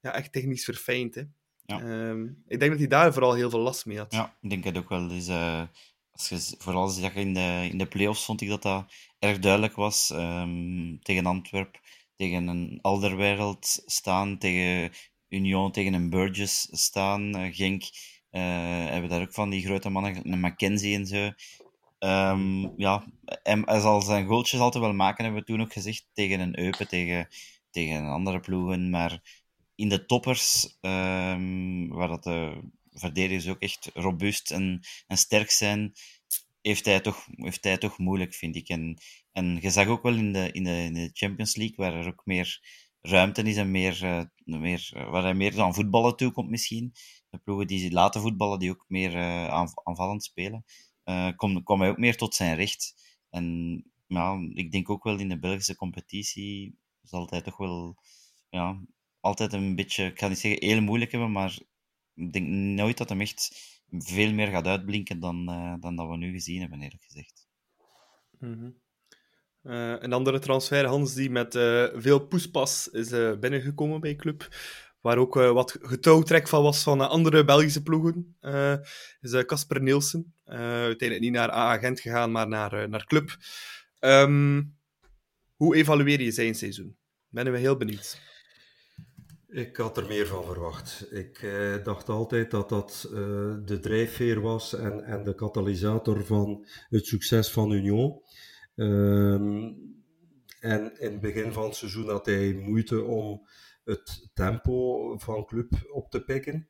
[0.00, 1.14] ja, echt technisch verfijnd.
[1.14, 1.22] Hè.
[1.64, 2.08] Ja.
[2.08, 4.12] Um, ik denk dat hij daar vooral heel veel last mee had.
[4.12, 5.08] Ja, ik denk het ook wel.
[5.08, 5.62] Dus, uh,
[6.10, 9.74] als je, vooral zeg in de, in de play-offs vond ik dat dat erg duidelijk
[9.74, 10.10] was.
[10.10, 11.80] Um, tegen Antwerp,
[12.16, 14.92] tegen een Alderwereld staan, tegen
[15.28, 17.36] Union, tegen een Burgess staan.
[17.36, 18.40] Uh, Genk uh,
[18.90, 21.30] hebben daar ook van die grote mannen, een McKenzie en zo.
[21.98, 23.04] Um, ja,
[23.42, 26.58] en hij zal zijn goaltjes altijd wel maken, hebben we toen ook gezegd, tegen een
[26.58, 27.28] Eupen, tegen,
[27.70, 29.20] tegen andere ploegen, maar
[29.74, 35.92] in de toppers, ehm, waar dat de verdedigers ook echt robuust en, en sterk zijn,
[36.60, 38.68] heeft hij, toch, heeft hij toch moeilijk, vind ik.
[38.68, 38.98] En,
[39.32, 42.06] en je zag ook wel in de, in, de, in de Champions League, waar er
[42.06, 42.60] ook meer
[43.00, 46.92] ruimte is en meer, uh, meer, waar hij meer aan voetballen toe komt misschien.
[47.30, 49.48] De ploegen die laten voetballen, die ook meer uh,
[49.84, 50.64] aanvallend spelen,
[51.06, 52.94] uh, kwam, hij ook meer tot zijn recht.
[53.30, 57.96] En nou, ik denk ook wel in de Belgische competitie zal hij toch wel
[58.48, 58.80] ja,
[59.20, 61.58] altijd een beetje, ik ga niet zeggen heel moeilijk hebben, maar
[62.14, 63.50] ik denk nooit dat hem echt
[63.90, 67.48] veel meer gaat uitblinken dan, uh, dan dat we nu gezien hebben, eerlijk gezegd.
[68.38, 68.80] -hmm.
[69.62, 71.52] uh, een andere transfer, Hans, die met
[71.94, 74.48] veel poespas is binnengekomen bij club,
[75.06, 78.36] waar ook wat getouwtrek van was van andere Belgische ploegen,
[79.20, 80.34] is Casper Nielsen.
[80.44, 83.36] uiteindelijk niet naar A-agent gegaan, maar naar, naar club.
[84.00, 84.76] Um,
[85.56, 86.96] hoe evalueer je zijn seizoen?
[87.28, 88.20] Ben we heel benieuwd.
[89.48, 91.06] Ik had er meer van verwacht.
[91.10, 93.08] Ik eh, dacht altijd dat dat
[93.64, 98.22] de drijfveer was en, en de katalysator van het succes van Union.
[98.74, 99.94] Um,
[100.60, 103.46] en in het begin van het seizoen had hij moeite om
[103.86, 106.68] het tempo van club op te pikken.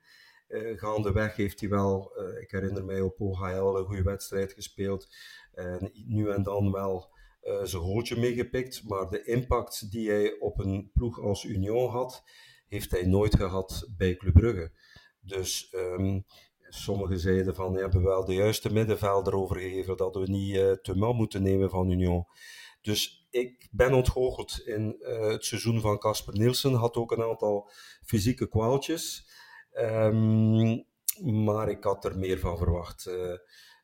[0.48, 5.08] Uh, gaandeweg heeft hij wel, ik herinner mij op OHL, een goede wedstrijd gespeeld.
[5.52, 7.14] En nu en dan wel
[7.62, 8.88] zijn gootje meegepikt.
[8.88, 12.22] Maar de impact die hij op een ploeg als Union had,
[12.68, 14.72] heeft hij nooit gehad bij Club Brugge.
[15.20, 16.24] Dus um,
[16.68, 21.12] sommigen zeiden van, we hebben wel de juiste middenvelder overgegeven, dat we niet te mal
[21.12, 22.26] moeten nemen van Union.
[22.86, 27.70] Dus ik ben ontgoocheld in uh, het seizoen van Casper Nielsen, had ook een aantal
[28.04, 29.28] fysieke kwaaltjes.
[29.72, 30.84] Um,
[31.22, 33.06] maar ik had er meer van verwacht.
[33.06, 33.36] Uh,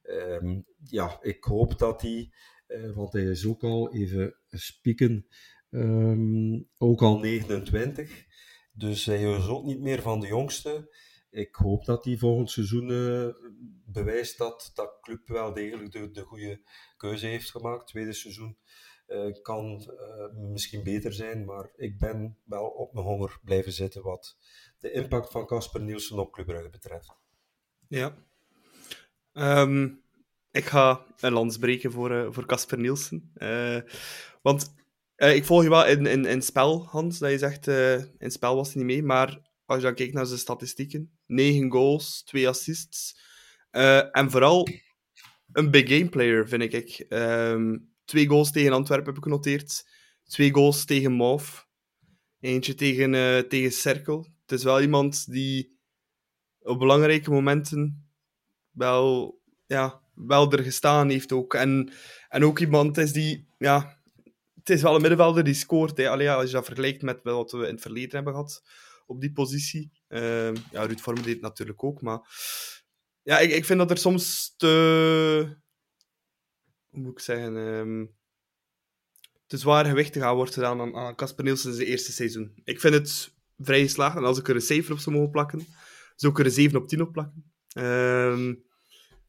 [0.03, 2.33] um, ja, ik hoop dat hij,
[2.95, 5.27] want hij is ook al, even spieken,
[6.79, 8.25] ook al 29.
[8.73, 10.95] Dus hij is ook niet meer van de jongste.
[11.31, 12.87] Ik hoop dat hij volgend seizoen
[13.85, 16.61] bewijst dat dat club wel degelijk de, de goede
[16.97, 17.87] keuze heeft gemaakt.
[17.87, 18.57] Tweede seizoen
[19.09, 24.03] uh, kan uh, misschien beter zijn, maar ik ben wel op mijn honger blijven zitten
[24.03, 24.37] wat
[24.79, 27.15] de impact van Casper Nielsen op Club Brugge betreft.
[27.89, 28.17] Ja.
[29.33, 30.03] Um,
[30.51, 33.33] ik ga een lans breken voor, voor Casper Nielsen.
[34.43, 34.75] want
[35.17, 37.67] ik volg je wel in, in, in spel, Hans, dat je zegt,
[38.19, 41.71] in spel was hij niet mee, maar als je dan kijkt naar zijn statistieken, 9
[41.71, 43.21] goals, 2 assists,
[44.11, 44.69] en vooral
[45.53, 47.07] een big game player, vind ik.
[47.09, 49.89] Um, twee goals tegen Antwerpen heb ik genoteerd,
[50.25, 51.65] twee goals tegen Mauve,
[52.41, 54.27] eentje tegen, tegen Cerkel.
[54.43, 55.79] Het is wel iemand die
[56.59, 58.11] op belangrijke momenten
[58.71, 61.55] wel, ja, wel er gestaan heeft ook.
[61.55, 61.93] En,
[62.29, 64.01] en ook iemand is die, ja,
[64.55, 65.97] het is wel een middenvelder die scoort.
[65.97, 66.09] Hè.
[66.11, 68.63] Als je dat vergelijkt met wat we in het verleden hebben gehad
[69.07, 69.93] op die positie.
[70.09, 72.21] Uh, ja, Ruud Vorm deed natuurlijk ook, maar...
[73.23, 75.62] Ja, ik, ik vind dat er soms te...
[76.93, 77.57] Hoe moet ik zeggen?
[77.57, 78.11] Um,
[79.47, 82.53] te zwaar gewichtig aan wordt gedaan aan Casper Nielsen zijn eerste seizoen.
[82.65, 84.17] Ik vind het vrij geslaagd.
[84.17, 85.67] En als ik er een cijfer op zou mogen plakken,
[86.17, 87.53] zou ik er een 7 op 10 op plakken.
[87.75, 88.65] Um,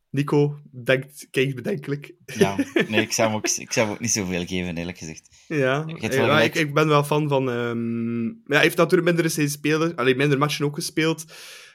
[0.09, 2.14] Nico denkt, kijkt bedenkelijk.
[2.26, 2.55] Ja,
[2.89, 5.30] nee, ik zou, hem ook, ik zou hem ook niet zoveel geven, eerlijk gezegd.
[5.47, 7.47] Ja, ja ik, ik, ben wel fan van...
[7.47, 8.26] Um...
[8.26, 11.26] Ja, hij heeft natuurlijk minder spelen, alleen minder matchen ook gespeeld.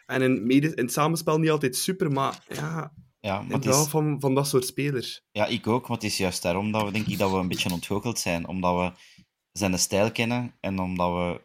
[0.06, 2.92] En in, mede, in het samenspel niet altijd super, maar ja...
[3.28, 3.88] Ja, maar wel is...
[3.88, 5.22] van, van dat soort spelers.
[5.32, 7.48] Ja, ik ook, maar het is juist daarom dat we, denk ik, dat we een
[7.48, 8.48] beetje ontgoocheld zijn.
[8.48, 8.92] Omdat we
[9.52, 11.40] zijn stijl kennen en omdat we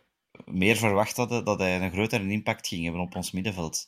[0.46, 3.88] meer verwacht hadden dat hij een grotere impact ging hebben op ons middenveld.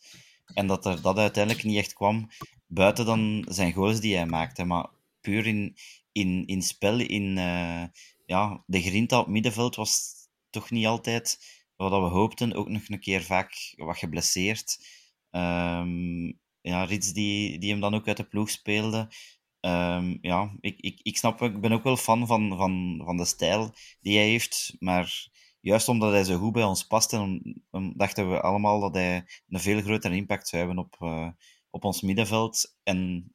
[0.54, 2.28] En dat er dat uiteindelijk niet echt kwam,
[2.68, 4.66] buiten dan zijn goals die hij maakte.
[4.66, 4.90] Maar
[5.22, 5.76] puur in,
[6.12, 7.84] in, in spel, in uh,
[8.26, 10.14] ja, de grinta op middenveld was
[10.50, 11.40] toch niet altijd
[11.76, 12.54] wat we hoopten.
[12.54, 14.80] Ook nog een keer vaak wat geblesseerd.
[15.32, 19.08] Um, ja, Rits die, die hem dan ook uit de ploeg speelde.
[19.60, 23.26] Um, ja, ik, ik, ik snap, ik ben ook wel fan van, van, van de
[23.26, 25.28] stijl die hij heeft, maar
[25.60, 27.64] juist omdat hij zo goed bij ons past, en
[27.96, 31.30] dachten we allemaal dat hij een veel grotere impact zou hebben op, uh,
[31.70, 32.76] op ons middenveld.
[32.84, 33.30] En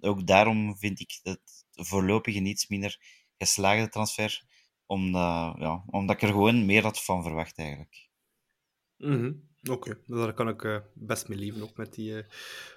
[0.00, 2.98] ook daarom vind ik het voorlopig een iets minder
[3.38, 4.42] geslaagde transfer,
[4.86, 8.08] omdat, ja, omdat ik er gewoon meer had van verwacht eigenlijk.
[8.96, 9.47] -hmm.
[9.62, 9.94] Oké, okay.
[10.06, 12.22] daar kan ik uh, best mee leven, ook met die uh,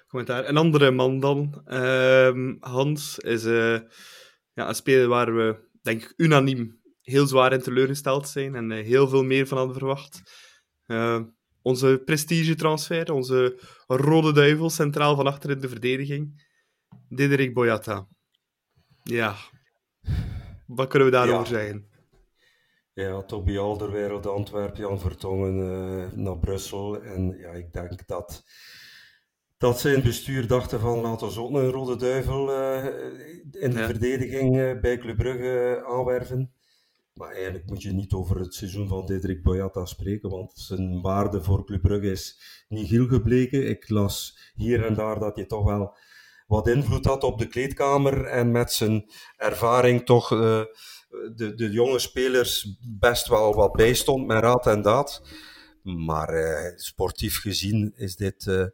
[0.08, 0.48] commentaar.
[0.48, 6.80] Een andere man dan, uh, Hans, is ja, een speler waar we, denk ik, unaniem
[7.00, 10.22] heel zwaar in teleurgesteld zijn en heel veel meer van hadden verwacht.
[10.86, 11.20] Uh,
[11.62, 16.50] onze prestige-transfer, onze rode duivel, centraal van achter in de verdediging.
[17.08, 18.08] Diderik Boyata.
[19.02, 19.36] Ja.
[20.66, 21.58] Wat kunnen we daarover ja.
[21.58, 21.91] zeggen?
[22.94, 27.02] Ja, Toby Alderweireld, Antwerpen, Jan Vertongen uh, naar Brussel.
[27.02, 28.44] En ja, ik denk dat,
[29.58, 32.84] dat ze in het bestuur dachten van laten we ook een rode duivel uh,
[33.50, 36.52] in de verdediging uh, bij Club Brugge aanwerven.
[37.14, 41.42] Maar eigenlijk moet je niet over het seizoen van Diederik Boyata spreken, want zijn waarde
[41.42, 43.68] voor Club Brugge is niet heel gebleken.
[43.68, 45.96] Ik las hier en daar dat hij toch wel
[46.46, 50.30] wat invloed had op de kleedkamer en met zijn ervaring toch
[51.36, 55.22] de, de jonge spelers best wel wat bijstond met raad en daad.
[55.82, 58.66] Maar uh, sportief gezien is dit, uh,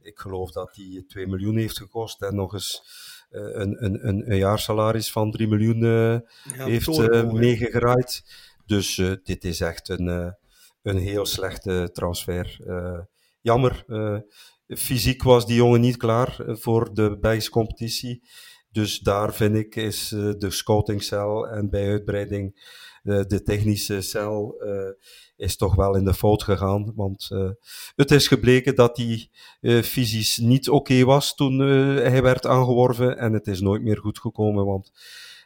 [0.00, 2.82] ik geloof dat hij 2 miljoen heeft gekost en nog eens
[3.30, 8.24] een, een, een, een jaarsalaris van 3 miljoen ja, heeft meegegraaid.
[8.66, 10.34] Dus dit is echt een,
[10.82, 12.58] een heel slechte transfer.
[13.40, 13.84] jammer
[14.68, 18.22] fysiek was die jongen niet klaar eh, voor de Belgische competitie.
[18.76, 22.70] Dus daar vind ik is uh, de scoutingcel en bij uitbreiding
[23.02, 24.90] uh, de technische cel uh,
[25.36, 26.92] is toch wel in de fout gegaan.
[26.94, 27.28] Want
[27.94, 29.30] het is gebleken dat hij
[29.82, 33.18] fysisch niet oké was toen hij werd aangeworven.
[33.18, 34.64] En het is nooit meer goed gekomen.
[34.64, 34.90] Want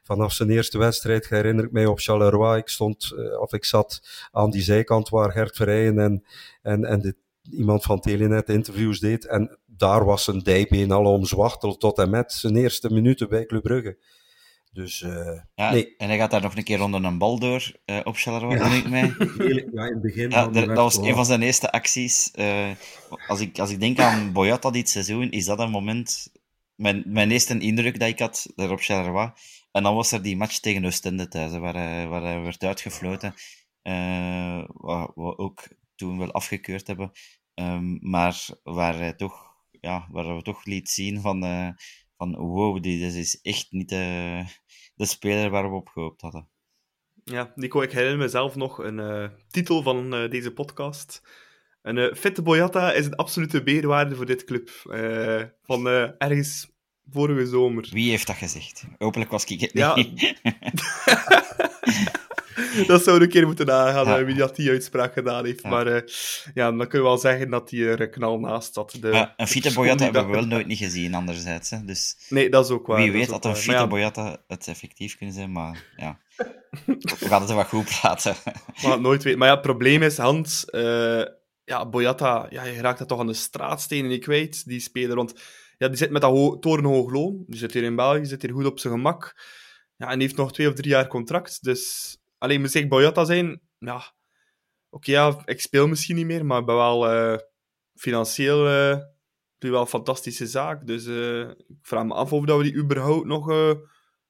[0.03, 2.59] vanaf zijn eerste wedstrijd herinner ik mij op Charleroi.
[2.59, 4.01] Ik stond, of ik zat
[4.31, 6.25] aan die zijkant waar Gert Verrijen en,
[6.63, 7.17] en, en
[7.51, 9.27] iemand van Telenet interviews deed.
[9.27, 13.63] En daar was zijn dijbeen al omzwachteld tot en met zijn eerste minuten bij Club
[13.63, 13.99] Brugge.
[14.73, 15.95] Dus, uh, ja, nee.
[15.97, 18.67] En hij gaat daar nog een keer onder een bal door uh, op Charleroi, ja.
[18.67, 19.15] ik mij.
[19.75, 20.31] Ja, in het begin.
[20.31, 22.31] Ja, dat was een van zijn eerste acties.
[22.35, 22.71] Uh,
[23.27, 26.33] als, ik, als ik denk aan Boyata dit seizoen, is dat een moment...
[26.75, 29.33] Mijn, mijn eerste indruk dat ik had daar op Charleroi.
[29.73, 33.35] En dan was er die match tegen Oostende thuis, waar, hij, waar hij werd uitgefloten.
[34.67, 37.13] wat we ook toen wel afgekeurd hebben.
[37.55, 39.50] Um, maar waar, hij toch,
[39.81, 41.69] ja, waar we toch liet zien van, uh,
[42.17, 44.45] van wow, dit is echt niet de,
[44.95, 46.49] de speler waar we op gehoopt hadden.
[47.25, 51.23] Ja, Nico, ik herinner mezelf nog een uh, titel van uh, deze podcast.
[51.83, 54.71] Een uh, fitte Boyata is een absolute beerwaarde voor dit club.
[55.63, 55.87] van
[56.19, 56.71] ergens
[57.11, 57.89] vorige zomer.
[57.93, 58.85] Wie heeft dat gezegd?
[58.99, 59.95] Hopelijk was ik het ja.
[62.87, 64.25] dat zou een keer moeten nagaan, ja.
[64.25, 65.63] wie dat die uitspraak gedaan heeft.
[65.63, 65.69] Ja.
[65.69, 66.01] Maar uh,
[66.55, 68.97] ja, dan kunnen we wel zeggen dat hij er knal naast zat.
[69.01, 71.71] De, ja, een Fita Boyata hebben we wel nooit niet gezien, anderzijds.
[71.71, 71.85] Hè.
[71.85, 72.99] Dus nee, dat is ook waar.
[72.99, 76.19] Wie weet dat een Fita Boyata het effectief kunnen zijn, maar ja.
[76.87, 78.35] we gaan het er wat goed praten.
[78.83, 79.39] maar nooit weten.
[79.39, 80.67] Maar ja, het probleem is, Hans...
[80.71, 81.23] Uh,
[81.65, 85.17] ja, Boyata, ja, je raakt dat toch aan de straatstenen niet kwijt, die speler.
[85.17, 85.35] Want
[85.79, 87.45] ja, die zit met dat ho torenhoog loon.
[87.47, 89.35] Die zit hier in België, zit hier goed op zijn gemak.
[89.97, 91.63] Ja, en heeft nog twee of drie jaar contract.
[91.63, 93.61] Dus alleen moet ik Boyata zijn,
[94.91, 97.39] oké, ja, ik speel misschien niet meer, maar ik ben wel uh,
[97.95, 98.99] financieel uh,
[99.59, 100.87] wel een fantastische zaak.
[100.87, 103.47] Dus uh, ik vraag me af of dat we die überhaupt nog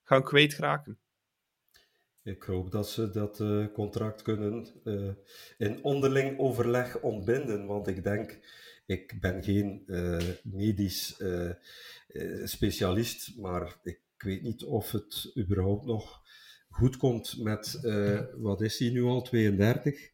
[0.02, 0.98] gaan kwijtraken.
[2.22, 3.42] Ik hoop dat ze dat
[3.72, 4.66] contract kunnen
[5.58, 8.38] in onderling overleg ontbinden, want ik denk,
[8.86, 9.84] ik ben geen
[10.42, 11.22] medisch
[12.44, 16.19] specialist, maar ik weet niet of het überhaupt nog
[16.81, 20.11] goed komt met, uh, wat is hij nu al, 32?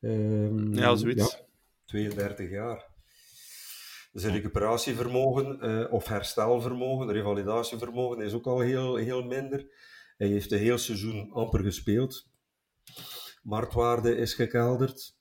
[0.00, 1.32] Um, ja, zoiets.
[1.32, 1.46] Ja,
[1.84, 2.86] 32 jaar.
[4.12, 9.66] Dus een recuperatievermogen uh, of herstelvermogen, revalidatievermogen is ook al heel, heel minder.
[10.16, 12.28] Hij heeft een heel seizoen amper gespeeld.
[13.42, 15.16] Marktwaarde is gekelderd.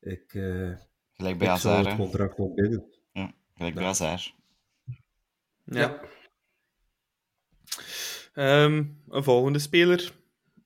[0.00, 0.76] Ik, uh,
[1.12, 2.84] gelijk bij ik zou het contract ontbinden.
[3.12, 4.18] Ja, gelijk bij ja.
[5.64, 6.00] ja.
[8.38, 10.12] Um, een volgende speler.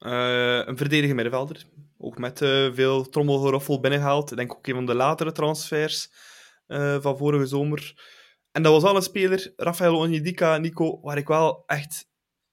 [0.00, 1.64] Uh, een verdedigende middenvelder.
[1.98, 4.30] Ook met uh, veel trommelgeroffel binnengehaald.
[4.30, 6.10] Ik denk ook een van de latere transfers
[6.68, 7.94] uh, van vorige zomer.
[8.52, 12.08] En dat was al een speler, Rafael Onyedika, Nico, waar ik wel echt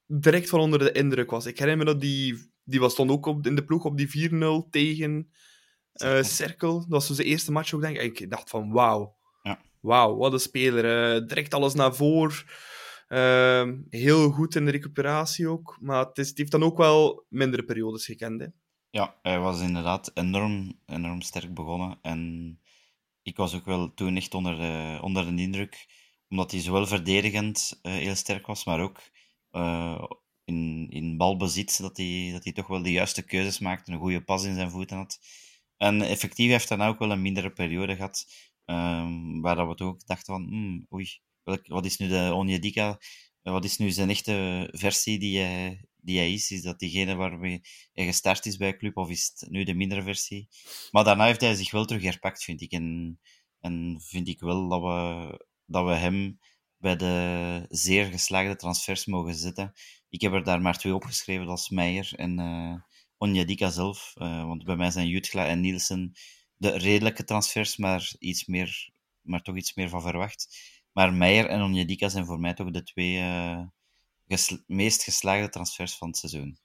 [0.06, 1.46] direct van onder de indruk was.
[1.46, 4.30] Ik herinner me dat die, die was stond ook op, in de ploeg op die
[4.30, 5.30] 4-0 tegen
[6.20, 6.78] Cirkel.
[6.78, 8.00] Dat was dus de eerste match ook, denk ik.
[8.00, 9.16] En ik dacht van, wauw.
[9.42, 9.60] Ja.
[9.80, 11.26] Wauw, wat een speler.
[11.26, 12.36] direct alles naar voren.
[13.08, 15.78] Uh, heel goed in de recuperatie ook.
[15.80, 18.40] Maar het, is, het, heeft dan ook wel mindere periodes gekend.
[18.40, 18.46] Hè?
[18.90, 21.98] Ja, hij was inderdaad enorm, enorm sterk begonnen.
[22.02, 22.60] En
[23.22, 25.86] ik was ook wel toen echt onder de, onder de indruk.
[26.28, 29.00] Omdat hij zowel verdedigend uh, heel sterk was, maar ook
[29.52, 30.04] uh,
[30.44, 31.80] in, in balbezit.
[31.80, 33.92] Dat hij, dat hij toch wel de juiste keuzes maakte.
[33.92, 35.18] Een goede pas in zijn voeten had.
[35.76, 38.26] En effectief heeft hij dan ook wel een mindere periode gehad.
[38.64, 41.20] Um, waar dat we toch ook dachten van, hmm, oei,
[41.62, 42.98] wat is nu de Onyedika?
[43.42, 46.50] Wat is nu zijn echte versie die hij, die hij is?
[46.50, 47.60] Is dat diegene waarmee
[47.92, 50.48] hij gestart is bij club, of is het nu de mindere versie?
[50.90, 52.72] Maar daarna heeft hij zich wel terug herpakt, vind ik.
[52.72, 53.18] En,
[53.60, 56.38] en vind ik wel dat we, dat we hem
[56.76, 59.72] bij de zeer geslaagde transfers mogen zetten.
[60.08, 62.38] Ik heb er daar maar twee opgeschreven, dat is Meijer en,
[63.18, 64.12] uh, zelf.
[64.14, 66.12] Want bij mij zijn Jutgla en Nielsen
[66.58, 70.58] de redelijke transfers, maar, iets meer, maar toch iets meer van verwacht.
[70.98, 73.62] Maar Meijer en Onyedika zijn voor mij toch de twee uh,
[74.66, 76.58] meest geslaagde transfers van het seizoen.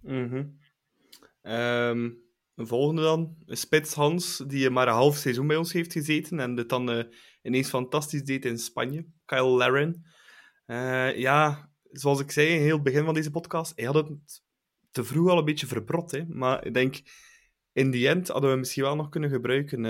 [0.00, 1.52] Mm -hmm.
[1.52, 2.18] um,
[2.56, 6.68] volgende dan, Spits Hans, die maar een half seizoen bij ons heeft gezeten en het
[6.68, 7.04] dan uh,
[7.42, 9.06] ineens fantastisch deed in Spanje.
[9.24, 10.06] Kyle Laren.
[11.16, 14.42] Ja, zoals ik zei in heel het begin van deze podcast, hij had het
[14.90, 16.10] te vroeg al een beetje verbrot.
[16.10, 16.24] Hè?
[16.26, 17.02] Maar ik denk,
[17.72, 19.84] in die end hadden we misschien wel nog kunnen gebruiken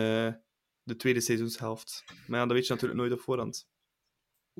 [0.87, 2.05] de tweede seizoenshelft.
[2.27, 3.69] Maar ja, dat weet je natuurlijk nooit op voorhand.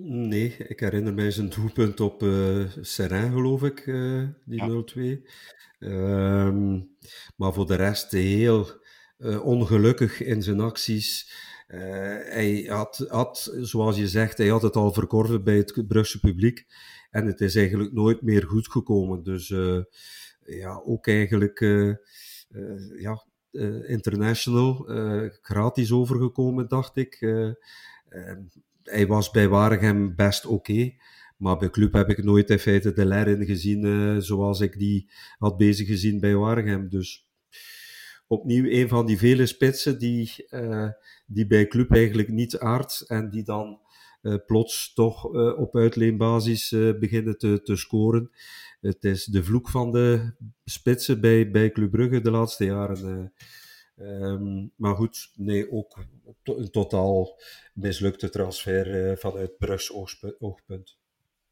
[0.01, 5.19] Nee, ik herinner mij zijn doelpunt op uh, geloof ik, uh, die ja.
[5.19, 5.89] 0-2.
[5.89, 6.97] Um,
[7.37, 8.67] maar voor de rest heel
[9.19, 11.33] uh, ongelukkig in zijn acties.
[11.67, 16.67] hij had, had, zoals je zegt, hij had het al verkorven bij het Brugse publiek.
[17.11, 19.23] En het is eigenlijk nooit meer goed gekomen.
[19.23, 19.49] Dus
[20.45, 21.61] ja, ook eigenlijk
[22.97, 23.26] ja,
[23.87, 24.85] international,
[25.41, 27.17] gratis overgekomen, dacht ik.
[28.09, 28.41] Ehm,
[28.83, 30.93] hij was bij Waregem best oké.
[31.37, 35.11] maar bij club heb ik nooit in feite de Lerin gezien uh, zoals ik die
[35.39, 36.89] had bezig gezien bij Waregem.
[36.89, 37.29] Dus
[38.27, 40.49] opnieuw een van die vele spitsen die,
[41.27, 43.81] die bij club eigenlijk niet aardt en die dan
[44.47, 45.25] plots toch
[45.57, 46.71] op uitleenbasis
[47.01, 48.31] beginnen te, te scoren.
[48.87, 50.35] Het is de vloek van de
[50.65, 53.33] spitsen bij, bij Club Brugge de laatste jaren.
[53.97, 55.99] Um, maar goed, nee, ook
[56.43, 57.41] een totaal
[57.75, 59.93] mislukte transfer uh, vanuit Brugs
[60.39, 60.99] oogpunt.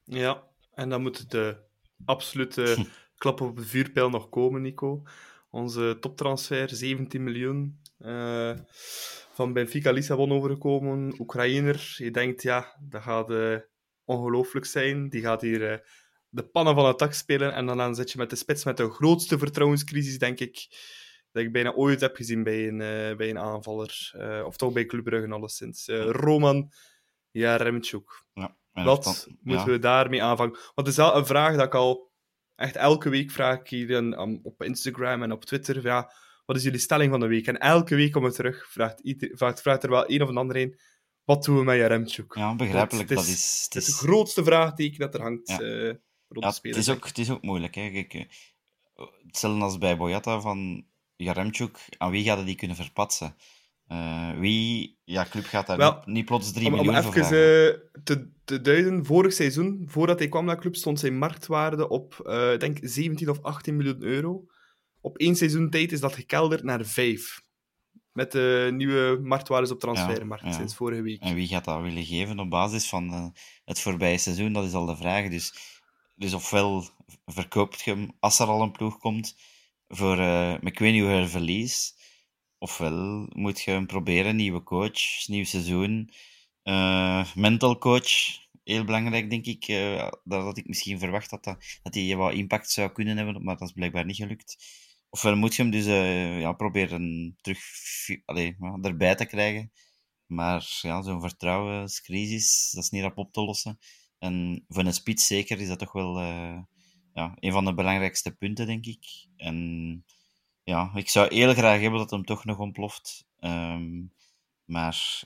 [0.04, 0.42] Ja,
[0.74, 1.56] en dan moet de
[2.04, 2.86] absolute
[3.16, 5.02] klap op de vuurpijl nog komen, Nico.
[5.50, 7.80] Onze toptransfer, 17 miljoen.
[7.98, 8.58] Uh,
[9.32, 11.94] van Benfica Lissabon overgekomen, Oekraïner.
[11.96, 13.56] Je denkt, ja, dat gaat uh,
[14.04, 15.08] ongelooflijk zijn.
[15.08, 15.82] Die gaat hier
[16.34, 17.54] de pannen van het tak spelen.
[17.54, 20.66] En dan zit je met de spits met de grootste vertrouwenscrisis, denk ik
[21.32, 24.12] dat ik bijna ooit heb gezien bij een, uh, bij een aanvaller.
[24.16, 25.88] Uh, of toch bij Club Brugge alleszins.
[25.88, 26.72] Uh, Roman
[27.30, 28.24] Jaremchuk.
[28.32, 30.52] Ja, Wat moeten we daarmee aanvangen?
[30.52, 32.12] Want het is wel een vraag dat ik al
[32.54, 35.82] echt elke week vraag hier op Instagram en op Twitter.
[35.82, 36.12] Ja,
[36.44, 37.46] wat is jullie stelling van de week?
[37.46, 40.36] En elke week komen we terug, vraagt, ieder, vraagt, vraagt er wel een of een
[40.36, 40.78] ander een.
[41.24, 42.34] Wat doen we met Jaremchuk?
[42.34, 43.08] Ja, begrijpelijk.
[43.08, 45.58] Dat, is, dat is, het is, het grootste vraagteken dat er hangt ja.
[46.34, 46.68] Rond ja, de.
[46.68, 47.74] Het is, ook, het is ook moeilijk.
[47.74, 47.90] Hè.
[47.90, 48.26] Kijk,
[49.26, 50.86] hetzelfde als bij Boyata van
[51.16, 53.36] Jaremchuk, aan wie gaat die kunnen verpatsen?
[53.88, 58.30] Uh, wie, ja, club gaat daar Wel, niet, plots 3 miljoen om even, uh, te,
[58.44, 62.78] te, duiden, vorig seizoen, voordat hij kwam naar club, stond zijn marktwaarde op, uh, denk,
[62.80, 64.44] 17 of 18 miljoen euro.
[65.00, 67.42] Op één seizoen tijd is dat gekelderd naar 5.
[68.12, 70.56] Met de nieuwe marktwaardes op transfermarkt ja, ja.
[70.56, 71.20] sinds vorige week.
[71.20, 73.34] En wie gaat dat willen geven op basis van
[73.64, 74.52] het voorbije seizoen?
[74.52, 75.28] Dat is al de vraag.
[75.28, 75.54] Dus,
[76.14, 76.84] dus ofwel
[77.26, 79.36] verkoopt je hem als er al een ploeg komt
[79.88, 81.94] voor, uh, ik weet niet hoe verlies.
[82.58, 86.10] Ofwel moet je hem proberen, nieuwe coach, nieuw seizoen.
[86.62, 88.10] Uh, mental coach,
[88.64, 89.68] heel belangrijk denk ik.
[89.68, 93.44] Uh, dat had ik misschien verwacht dat, dat, dat hij wat impact zou kunnen hebben,
[93.44, 94.56] maar dat is blijkbaar niet gelukt.
[95.10, 95.84] Ofwel moet je hem dus
[96.40, 97.60] ja, proberen terug
[98.24, 99.72] allee, erbij te krijgen.
[100.26, 103.78] Maar ja, zo'n vertrouwenscrisis, dat is niet rap op te lossen.
[104.24, 106.20] En voor een spits zeker is dat toch wel
[107.12, 109.26] ja, een van de belangrijkste punten, denk ik.
[109.36, 110.04] En
[110.62, 113.26] ja, ik zou heel graag hebben dat hem toch nog ontploft.
[113.40, 114.12] Um,
[114.64, 115.22] maar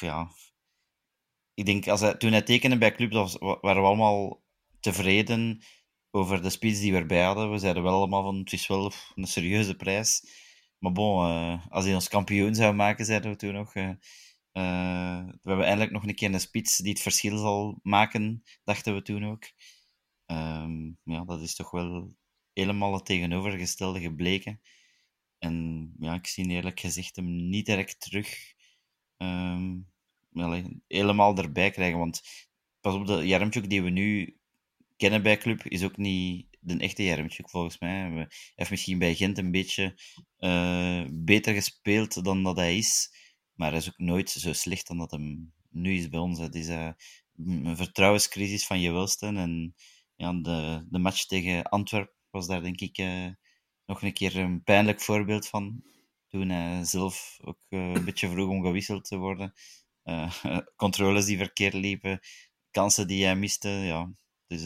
[0.00, 0.30] ja,
[1.54, 4.42] ik denk, als hij, toen hij tekende bij Club, was, waren we allemaal
[4.80, 5.62] tevreden
[6.10, 7.50] over de speech die we erbij hadden.
[7.50, 10.24] We zeiden wel allemaal van, het is wel een serieuze prijs.
[10.78, 13.74] Maar bon, uh, als hij ons kampioen zou maken, zeiden we toen nog...
[13.74, 13.90] Uh,
[14.52, 18.94] uh, we hebben eindelijk nog een keer een spits die het verschil zal maken, dachten
[18.94, 19.44] we toen ook.
[20.26, 22.16] Um, ja, dat is toch wel
[22.52, 24.60] helemaal het tegenovergestelde gebleken.
[25.38, 28.54] En ja, ik zie eerlijk gezegd hem niet direct terug
[29.16, 29.90] um,
[30.86, 31.98] helemaal erbij krijgen.
[31.98, 32.22] Want
[32.80, 34.36] pas op, de Jarmchuk die we nu
[34.96, 37.90] kennen bij club is ook niet de echte Jarmchuk volgens mij.
[37.90, 40.00] Hij heeft misschien bij Gent een beetje
[40.38, 43.20] uh, beter gespeeld dan dat hij is.
[43.54, 46.38] Maar hij is ook nooit zo slecht dan dat hem nu is bij ons.
[46.38, 46.90] Het is uh,
[47.36, 49.26] een vertrouwenscrisis van je welste.
[49.26, 49.74] En
[50.16, 53.28] ja, de, de match tegen Antwerpen was daar denk ik uh,
[53.86, 55.82] nog een keer een pijnlijk voorbeeld van.
[56.28, 59.52] Toen hij zelf ook uh, een beetje vroeg om gewisseld te worden.
[60.76, 62.20] Controles die verkeerd liepen,
[62.70, 63.68] kansen die hij miste.
[63.68, 64.12] Ja.
[64.46, 64.62] Dus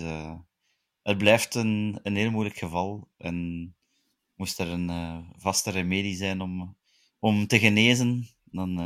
[1.02, 3.08] het blijft een, een heel moeilijk geval.
[3.16, 3.74] En
[4.34, 6.76] moest er een vaste remedie zijn om,
[7.18, 8.76] om te genezen, dan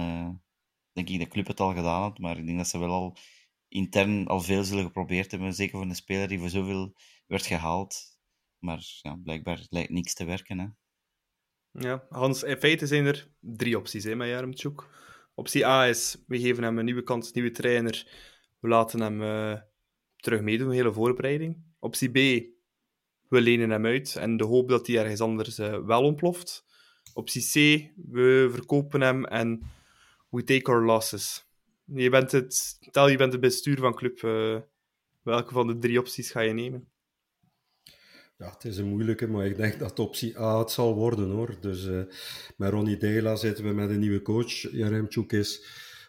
[0.93, 2.19] denk ik dat de club het al gedaan had.
[2.19, 3.17] Maar ik denk dat ze wel al
[3.69, 5.55] intern al veel zullen geprobeerd hebben.
[5.55, 6.95] Zeker voor een speler die voor zoveel
[7.27, 8.19] werd gehaald.
[8.59, 10.59] Maar ja, blijkbaar lijkt niks te werken.
[10.59, 10.67] Hè.
[11.73, 14.89] Ja, Hans, in feite zijn er drie opties hè, met Jaremchuk.
[15.35, 18.09] Optie A is, we geven hem een nieuwe kans, nieuwe trainer.
[18.59, 19.61] We laten hem uh,
[20.17, 21.63] terug meedoen, de hele voorbereiding.
[21.79, 22.15] Optie B,
[23.29, 26.65] we lenen hem uit en de hoop dat hij ergens anders uh, wel ontploft.
[27.15, 27.55] Optie C,
[28.11, 29.61] we verkopen hem en
[30.29, 31.45] we take our losses.
[31.85, 34.59] Je bent het, stel je bent het bestuur van club, uh,
[35.23, 36.89] welke van de drie opties ga je nemen?
[38.39, 41.57] Ja, het is een moeilijke, maar ik denk dat optie A het zal worden hoor.
[41.61, 42.03] Dus uh,
[42.57, 44.73] met Ronnie Dela zitten we met een nieuwe coach.
[44.73, 45.65] Jaremchuk is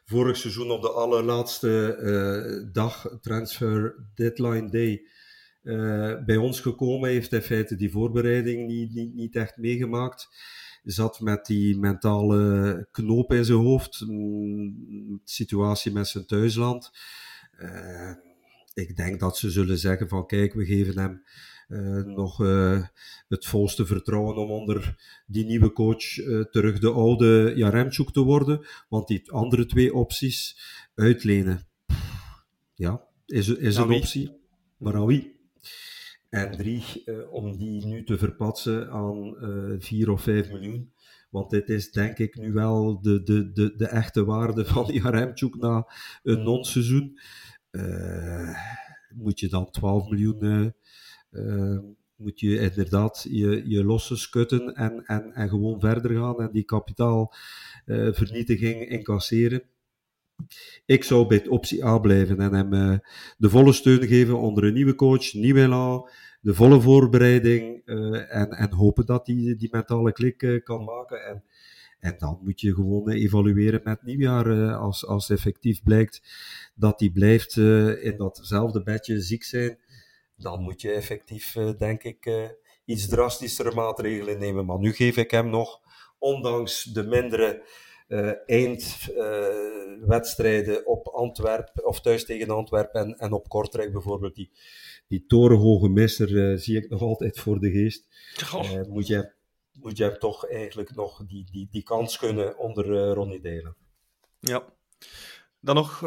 [0.06, 5.06] vorig seizoen op de allerlaatste uh, dag, transfer deadline day,
[6.26, 7.10] bij ons gekomen.
[7.10, 8.68] Heeft in feite die voorbereiding
[9.14, 10.30] niet echt meegemaakt.
[10.84, 14.03] Zat met die mentale knoop in zijn hoofd.
[14.08, 16.91] Mm, situatie met zijn thuisland.
[18.74, 21.24] ik denk dat ze zullen zeggen van kijk, we geven hem
[21.72, 22.84] uh, nog uh,
[23.28, 24.95] het volste vertrouwen om onder
[25.28, 28.66] die nieuwe coach uh, terug de oude Jaremchuk te worden.
[28.90, 30.60] Want die andere twee opties,
[30.95, 31.68] uitlenen,
[32.76, 34.40] ja, is, is een optie.
[34.78, 35.40] Maar aan wie?
[36.32, 36.84] En drie,
[37.30, 39.36] om die nu te verpatsen aan
[39.80, 40.91] vier of vijf miljoen.
[41.30, 45.56] Want dit is denk ik nu wel de, de, de, de echte waarde van Jaremchuk
[45.56, 45.88] na
[46.24, 47.20] een non-seizoen.
[49.16, 50.74] moet je dan 12 miljoen
[51.32, 51.80] uh,
[52.16, 56.64] moet je inderdaad je, je losse skutten en, en, en gewoon verder gaan en die
[56.64, 59.64] kapitaalvernietiging uh, incasseren.
[60.86, 62.98] Ik zou bij optie A blijven en hem uh,
[63.38, 66.10] de volle steun geven onder een nieuwe coach, nieuwe elan,
[66.42, 71.26] de volle voorbereiding en, en hopen dat hij die, mentale klik kan maken.
[71.26, 71.44] En,
[72.00, 76.22] en dan moet je gewoon evalueren met nieuwjaar als, als effectief blijkt
[76.76, 77.58] dat hij blijft
[78.02, 79.78] in datzelfde bedje ziek zijn
[80.42, 82.52] dan moet je effectief, denk ik,
[82.86, 84.66] iets drastischere maatregelen nemen.
[84.66, 85.80] Maar nu geef ik hem nog,
[86.20, 87.64] ondanks de mindere
[88.12, 94.52] uh, eindwedstrijden op Antwerpen, of thuis tegen Antwerpen en, en op Kortrijk bijvoorbeeld, die,
[95.08, 98.08] die torenhoge misser zie ik nog altijd voor de geest.
[98.54, 98.72] Oh.
[98.88, 99.32] moet, je,
[99.80, 103.76] moet je hem toch eigenlijk nog die, die, die kans kunnen onder Ronnie delen.
[104.40, 104.64] Ja.
[105.60, 106.06] Dan nog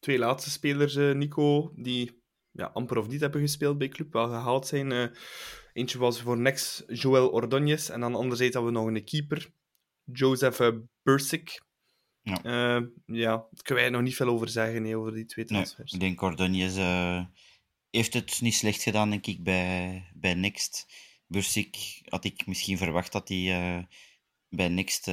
[0.00, 2.22] twee laatste spelers, Nico, die
[2.52, 5.10] ja, amper of niet hebben gespeeld bij club, wel gehaald zijn.
[5.72, 7.90] Eentje was voor Next Joel Ordonez.
[7.90, 9.50] En dan anderzijds hadden we nog een keeper,
[10.12, 11.62] Joseph uh, Bursik.
[12.22, 12.44] Ja.
[12.44, 15.92] Uh, ja, daar kunnen wij nog niet veel over zeggen, nee, over die twee transfers.
[15.92, 16.76] Nee, ik denk Ordonez
[17.90, 20.86] heeft het niet slecht gedaan, denk ik, bij, bij Next.
[21.26, 23.88] Bursik had ik misschien verwacht dat hij
[24.48, 25.06] bij Next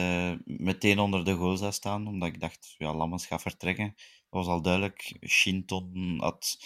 [0.43, 3.93] meteen onder de goal zou staan, omdat ik dacht, ja, Lammens gaat vertrekken.
[3.95, 5.17] Dat was al duidelijk.
[5.27, 6.57] Shinton had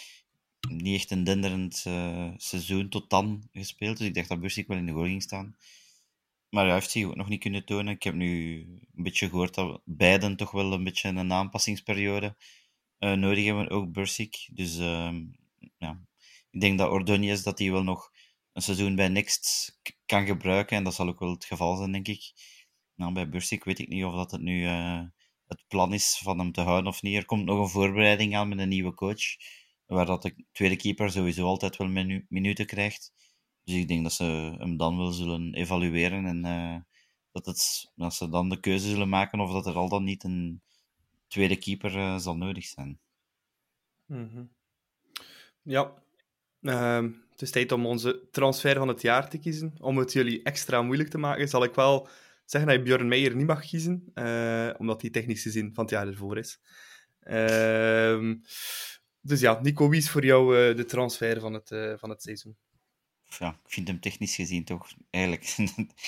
[0.69, 3.97] niet echt een denderend uh, seizoen tot dan gespeeld.
[3.97, 5.55] Dus ik dacht dat Bursik wel in de goal ging staan.
[6.49, 7.93] Maar hij heeft zich ook nog niet kunnen tonen.
[7.93, 8.61] Ik heb nu
[8.95, 12.35] een beetje gehoord dat beiden toch wel een beetje een aanpassingsperiode
[12.99, 14.49] uh, nodig hebben, ook Bursik.
[14.53, 15.11] Dus uh,
[15.77, 16.01] ja,
[16.51, 18.11] ik denk dat Ordonez dat hij wel nog
[18.53, 20.77] een seizoen bij Next kan gebruiken.
[20.77, 22.31] En dat zal ook wel het geval zijn, denk ik.
[22.95, 25.01] Nou, bij Bursik weet ik niet of dat het nu uh,
[25.47, 27.15] het plan is van hem te houden of niet.
[27.15, 29.23] Er komt nog een voorbereiding aan met een nieuwe coach
[29.85, 33.13] waar dat de tweede keeper sowieso altijd wel minu minuten krijgt.
[33.69, 34.23] Dus ik denk dat ze
[34.57, 36.75] hem dan wel zullen evalueren en uh,
[37.31, 40.23] dat, het, dat ze dan de keuze zullen maken of dat er al dan niet
[40.23, 40.61] een
[41.27, 42.99] tweede keeper uh, zal nodig zijn.
[44.05, 44.51] -hmm.
[45.61, 45.93] Ja,
[46.61, 49.73] uh, het is tijd om onze transfer van het jaar te kiezen.
[49.79, 52.07] Om het jullie extra moeilijk te maken, zal ik wel
[52.45, 55.93] zeggen dat je Björn Meijer niet mag kiezen, uh, omdat hij technisch gezien van het
[55.93, 56.59] jaar ervoor is.
[57.19, 58.35] Ehm,
[59.21, 62.57] dus ja, Nico, wie is voor jou de transfer van het, van het seizoen?
[63.37, 65.55] Ja, ik vind hem technisch gezien toch eigenlijk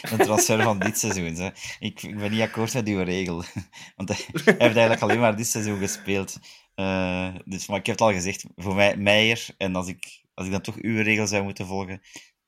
[0.02, 1.34] een transfer van dit seizoen.
[1.34, 1.50] Hè.
[1.80, 3.44] Ik, ik, ben niet akkoord met uw regel.
[3.96, 6.40] Want hij, heeft eigenlijk alleen maar dit seizoen gespeeld.
[6.76, 9.48] Uh, dus, maar ik heb het al gezegd, voor mij Meijer.
[9.58, 12.02] En als ik, als ik dan toch uw regel zou moeten volgen,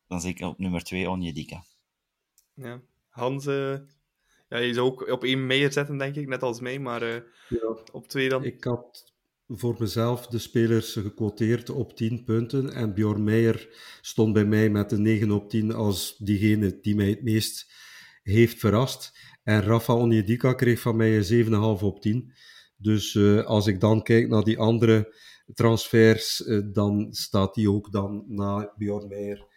[0.07, 1.63] dan zeg ik op nummer 2 Onjedika.
[2.53, 6.79] Ja, Hans, ja, je zou ook op één Meijer zetten, denk ik, net als mij.
[6.79, 7.03] Maar
[7.49, 8.43] ja, op twee dan?
[8.43, 9.12] Ik had
[9.47, 12.73] voor mezelf de spelers gequoteerd op 10 punten.
[12.73, 13.69] En Bjorn Meijer
[14.01, 17.71] stond bij mij met een 9 op 10 als diegene die mij het meest
[18.23, 19.19] heeft verrast.
[19.43, 21.45] En Rafa Onyedika kreeg van mij een
[21.77, 22.33] 7,5 op 10.
[22.77, 25.15] Dus uh, als ik dan kijk naar die andere
[25.53, 29.47] transfers, uh, dan staat die ook dan na Bjorn Meijer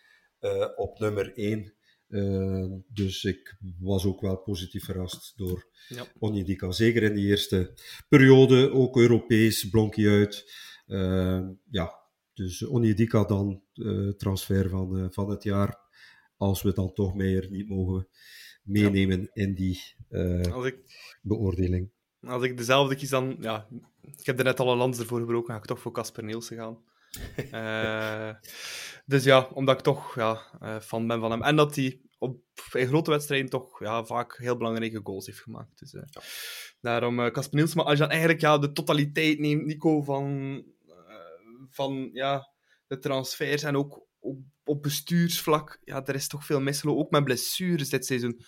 [0.40, 1.75] uh, op nummer 1.
[2.08, 6.06] Uh, dus ik was ook wel positief verrast door ja.
[6.18, 6.70] Onyedika.
[6.70, 7.72] Zeker in die eerste
[8.08, 10.52] periode, ook Europees, blonk hij uit.
[10.86, 11.94] Uh, ja,
[12.32, 15.78] dus Onyedika dan uh, transfer van, van het jaar.
[16.36, 18.08] als we dan toch Meijer niet mogen
[18.62, 19.80] meenemen in die
[20.52, 20.76] als ik,
[21.22, 21.90] beoordeling.
[22.20, 23.36] Als ik dezelfde kies dan...
[23.40, 23.68] Ja,
[24.00, 26.56] ik heb er net al een lans ervoor gebroken, ga ik toch voor Casper Nielsen
[26.56, 26.78] gaan.
[27.52, 28.30] Uh,
[29.12, 31.42] dus ja, omdat ik toch ja, uh, fan ben van hem.
[31.42, 32.40] En dat hij op,
[32.72, 35.78] in grote wedstrijden toch ja, vaak heel belangrijke goals heeft gemaakt.
[35.78, 36.22] Dus, ja.
[36.80, 37.76] Daarom Casper Nielsen.
[37.76, 40.62] Maar als je dan eigenlijk ja, de totaliteit neemt, Nico, van,
[41.70, 42.50] van ja,
[42.86, 47.04] de transfers en ook op, op bestuursvlak, ja, er is toch veel misgelopen.
[47.04, 48.40] Ook met blessures dit seizoen.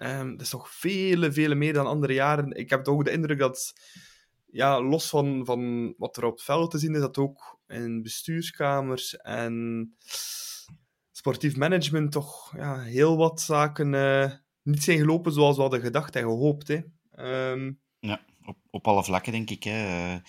[0.00, 2.52] Um, dat is toch vele, vele meer dan andere jaren.
[2.52, 3.72] Ik heb toch de indruk dat,
[4.46, 8.02] ja, los van, van wat er op het veld te zien is, dat ook in
[8.02, 9.96] bestuurskamers en
[11.10, 14.32] sportief management toch ja, heel wat zaken uh,
[14.62, 16.68] niet zijn gelopen zoals we hadden gedacht en gehoopt.
[16.68, 16.80] Hè.
[17.50, 17.80] Um...
[17.98, 19.62] Ja, op, op alle vlakken denk ik.
[19.62, 20.12] Hè.
[20.14, 20.20] Uh,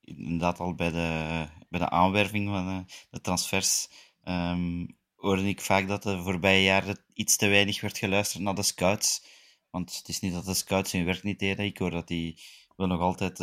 [0.00, 2.78] inderdaad, al bij de, bij de aanwerving van uh,
[3.10, 3.88] de transfers.
[4.24, 8.62] Um, hoorde ik vaak dat de voorbije jaren iets te weinig werd geluisterd naar de
[8.62, 9.24] scouts.
[9.70, 11.64] Want het is niet dat de scouts hun werk niet deden.
[11.64, 12.40] Ik hoor dat die
[12.76, 13.38] wel nog altijd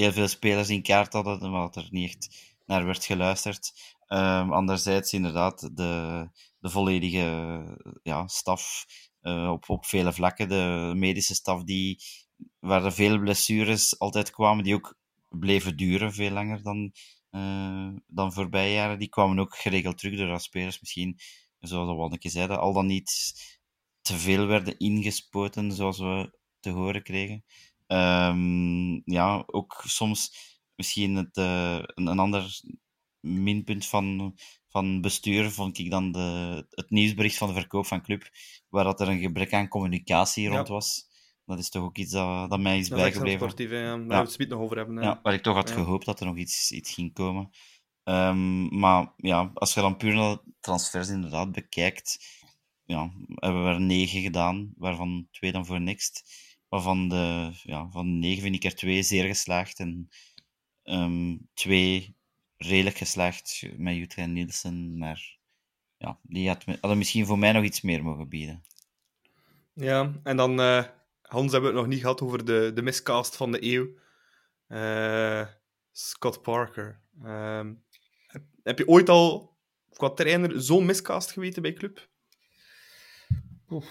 [0.00, 3.72] heel veel spelers in kaart hadden, maar dat er niet echt naar werd geluisterd.
[4.08, 6.28] Um, anderzijds, inderdaad, de,
[6.58, 8.86] de volledige ja, staf
[9.22, 10.48] uh, op, op vele vlakken.
[10.48, 12.02] De medische staf, die,
[12.58, 14.98] waar er veel blessures altijd kwamen, die ook
[15.28, 16.92] bleven duren, veel langer dan
[17.30, 18.98] uh, dan voorbije jaren.
[18.98, 21.18] Die kwamen ook geregeld terug door spelers misschien,
[21.58, 23.34] zoals we al een keer zeiden, al dan niet
[24.00, 27.44] te veel werden ingespoten, zoals we te horen kregen.
[27.92, 30.32] Um, ja, ook soms
[30.74, 32.60] misschien het, uh, een, een, ander
[33.20, 34.34] minpunt van,
[34.68, 38.30] van bestuur vond ik dan de, het nieuwsbericht van de verkoop van club,
[38.68, 41.08] waar dat er een gebrek aan communicatie rond was.
[41.44, 43.38] Dat is toch ook iets dat, dat mij is dat bijgebleven.
[43.38, 43.96] sportief, ja.
[43.96, 44.24] Daar ja.
[44.24, 44.96] we het nog over hebben.
[44.96, 45.02] Hè.
[45.02, 47.50] Ja, waar ik toch had gehoopt dat er nog iets, iets ging komen.
[48.02, 52.18] Ehm, maar ja, als je dan puur naar transfers inderdaad bekijkt,
[52.84, 56.22] ja, hebben we er negen gedaan, waarvan twee dan voor Next.
[56.70, 60.08] Waarvan de, ja, van de negen vind ik er twee zeer geslaagd en
[60.82, 62.16] ehm, twee
[62.56, 64.98] redelijk geslaagd met Jutta en Nielsen.
[64.98, 65.38] Maar
[65.96, 68.62] ja, die had, hadden misschien voor mij nog iets meer mogen bieden.
[69.72, 70.84] Ja, en dan, eh,
[71.22, 73.88] Hans, hebben we het nog niet gehad over de, de miscast van de eeuw.
[74.66, 75.46] Eh,
[75.92, 77.00] Scott Parker.
[77.24, 77.74] Ehm,
[78.26, 79.56] heb, heb je ooit al
[79.92, 82.08] qua trainer zo'n miscast geweten bij club?
[83.70, 83.86] Oef,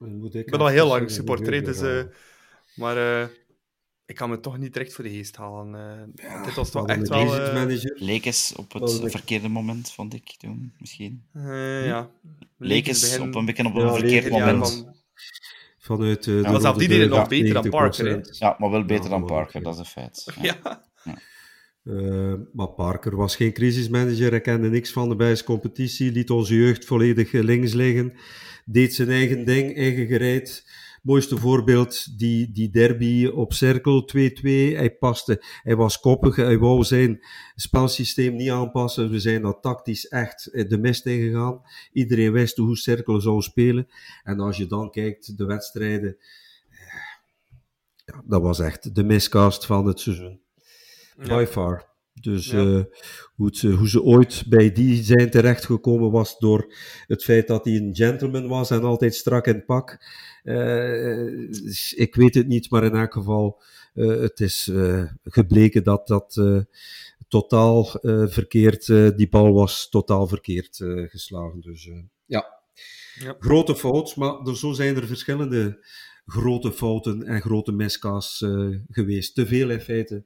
[0.00, 2.02] ik Ik ben al heel lang supporter, dus, eh,
[2.74, 3.28] maar eh,
[4.06, 5.74] ik kan me toch niet direct voor de geest halen.
[6.16, 6.44] eh.
[6.44, 7.36] dit was toch echt wel...
[7.36, 7.92] eh, manager.
[7.98, 11.22] Leek eens op het Oh, verkeerde moment, vond ik toen, misschien.
[11.32, 12.10] eh, ja.
[12.58, 14.68] Leek eens begin- op een beetje op Ja, een leek verkeerd moment.
[14.72, 14.98] van-
[15.78, 18.18] Vanuit uh, Ja, maar zelfs die deed het nog beter dan Parker, hè.
[18.30, 20.26] Ja, maar wel beter Ja, dan Parker, dat is een feit.
[20.42, 20.56] Ja.
[21.04, 21.18] Ja.
[21.84, 26.54] Eh, maar Parker was geen crisismanager, hij kende niks van de Bijse competitie, liet onze
[26.54, 28.12] jeugd volledig links liggen,
[28.64, 30.64] deed zijn eigen ding, eigen gereid.
[31.02, 34.20] Mooiste voorbeeld, die, die derby op cirkel 2-2.
[34.42, 39.10] Hij paste, hij was koppig, hij wou zijn spelsysteem niet aanpassen.
[39.10, 41.62] We zijn dat tactisch echt eh, de mist ingegaan.
[41.92, 43.88] Iedereen wist hoe cirkel zou spelen.
[44.22, 46.16] En als je dan kijkt, de wedstrijden,
[48.04, 50.40] ja, dat was echt de miscast van het seizoen.
[51.16, 51.36] Ja.
[51.36, 51.89] By far.
[52.20, 52.58] Dus Ja.
[52.58, 52.84] eh,
[53.34, 56.74] hoe, het, hoe ze ooit bij die zijn terechtgekomen was door
[57.06, 59.98] het feit dat hij een gentleman was en altijd strak in pak.
[60.42, 61.50] Eh,
[61.90, 63.62] ik weet het niet, maar in elk geval,
[63.94, 64.70] eh, het is
[65.24, 66.40] gebleken dat dat
[67.28, 67.84] totaal
[68.28, 68.86] verkeerd,
[69.16, 70.76] die bal was totaal verkeerd
[71.08, 71.60] geslagen.
[71.60, 71.90] Dus
[72.26, 72.58] ja.
[73.14, 73.36] Ja.
[73.38, 75.84] grote fout, maar er, zo zijn er verschillende
[76.26, 79.34] grote fouten en grote miscasts eh, geweest.
[79.34, 80.24] Te veel in feite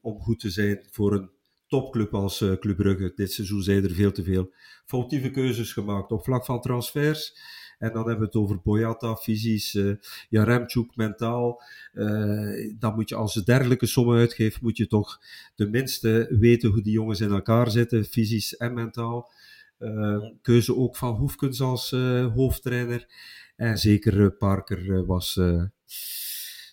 [0.00, 1.30] om goed te zijn voor een
[1.72, 3.12] topclub als eh, Club Brugge.
[3.14, 4.52] Dit seizoen zijn er veel te veel
[4.86, 7.36] foutieve keuzes gemaakt op vlak van transfers.
[7.78, 9.92] En dan hebben we het over Boyata, fysisch, eh
[10.28, 11.62] Jaremchuk, mentaal.
[11.92, 15.20] Eh, dan moet je, als je dergelijke sommen uitgeeft, moet je toch
[15.54, 19.32] tenminste weten hoe die jongens in elkaar zitten, fysisch en mentaal.
[19.78, 21.90] Eh, keuze ook van Hoefkens als
[22.34, 23.06] hoofdtrainer.
[23.56, 25.40] En zeker Parker was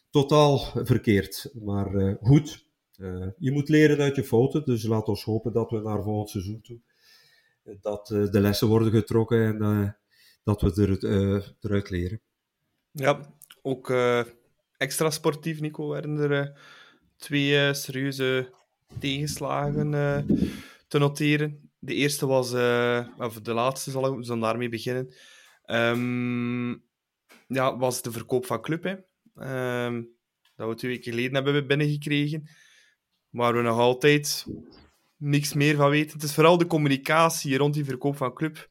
[0.09, 1.51] totaal verkeerd.
[1.53, 2.67] Maar eh, goed,
[2.99, 4.65] Eh, je moet leren uit je fouten.
[4.65, 6.79] Dus laat ons hopen dat we naar volgend seizoen toe
[7.63, 9.97] eh, dat de lessen worden getrokken en
[10.43, 12.21] dat we er, eruit leren.
[12.91, 13.19] Ja,
[13.61, 13.93] ook
[14.77, 16.59] extra sportief, Nico, werden er
[17.17, 18.53] twee serieuze
[18.99, 19.91] tegenslagen
[20.87, 21.69] te noteren.
[21.79, 22.53] De eerste was,
[23.17, 25.13] of de laatste zal ik zullen daarmee beginnen,
[25.69, 26.69] Ehm,
[27.47, 29.07] ja, was de verkoop van Club.
[29.39, 30.01] Ehm,
[30.55, 32.49] dat we twee weken geleden hebben binnengekregen,
[33.29, 34.45] waar we nog altijd
[35.17, 36.13] niks meer van weten.
[36.13, 38.69] Het is vooral de communicatie rond die verkoop van Club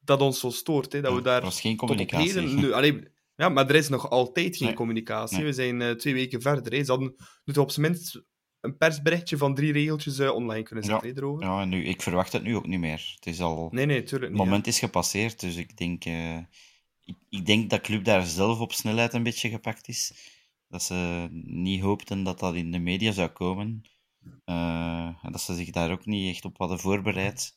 [0.00, 0.92] dat ons zo stoort.
[0.92, 2.32] Hè, dat we daar er was geen tot communicatie.
[2.32, 2.54] heden...
[2.54, 3.02] Nu, allee,
[3.36, 4.76] ja, maar er is nog altijd geen Nee.
[4.76, 5.36] communicatie.
[5.36, 5.46] Nee.
[5.46, 6.72] We zijn eh, twee weken verder.
[6.72, 6.84] Hè.
[6.84, 7.14] Ze hadden
[7.58, 8.22] op zijn minst
[8.60, 11.44] een persberichtje van drie regeltjes eh, online kunnen zetten erover.
[11.44, 13.12] Ja, nu, ik verwacht het nu ook niet meer.
[13.14, 13.68] Het is al...
[13.70, 14.38] Nee, nee, tuurlijk Het niet.
[14.40, 14.44] ja.
[14.44, 16.38] moment is gepasseerd, dus ik denk, eh,
[17.04, 20.12] ik, ik denk dat Club daar zelf op snelheid een beetje gepakt is.
[20.68, 23.82] Dat ze niet hoopten dat dat in de media zou komen.
[24.44, 27.54] Eh, en dat ze zich daar ook niet echt op hadden voorbereid.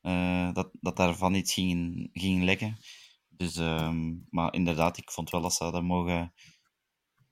[0.00, 2.78] eh, dat, dat daarvan iets ging, ging lekken.
[3.28, 6.32] Dus, ehm, maar inderdaad, ik vond wel dat ze hadden mogen,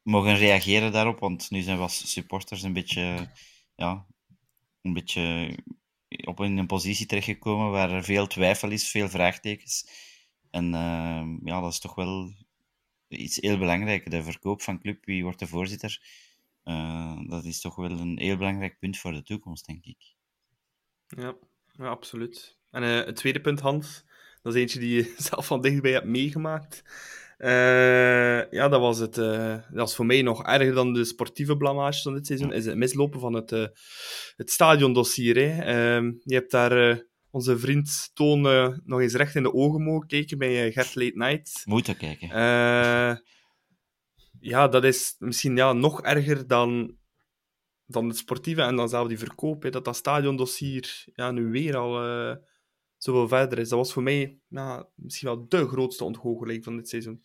[0.03, 1.19] mogen reageren daarop.
[1.19, 3.31] Want nu zijn we als supporters een beetje,
[3.75, 4.07] ja,
[4.83, 5.57] een beetje
[6.25, 9.89] op in een positie terechtgekomen waar er veel twijfel is, veel vraagtekens.
[10.51, 12.33] En ehm, ja, dat is toch wel
[13.09, 14.11] iets heel belangrijk.
[14.11, 16.01] De verkoop van club, wie wordt de voorzitter?
[16.63, 20.15] Eh, dat is toch wel een heel belangrijk punt voor de toekomst, denk ik.
[21.07, 21.35] Ja,
[21.73, 22.59] ja absoluut.
[22.71, 24.05] En eh, het tweede punt, Hans,
[24.43, 26.83] dat is eentje die je zelf van dichtbij hebt meegemaakt.
[27.39, 32.03] Eh, ja, dat was, het, dat was voor mij nog erger dan de sportieve blamages
[32.03, 32.53] van dit seizoen.
[32.53, 33.51] Is het mislopen van het,
[34.37, 35.37] het stadiondossier.
[35.37, 35.63] Hè.
[35.63, 40.07] Ehm, je hebt daar onze vriend Toon eh, nog eens recht in de ogen mogen
[40.07, 41.63] kijken bij eh, Gert Late Night.
[41.65, 42.31] Moeten kijken.
[42.31, 43.17] Eh,
[44.41, 46.97] ja, dat is misschien ja, nog erger dan,
[47.87, 49.63] dan het sportieve en dan zelf die verkoop.
[49.63, 51.93] Hè, dat dat stadiondossier ja, nu weer al
[52.97, 53.69] zoveel verder is.
[53.69, 57.23] Dat was voor mij ja, misschien wel de grootste ontgoocheling van dit seizoen.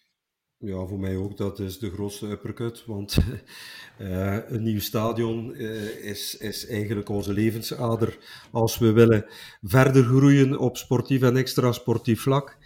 [0.66, 1.38] Ja, voor mij ook.
[1.38, 2.84] Dat is de grootste uppercut.
[2.86, 3.18] Want
[3.98, 8.18] eh, een nieuw stadion eh, is, is eigenlijk onze levensader
[8.52, 9.26] als we willen
[9.62, 12.58] verder groeien op sportief en extra sportief vlak.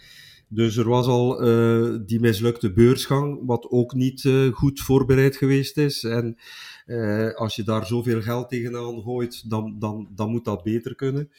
[0.48, 6.04] Dus er was al eh, die mislukte beursgang, wat ook niet goed voorbereid geweest is.
[6.04, 6.36] En
[7.34, 11.30] als je daar zoveel geld tegenaan gooit, dan, dan, dan moet dat beter kunnen.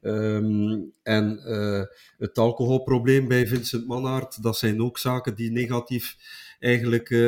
[0.00, 1.82] Ehm, en eh,
[2.18, 6.16] het alcoholprobleem bij Vincent Mannaert, dat zijn ook zaken die negatief
[6.58, 7.18] eigenlijk eh,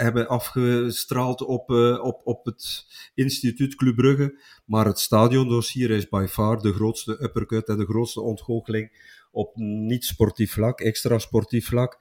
[0.00, 4.38] hebben afgestraald op, eh, op, op het instituut Club Brugge.
[4.64, 10.52] Maar het stadiondossier is by far de grootste uppercut en de grootste ontgoocheling op niet-sportief
[10.52, 11.98] vlak, extra sportief vlak.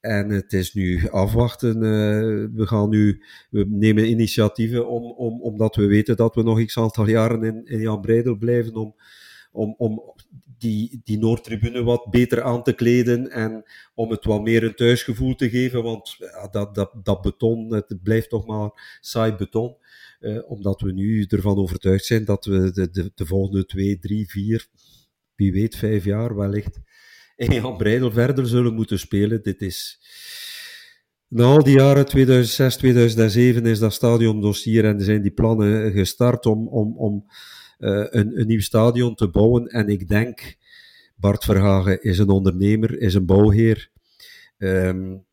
[0.00, 1.80] En het is nu afwachten.
[2.54, 6.78] we gaan nu, we nemen initiatieven om, om, omdat we weten dat we nog x
[6.78, 8.94] aantal jaren in, in Jan Breidel blijven om,
[9.52, 10.14] om, om
[10.58, 13.62] die, die Noordtribune wat beter aan te kleden en
[13.94, 16.16] om het wat meer een thuisgevoel te geven, want
[16.50, 19.76] dat, dat, dat beton, het blijft toch maar saai beton.
[20.20, 24.28] Eh, omdat we nu ervan overtuigd zijn dat we de, de, de volgende twee, drie,
[24.28, 24.66] vier,
[25.34, 26.80] wie weet vijf jaar wellicht
[27.38, 29.42] in Jan Breidel verder zullen moeten spelen.
[29.42, 30.00] Dit is...
[31.28, 36.68] Na al die jaren, 2006, 2007, is dat stadiondossier en zijn die plannen gestart om,
[36.68, 37.26] om, om
[37.78, 39.66] een, een nieuw stadion te bouwen.
[39.66, 40.56] En ik denk,
[41.16, 43.90] Bart Verhagen is een ondernemer, is een bouwheer.
[44.58, 45.26] Um,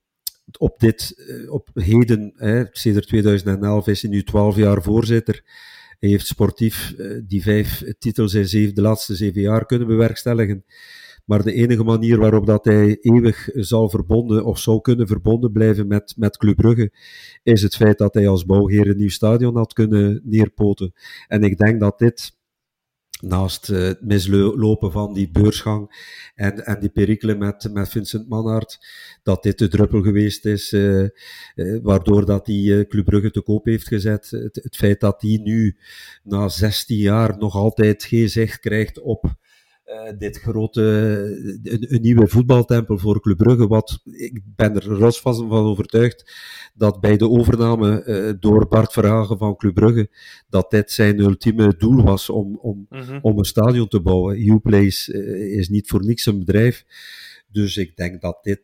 [0.58, 1.16] op dit,
[1.50, 5.44] op heden, hè, sinds 2011 is hij nu 12 jaar voorzitter.
[6.00, 10.66] Hij heeft sportief uh, die vijf titels in zeven, de laatste zeven jaar kunnen bewerkstelligen.
[11.26, 15.88] Maar de enige manier waarop dat hij eeuwig zal verbonden of zou kunnen verbonden blijven
[15.88, 16.92] met, met Club Brugge,
[17.44, 20.94] is het feit dat hij als bouwheer een nieuw stadion had kunnen neerpoten.
[21.28, 22.35] En ik denk dat dit,
[23.22, 25.92] naast uh, het mislopen van die beursgang
[26.36, 28.80] en, en die perikelen met, met Vincent Manhart,
[29.24, 31.08] dat dit de druppel geweest is, uh,
[31.56, 34.30] uh, waardoor dat die Club Brugge te koop heeft gezet.
[34.30, 35.78] Het, het feit dat die nu
[36.24, 39.36] na 16 jaar nog altijd geen zicht krijgt op
[39.86, 40.82] uh, dit grote,
[41.64, 46.34] een, een, nieuwe voetbaltempel voor Club Brugge, wat ik ben er ros van, van overtuigd
[46.74, 50.10] dat bij de overname uh, door Bart Verhagen van Club Brugge,
[50.50, 53.20] dat dit zijn ultieme doel was om, om, Mhm.
[53.22, 54.48] om een stadion te bouwen.
[54.50, 56.86] Uplace uh, is niet voor niks een bedrijf,
[57.48, 58.64] dus ik denk dat dit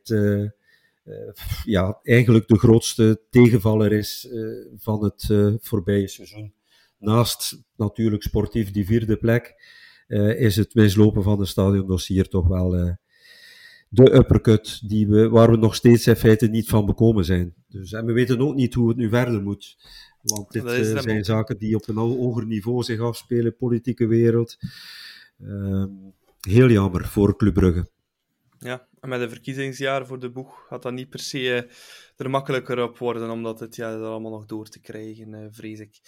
[1.63, 4.29] ja, eigenlijk de grootste tegenvaller is
[4.77, 5.27] van het
[5.61, 6.53] voorbije seizoen.
[6.97, 9.55] Naast natuurlijk sportief die vierde plek,
[10.37, 12.91] is het mislopen van het stadiondossier toch wel uh,
[13.89, 17.53] de uppercut die we, waar we nog steeds in feite niet van bekomen zijn.
[17.67, 19.77] Dus, en we weten ook niet hoe het nu verder moet.
[20.21, 21.25] Want dit uh, zijn ook.
[21.25, 24.57] zaken die op een hoger niveau zich afspelen, politieke wereld.
[25.39, 25.89] Ehm,
[26.39, 27.89] heel jammer voor Club Brugge.
[28.59, 31.69] Ja, en met een verkiezingsjaar voor de boeg gaat dat niet per se
[32.15, 35.99] er makkelijker op worden, omdat het ja, allemaal nog door te krijgen, vrees ik.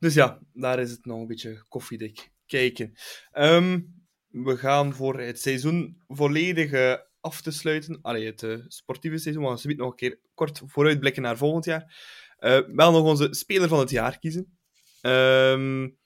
[0.00, 2.92] Dus ja, daar is het nog een beetje koffiedik kijken.
[3.32, 7.98] Um, we gaan voor het seizoen volledig af te sluiten.
[8.02, 11.96] Allee, het uh, sportieve seizoen, we nog een keer kort vooruitblikken naar volgend jaar.
[12.38, 14.58] Uh, wel nog onze speler van het jaar kiezen.
[15.00, 15.98] Um,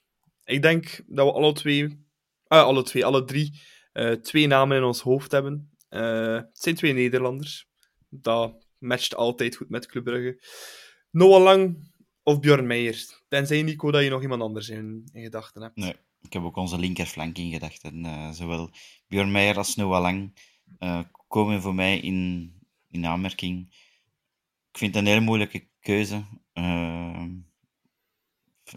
[0.49, 2.07] ik denk dat we alle twee,
[2.47, 3.61] alle twee, alle drie,
[3.93, 5.71] eh, twee namen in ons hoofd hebben.
[5.89, 7.69] Eh, het zijn twee Nederlanders.
[8.09, 10.43] Dat matcht altijd goed met Club Brugge.
[11.11, 11.93] Noah Lang
[12.23, 13.23] of Bjorn Meijer.
[13.29, 15.77] Tenzij, Nico, dat je nog iemand anders in, in gedachten hebt.
[15.77, 15.95] Nee,
[16.29, 18.05] ik heb ook onze linkerflank in gedachten.
[18.05, 18.71] Uh, zowel
[19.07, 20.39] Bjorn Meijer als Noah Lang
[20.79, 22.53] uh, komen voor mij in,
[22.89, 23.75] in aanmerking.
[24.71, 26.25] Ik vind het een heel moeilijke keuze.
[26.55, 27.25] Uh,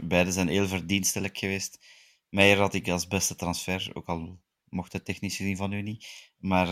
[0.03, 1.85] beide zijn heel verdienstelijk geweest.
[2.29, 6.31] Meijer had ik als beste transfer, ook al mocht het technisch gezien van u niet.
[6.37, 6.67] Maar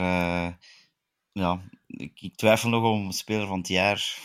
[1.31, 4.19] ja, ik, twijfel nog om speler van het jaar.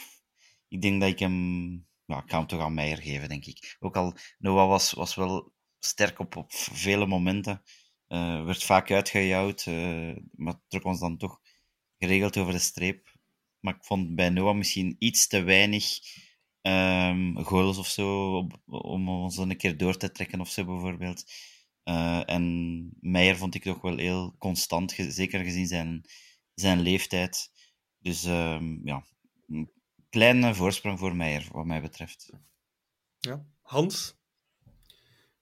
[0.69, 1.87] Ik denk dat ik hem...
[2.07, 3.77] Ja, ik ga hem toch aan Meijer geven, denk ik.
[3.81, 5.54] Ook al, Noah was, was wel
[5.85, 7.63] sterk op, op vele momenten.
[8.09, 11.41] Uh, werd vaak uitgejouwd, uh, maar trok ons dan toch
[11.99, 13.17] geregeld over de streep.
[13.61, 15.99] Maar ik vond bij Noah misschien iets te weinig
[16.61, 18.37] um, goals of zo,
[18.67, 21.25] om ons een keer door te trekken of zo, bijvoorbeeld.
[21.85, 26.05] Uh, en Meijer vond ik toch wel heel constant, zeker gezien zijn,
[26.55, 27.51] zijn leeftijd.
[27.99, 29.05] Dus um, ja,
[29.47, 29.71] een
[30.11, 32.31] kleine voorsprong voor Meijer, wat mij betreft.
[33.19, 34.17] Ja, Hans?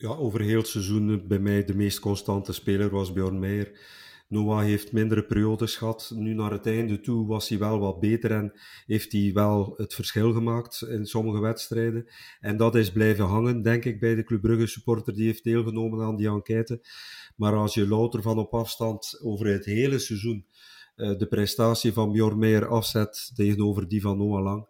[0.03, 3.79] Ja, over heel het seizoen bij mij de meest constante speler was Bjorn Meijer.
[4.29, 6.13] Noah heeft mindere periodes gehad.
[6.15, 8.53] Nu naar het einde toe was hij wel wat beter en
[8.87, 12.07] heeft hij wel het verschil gemaakt in sommige wedstrijden.
[12.41, 15.15] En dat is blijven hangen, denk ik, bij de Club Brugge supporter.
[15.15, 16.81] Die heeft deelgenomen aan die enquête.
[17.37, 20.47] Maar als je louter van op afstand over het hele seizoen
[20.97, 24.67] uh, de prestatie van Bjorn Meijer afzet tegenover die van Noah Lang,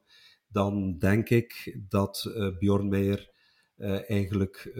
[0.49, 3.32] dan denk ik dat uh, Bjorn Meijer
[3.77, 4.71] uh, eigenlijk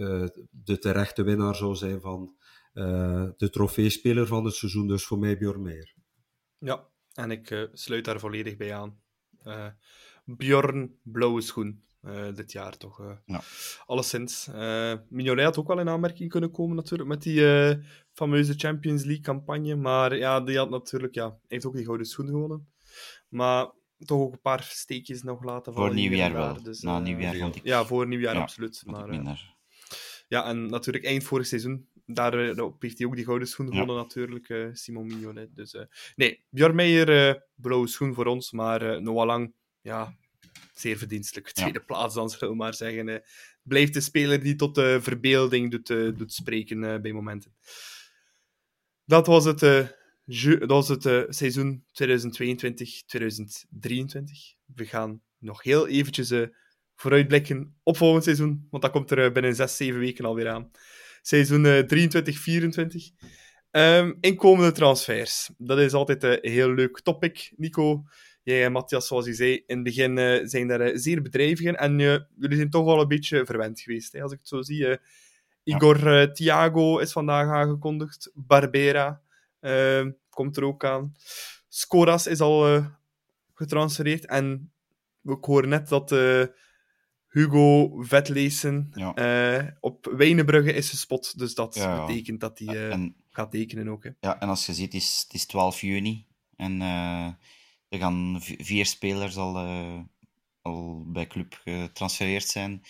[0.51, 2.35] de terechte winnaar zou zijn van
[2.73, 5.95] uh, de trofeespeler van het seizoen, dus voor mij Bjorn Meijer.
[6.57, 9.01] Ja, en ik uh, sluit daar volledig bij aan.
[9.43, 9.67] Uh,
[10.25, 11.83] Bjorn, blauwe schoen.
[12.35, 13.21] dit jaar toch.
[13.25, 13.41] ja.
[13.85, 14.49] Alleszins.
[15.09, 17.41] Mignolet had ook wel in aanmerking kunnen komen natuurlijk met die
[18.11, 19.75] fameuze Champions League campagne.
[19.75, 22.71] Maar ja, die had natuurlijk, ja, heeft ook die gouden schoen gewonnen.
[23.29, 23.71] Maar
[24.05, 25.87] toch ook een paar steekjes nog laten vallen.
[25.89, 26.63] Voor nieuwjaar wel.
[26.63, 27.63] Dus, Na nieuwjaar vond ik...
[27.63, 28.83] Ja, voor nieuwjaar absoluut.
[28.85, 29.41] Maar,
[30.27, 34.69] ja, en natuurlijk eind vorig seizoen daarop heeft hij ook die gouden schoen gewonnen, natuurlijk,
[34.73, 35.55] Simon Mignonet.
[35.55, 35.75] Dus,
[36.15, 40.15] nee, Björn Meijer, blauwe schoen voor ons, maar Noah Lang, ja,
[40.73, 41.51] zeer verdienstelijk.
[41.51, 41.85] Tweede ja.
[41.85, 43.23] plaats, dan zullen we maar zeggen.
[43.61, 47.55] blijft de speler die tot de verbeelding doet, doet spreken bij momenten.
[49.05, 49.61] Dat was het,
[50.59, 51.85] dat was het seizoen 2022-2023.
[54.65, 56.33] We gaan nog heel eventjes
[56.95, 60.71] vooruitblikken op volgend seizoen, want dat komt er binnen zes, zeven weken alweer aan
[61.21, 61.65] seizoen 23-24.
[63.75, 65.49] Um, inkomende transfers.
[65.57, 68.03] Dat is altijd een heel leuk topic, Nico.
[68.43, 71.65] Jij en Matthias, zoals je zei, in het begin uh, zijn daar uh, zeer bedrijvig
[71.65, 71.75] in.
[71.75, 74.13] En uh, jullie zijn toch wel een beetje verwend geweest.
[74.13, 74.21] Hè?
[74.21, 74.97] Als ik het zo zie.
[75.63, 76.31] Igor.
[76.33, 78.31] Thiago is vandaag aangekondigd.
[78.33, 79.22] Barbera
[79.63, 81.13] ehm, komt er ook aan.
[81.67, 82.83] Skoras is al
[83.53, 84.25] getransfereerd.
[84.25, 84.73] En
[85.21, 86.11] we horen net dat
[87.33, 89.59] Hugo Vetlezen ja.
[89.59, 91.37] uh, op Wijnenbrugge is gespot.
[91.37, 94.03] Dus dat ja, betekent dat hij uh, gaat tekenen ook.
[94.03, 94.09] Hè.
[94.19, 96.27] Ja, en als je ziet, het is, het is 12 juni.
[96.55, 97.25] En uh,
[97.89, 99.57] er gaan vier spelers al,
[100.61, 102.81] al bij club getransfereerd zijn.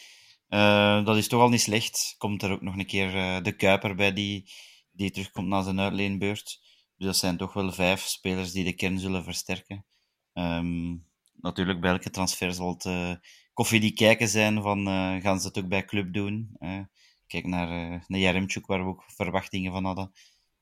[1.06, 2.16] dat is toch al niet slecht.
[2.18, 4.52] Komt er ook nog een keer de Kuiper bij die,
[4.94, 6.62] die terugkomt na zijn uitleenbeurt.
[6.98, 9.86] Dus dat zijn toch wel vijf spelers die de kern zullen versterken.
[10.34, 13.20] Um, natuurlijk, bij elke transfer zal het
[13.54, 16.56] koffie die kijken zijn van uh, gaan ze het ook bij club doen.
[16.60, 16.80] Uh,
[17.28, 20.12] kijk naar, uh, naar Jaremchuk, waar we ook verwachtingen van hadden.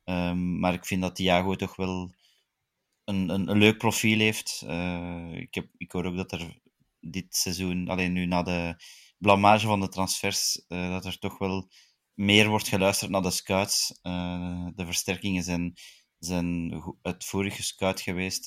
[0.03, 2.14] Um, maar ik vind dat Thiago toch wel
[3.03, 4.62] een, een, een leuk profiel heeft.
[5.32, 6.60] ik, heb, ik hoor ook dat er
[6.99, 8.76] dit seizoen, alleen nu na de
[9.18, 11.70] blamage van de transfers, dat er toch wel
[12.26, 13.99] meer wordt geluisterd naar de scouts.
[14.76, 15.73] de versterkingen zijn,
[16.19, 18.45] zijn uitvoerig gescout geweest,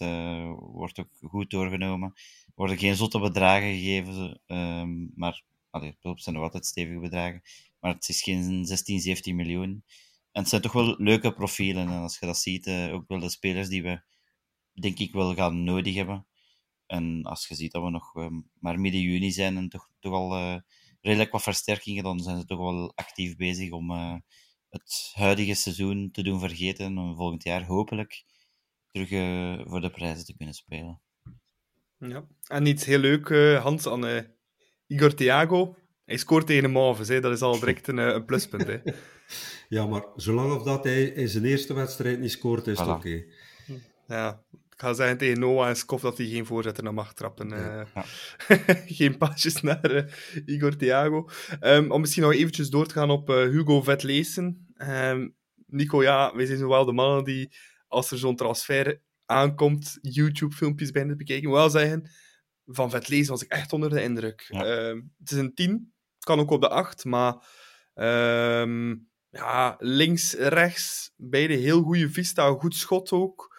[0.58, 2.14] wordt ook goed doorgenomen
[2.54, 7.42] worden geen zotte bedragen gegeven, um, maar allee, het zijn nog altijd stevige bedragen.
[7.80, 9.84] Maar het is geen 16, 17 miljoen.
[10.32, 11.88] En het zijn toch wel leuke profielen.
[11.88, 14.02] En als je dat ziet, uh, ook wel de spelers die we,
[14.72, 16.26] denk ik, wel gaan nodig hebben.
[16.86, 20.12] En als je ziet dat we nog um, maar midden juni zijn en toch, toch
[20.12, 20.62] al
[21.04, 24.16] redelijk wat versterkingen, dan zijn ze toch wel actief bezig om uh,
[24.68, 26.84] het huidige seizoen te doen vergeten.
[26.84, 28.24] En volgend jaar hopelijk
[28.90, 29.08] terug
[29.68, 31.00] voor de prijzen te kunnen spelen.
[31.98, 32.26] Ja.
[32.46, 34.20] En iets heel leuk, uh, Hans, aan uh,
[34.86, 35.76] Igor Thiago.
[36.04, 37.20] Hij scoort tegen de hè.
[37.20, 38.66] dat is al direct een, een pluspunt.
[38.66, 38.78] Hè.
[39.76, 42.96] ja, maar zolang of dat hij in zijn eerste wedstrijd niet scoort, is het oké.
[42.96, 43.26] Okay.
[44.06, 44.44] Ja,
[44.74, 47.52] ik ga zeggen tegen Noah en Skof dat hij geen voorzetter naar mag trappen.
[47.52, 47.82] Uh,
[48.98, 50.14] geen paasjes naar
[50.46, 51.28] Igor Thiago.
[51.60, 54.74] Um, om misschien nog eventjes door te gaan op Hugo Vetleesen.
[54.76, 55.36] Um,
[55.66, 57.56] Nico, ja, wij zijn zo wel de mannen die,
[57.88, 61.50] als er zo'n transfer aankomt, YouTube-filmpjes bij te bekijken.
[61.50, 62.10] Wel zeggen,
[62.66, 64.46] van vet lezen was ik echt onder de indruk.
[64.48, 64.64] Ja.
[64.64, 67.46] Ehm, het is een 10, kan ook op de 8, maar
[67.94, 68.94] ehm,
[69.30, 73.53] ja, links, rechts, beide heel goede vista, goed schot ook.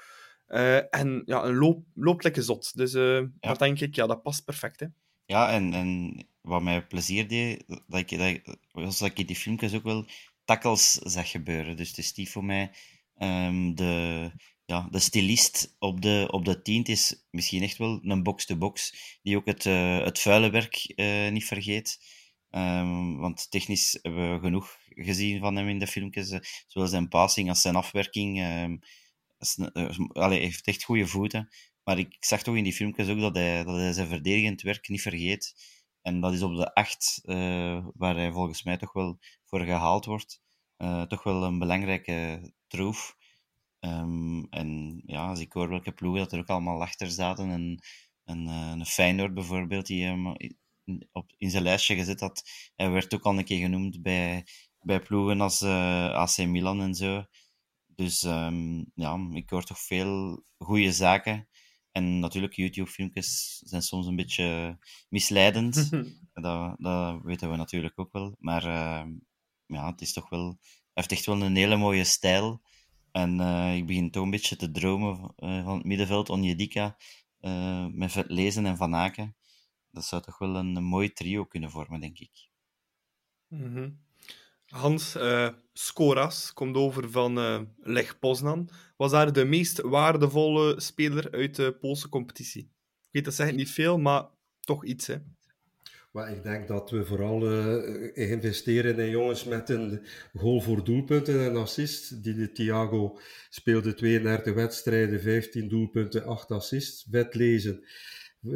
[0.47, 2.77] Eh, en ja, een loop, loopt lekker zot.
[2.77, 4.79] Dus eh dat denk ik, ja, dat past perfect.
[4.79, 4.85] Hè.
[5.25, 9.25] Ja, en, en wat mij plezier deed, dat ik, dat ik, was dat ik in
[9.25, 10.05] die filmpjes ook wel
[10.45, 11.77] tackles zag gebeuren.
[11.77, 12.71] Dus het is niet voor mij
[13.15, 14.31] ehm, de,
[14.65, 16.79] ja, de stylist op de, op de tien.
[16.79, 20.93] Het is misschien echt wel een box-to-box, die ook het, eh, het vuile werk
[21.31, 21.99] niet vergeet.
[22.49, 26.29] Ehm, want technisch hebben we genoeg gezien van hem in de filmpjes,
[26.67, 28.39] zowel zijn passing als zijn afwerking.
[28.41, 28.75] ehm,
[29.53, 31.49] eh, hij heeft echt goede voeten.
[31.83, 35.01] Maar ik zag toch in die filmpjes ook dat hij, dat zijn verdedigend werk niet
[35.01, 35.55] vergeet.
[36.01, 40.05] En dat is op de acht, eh, waar hij volgens mij toch wel voor gehaald
[40.05, 40.41] wordt,
[40.77, 43.15] eh, toch wel een belangrijke troef.
[43.79, 47.79] Ehm, en ja, als ik hoor welke ploegen dat er ook allemaal achter zaten, en,
[48.23, 52.43] en een Feyenoord bijvoorbeeld, die hem in, op, in zijn lijstje gezet had.
[52.75, 54.45] Hij werd ook al een keer genoemd bij,
[54.81, 57.25] bij ploegen als AC Milan en zo.
[57.95, 61.47] Dus ehm, ja, ik hoor toch veel goede zaken.
[61.91, 64.77] En natuurlijk, YouTube-filmpjes zijn soms een beetje
[65.09, 65.89] misleidend.
[66.33, 68.35] dat, dat weten we natuurlijk ook wel.
[68.39, 69.13] Maar ehm,
[69.65, 70.57] ja, het is toch wel...
[70.65, 72.61] Hij heeft echt wel een hele mooie stijl.
[73.11, 76.97] En eh, ik begin toch een beetje te dromen van, eh, van het middenveld, Onjedika,
[77.39, 79.35] eh met Vet Lezen en Van Aken.
[79.91, 82.49] Dat zou toch wel een, een mooi trio kunnen vormen, denk ik.
[83.47, 83.89] Mhm.
[84.75, 88.69] Hans eh, Skoras komt over van eh Lech Poznan.
[88.97, 92.61] Was daar de meest waardevolle speler uit de Poolse competitie?
[92.61, 94.25] Ik weet dat zegt niet veel, maar
[94.59, 95.15] toch iets, hè?
[96.11, 101.45] Maar ik denk dat we vooral eh, investeren in jongens met een goal voor doelpunten
[101.45, 102.23] en assist.
[102.23, 103.19] Die de Thiago
[103.49, 107.07] speelde 32 wedstrijden, 15 doelpunten, 8 assists.
[107.09, 107.83] Vet lezen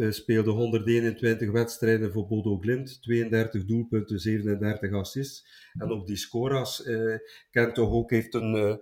[0.09, 5.45] speelde 121 wedstrijden voor Bodo Glimt, 32 doelpunten, 37 assists.
[5.73, 7.15] En ook die Scoras eh,
[7.51, 8.75] kent toch ook, heeft een, eh,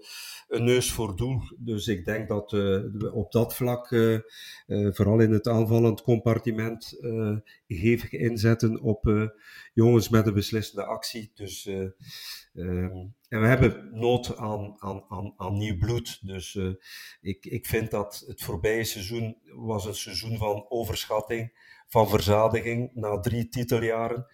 [0.48, 1.42] een neus voor doel.
[1.58, 2.60] Dus ik denk dat eh,
[2.94, 4.22] we op dat vlak, eh, eh,
[4.92, 9.28] vooral in het aanvallend compartiment, eh, hevig inzetten op eh,
[9.74, 11.32] jongens met een beslissende actie.
[11.34, 11.86] Dus, eh,
[12.58, 16.28] en we hebben nood aan, aan, aan, aan nieuw bloed.
[16.28, 16.70] Dus eh,
[17.22, 21.54] ik, ik vind dat het voorbije seizoen was een seizoen van overschatting,
[21.88, 24.26] van verzadiging na drie titeljaren.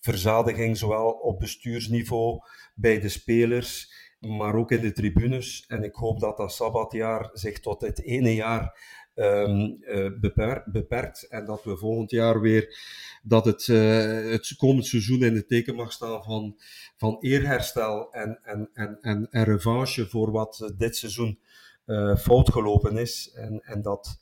[0.00, 2.40] Verzadiging zowel op bestuursniveau,
[2.74, 5.64] bij de spelers, maar ook in de tribunes.
[5.68, 8.78] En ik hoop dat dat sabbatjaar zich tot dit ene jaar
[9.14, 12.78] ehm, eh, beper- beperkt en dat we volgend jaar weer
[13.22, 16.56] dat het, eh, het komend seizoen in het teken mag staan van,
[16.96, 21.38] van eerherstel en, en, en, en, en revanche voor wat eh, dit seizoen
[21.84, 23.32] eh, fout gelopen is.
[23.34, 24.20] En, en dat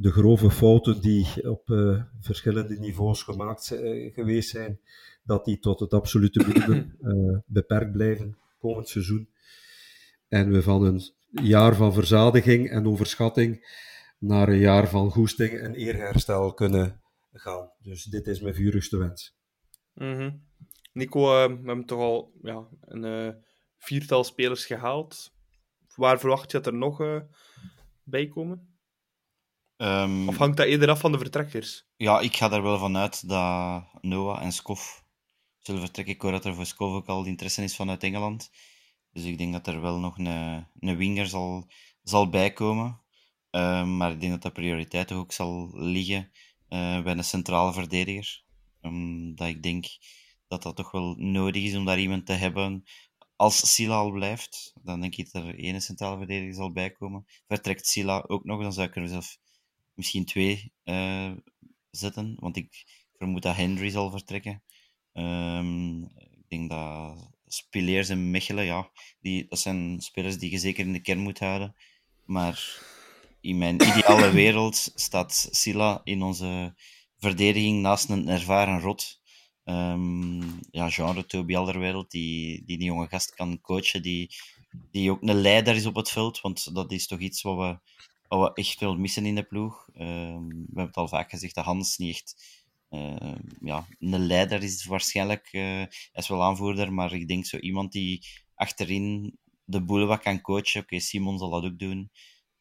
[0.00, 4.80] de grove fouten die op eh, verschillende niveaus gemaakt eh, geweest zijn,
[5.22, 9.28] dat die tot het absolute minimum eh, beperkt blijven komend seizoen.
[10.28, 11.02] En we van een
[11.42, 13.66] jaar van verzadiging en overschatting
[14.18, 17.72] naar een jaar van goesting en eerherstel kunnen gaan.
[17.78, 19.36] Dus dit is mijn vurigste wens.
[19.94, 20.30] Mhm.
[20.92, 23.34] Nico, eh, we hebben toch al ja, een eh,
[23.76, 25.32] viertal spelers gehaald.
[25.94, 27.20] Waar verwacht je dat er nog eh,
[28.02, 28.76] bij komen?
[29.76, 31.86] Ehm, Of hangt dat eerder af van de vertrekkers?
[31.96, 35.04] Ja, ik ga er wel vanuit dat Noah en Skof
[35.58, 36.14] zullen vertrekken.
[36.14, 38.50] Ik hoor dat er voor Skof ook al interesse is vanuit Engeland.
[39.12, 41.70] Dus ik denk dat er wel nog een, een winger zal,
[42.02, 43.00] zal bijkomen.
[43.50, 46.30] Ehm, maar ik denk dat de prioriteit toch ook zal liggen
[46.68, 48.42] eh, bij een centrale verdediger.
[48.82, 49.86] Omdat ik denk
[50.48, 52.84] dat dat toch wel nodig is om daar iemand te hebben.
[53.36, 57.26] Als Sila al blijft, dan denk ik dat er één centrale verdediger zal bijkomen.
[57.46, 59.38] Vertrekt Sila ook nog, dan zou ik er zelf
[59.94, 61.32] misschien twee eh,
[61.90, 62.36] zetten.
[62.40, 62.84] Want ik
[63.16, 64.62] vermoed dat Henry zal vertrekken.
[65.12, 70.86] Ehm, ik denk dat Spileers en Mechelen, ja, die, dat zijn spelers die je zeker
[70.86, 71.74] in de kern moet houden.
[72.24, 72.82] Maar
[73.40, 76.74] in mijn ideale wereld staat Sila in onze
[77.18, 79.20] verdediging naast een ervaren rot.
[79.64, 80.40] Ehm,
[80.70, 84.30] ja, genre Toby Alderweireld, die, die die jonge gast kan coachen, die,
[84.90, 87.78] die ook een leider is op het veld, want dat is toch iets wat we,
[88.28, 89.88] wat we echt wel missen in de ploeg.
[89.94, 92.56] Ehm, we hebben het al vaak gezegd dat Hans niet echt
[92.88, 95.48] eh, ja, een leider is waarschijnlijk.
[95.50, 100.40] hij is wel aanvoerder, maar ik denk zo iemand die achterin de boel wat kan
[100.40, 100.82] coachen.
[100.82, 102.10] Oké, Simon zal dat ook doen.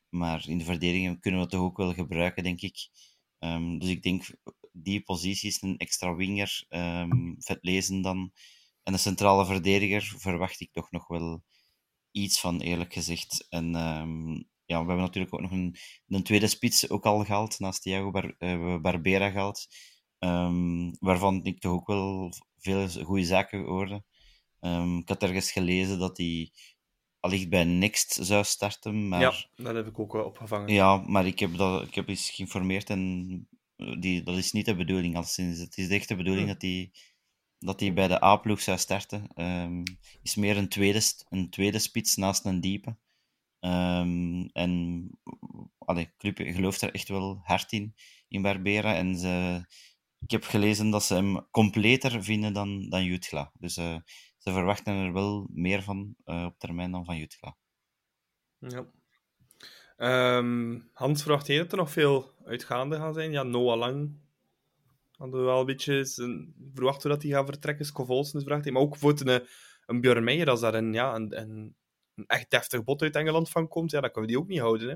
[0.10, 2.90] Maar in de verdediging kunnen we het toch ook wel gebruiken, denk ik.
[3.40, 4.24] Ehm, dus ik denk
[4.72, 8.32] die posities, een extra winger, ehm vet lezen dan.
[8.84, 11.44] En een centrale verdediger verwacht ik toch nog wel
[12.12, 13.46] iets van, eerlijk gezegd.
[13.50, 14.34] En ehm,
[14.66, 15.76] ja, we hebben natuurlijk ook nog een,
[16.08, 19.68] een tweede spits ook al gehaald, naast Thiago Bar uh, Barbera gehaald.
[21.00, 24.04] Waarvan ik toch ook wel veel goede zaken hoorde.
[25.00, 26.52] Ik had ergens gelezen dat hij
[27.28, 29.08] allicht bij Next zou starten.
[29.08, 29.20] Maar...
[29.22, 30.74] Ja, dat heb ik ook wel opgevangen.
[30.74, 33.48] Ja, maar ik heb, dat, ik heb eens geïnformeerd en
[34.00, 35.16] die, dat is niet de bedoeling.
[35.16, 35.60] Alszins.
[35.60, 36.54] Het is echt de bedoeling hm.
[36.54, 36.92] dat hij
[37.60, 39.30] dat hij bij de A-ploeg zou starten.
[39.36, 39.84] Um,
[40.22, 42.98] is meer een tweede, een tweede spits naast een diepe.
[43.60, 45.10] Um, en
[45.78, 47.96] allee, Club gelooft er echt wel hard in,
[48.28, 48.96] in Barbera.
[48.96, 49.66] En ze,
[50.20, 53.52] ik heb gelezen dat ze hem completer vinden dan, dan Jutgla.
[53.60, 53.98] Dus uh,
[54.48, 57.56] ze verwachten er wel meer van uh, op termijn dan van Jutgla.
[58.60, 58.86] Ja.
[60.38, 63.32] Um, Hans verwacht je dat er nog veel uitgaande gaan zijn?
[63.32, 64.12] Ja, Noah Lang
[65.12, 66.06] hadden we wel een beetje
[66.74, 67.86] verwachten dat hij gaat vertrekken.
[67.86, 68.72] Scovolsen is verwacht.
[68.72, 69.48] Maar ook voor een,
[69.86, 71.76] een Björn Meijer, als daar een, ja, een, een,
[72.16, 74.60] een, echt deftig bot uit Engeland van komt, ja, dan kunnen we die ook niet
[74.60, 74.90] houden.
[74.90, 74.96] Hè?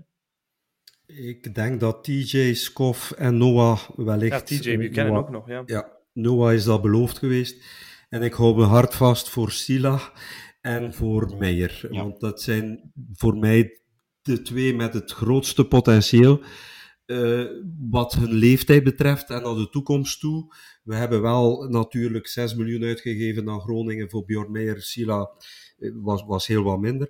[1.30, 4.49] Ik denk dat TJ, Skoff en Noah wellicht...
[4.49, 5.64] Ja, TJ kennen ook nog, ja.
[5.65, 7.64] Ja, Noah is dat beloofd geweest.
[8.12, 10.12] En ik hou me hard vast voor Sila
[10.62, 11.88] en voor Meijer.
[11.90, 13.82] Want dat zijn voor mij
[14.22, 16.44] de twee met het grootste potentieel.
[17.06, 17.46] Uh,
[17.90, 20.56] wat hun leeftijd betreft en naar de toekomst toe.
[20.84, 24.82] We hebben wel natuurlijk 6 miljoen uitgegeven aan Groningen voor Bjorn Meijer.
[24.82, 25.32] Sila
[25.78, 27.10] uh, was, was heel wat minder.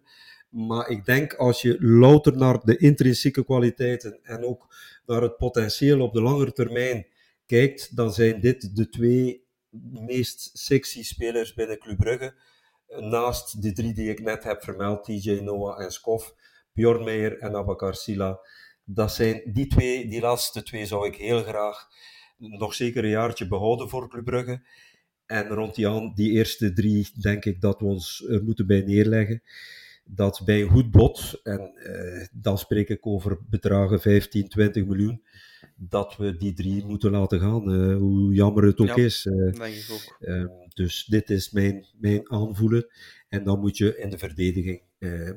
[0.49, 4.75] Maar ik denk als je louter naar de intrinsieke kwaliteiten en ook
[5.05, 7.07] naar het potentieel op de langere termijn
[7.45, 9.49] kijkt, dan zijn dit de twee
[9.79, 12.33] meest sexy spelers binnen Club Brugge.
[12.87, 16.35] Naast de drie die ik net heb vermeld, TJ Noah en Skoff,
[16.73, 18.39] Bjorn Meijer en Abakar Sila
[18.93, 21.87] dat zijn die twee, die laatste twee zou ik heel graag
[22.37, 24.61] nog zeker een jaartje behouden voor Club Brugge.
[25.25, 29.43] En rond die, die eerste drie denk ik dat we ons er moeten bij neerleggen.
[30.03, 35.23] Dat bij een goed bod, en eh, dan spreek ik over bedragen 15, 20 miljoen,
[35.89, 37.73] dat we die drie moeten laten gaan.
[37.73, 39.25] Uh, hoe jammer het ook is.
[39.25, 40.17] Uh, denk ik ook.
[40.19, 42.87] Ehm, dus dit is mijn, mijn aanvoelen.
[43.29, 44.81] En dan moet je in de verdediging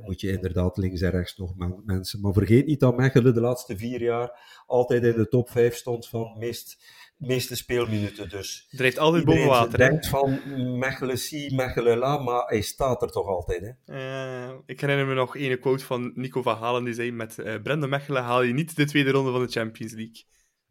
[0.02, 1.54] moet je inderdaad links en rechts nog
[1.84, 2.20] mensen.
[2.20, 6.08] Maar vergeet niet dat Mechelen de laatste vier jaar altijd in de top 5 stond
[6.08, 6.84] van meest,
[7.16, 8.28] meeste speelminuten.
[8.28, 9.80] Dus er heeft altijd boven water.
[9.80, 10.40] Je denkt van
[10.78, 13.60] Mechelen si, Mechelen la, maar hij staat er toch altijd.
[13.60, 14.48] Hè?
[14.48, 17.62] Uh, ik herinner me nog een quote van Nico van Halen die zei: Met uh,
[17.62, 20.24] Brendan Mechelen haal je niet de tweede ronde van de Champions League.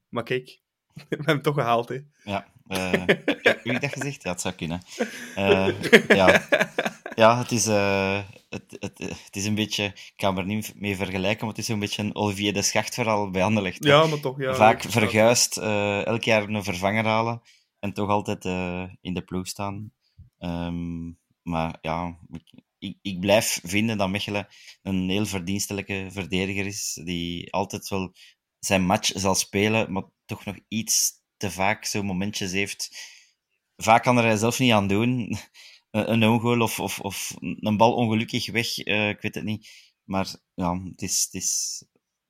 [0.10, 0.61] Maar kijk,
[0.94, 1.90] we hebben hem toch gehaald.
[1.90, 1.99] Hè?
[2.24, 3.03] Ja, uh,
[3.64, 4.23] wie dat gezegd?
[4.23, 4.81] Ja, het zou kunnen.
[6.07, 6.48] ja.
[7.15, 11.45] ja, het is het, het, het is een beetje, ik kan er niet mee vergelijken,
[11.45, 13.84] maar het is een beetje een Olivier de Schacht verhaal bij Anderlecht.
[13.84, 14.56] Ja, maar toch, ja.
[14.56, 17.41] Vaak verguist, elk jaar een vervanger halen
[17.80, 18.45] en toch altijd
[19.02, 19.91] in de ploeg staan.
[20.40, 22.18] Um, maar ja,
[22.80, 24.48] ik, ik blijf vinden dat Mechelen
[24.81, 28.14] een heel verdienstelijke verdediger is, die altijd wel
[28.60, 31.11] zijn match zal spelen, maar toch nog iets
[31.44, 32.90] te vaak zo momentjes heeft.
[33.76, 35.38] Vaak kan er hij zelf niet aan doen
[35.91, 38.86] een ongoal of, of, of een bal ongelukkig weg.
[38.86, 39.70] Uh, ik weet het niet.
[40.03, 41.84] Maar ja, het is, het is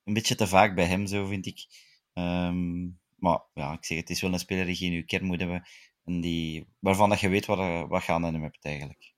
[0.04, 1.66] een beetje te vaak bij hem, zo vind ik.
[2.14, 5.24] Um, maar ja, ik zeg, het is wel een speler die je in je kern
[5.24, 5.68] moet hebben.
[6.04, 9.12] En die, waarvan dat je weet wat, wat je aan hem hebt eigenlijk.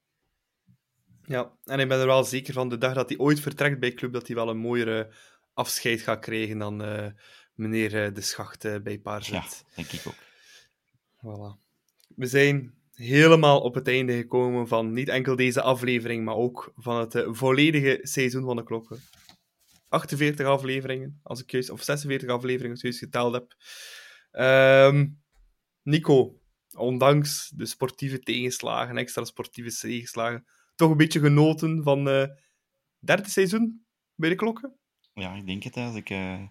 [1.22, 3.92] Ja, en ik ben er wel zeker van, de dag dat hij ooit vertrekt bij
[3.92, 5.14] club, dat hij wel een mooiere
[5.54, 7.06] afscheid gaat krijgen dan uh,
[7.56, 9.32] meneer De Schacht uh, bij Paarzet.
[9.32, 10.14] Ja, denk ik ook.
[11.16, 11.64] Voilà.
[12.16, 17.00] We zijn helemaal op het einde gekomen van niet enkel deze aflevering, maar ook van
[17.00, 19.00] het uh, volledige seizoen van de klokken.
[19.88, 23.54] 48 afleveringen, als ik juist, of 46 afleveringen als ik juist geteld heb.
[24.92, 25.22] Um,
[25.82, 26.40] Nico,
[26.72, 32.36] ondanks de sportieve tegenslagen, extra sportieve tegenslagen, toch een beetje genoten van het uh,
[32.98, 34.78] derde seizoen bij de klokken?
[35.12, 35.76] Ja, ik denk het.
[35.76, 36.42] Als ik, uh,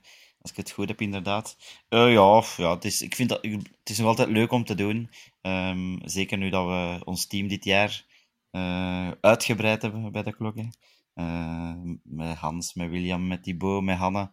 [0.45, 1.57] als ik het goed heb, inderdaad.
[1.89, 4.75] Uh, ja, ja het, is, ik vind dat, het is nog altijd leuk om te
[4.75, 5.09] doen.
[5.41, 8.05] Um, zeker nu dat we ons team dit jaar
[8.51, 10.77] uh, uitgebreid hebben bij de klokken.
[11.15, 11.73] Uh,
[12.03, 14.31] met Hans, met William, met Thibaut, met Hanna.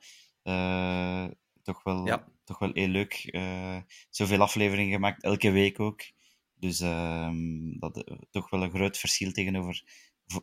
[1.63, 2.29] toch, wel, ja.
[2.45, 3.39] toch wel heel leuk.
[4.11, 6.03] zoveel afleveringen gemaakt, elke week ook.
[6.55, 9.83] Dus ehm, dat toch wel een groot verschil tegenover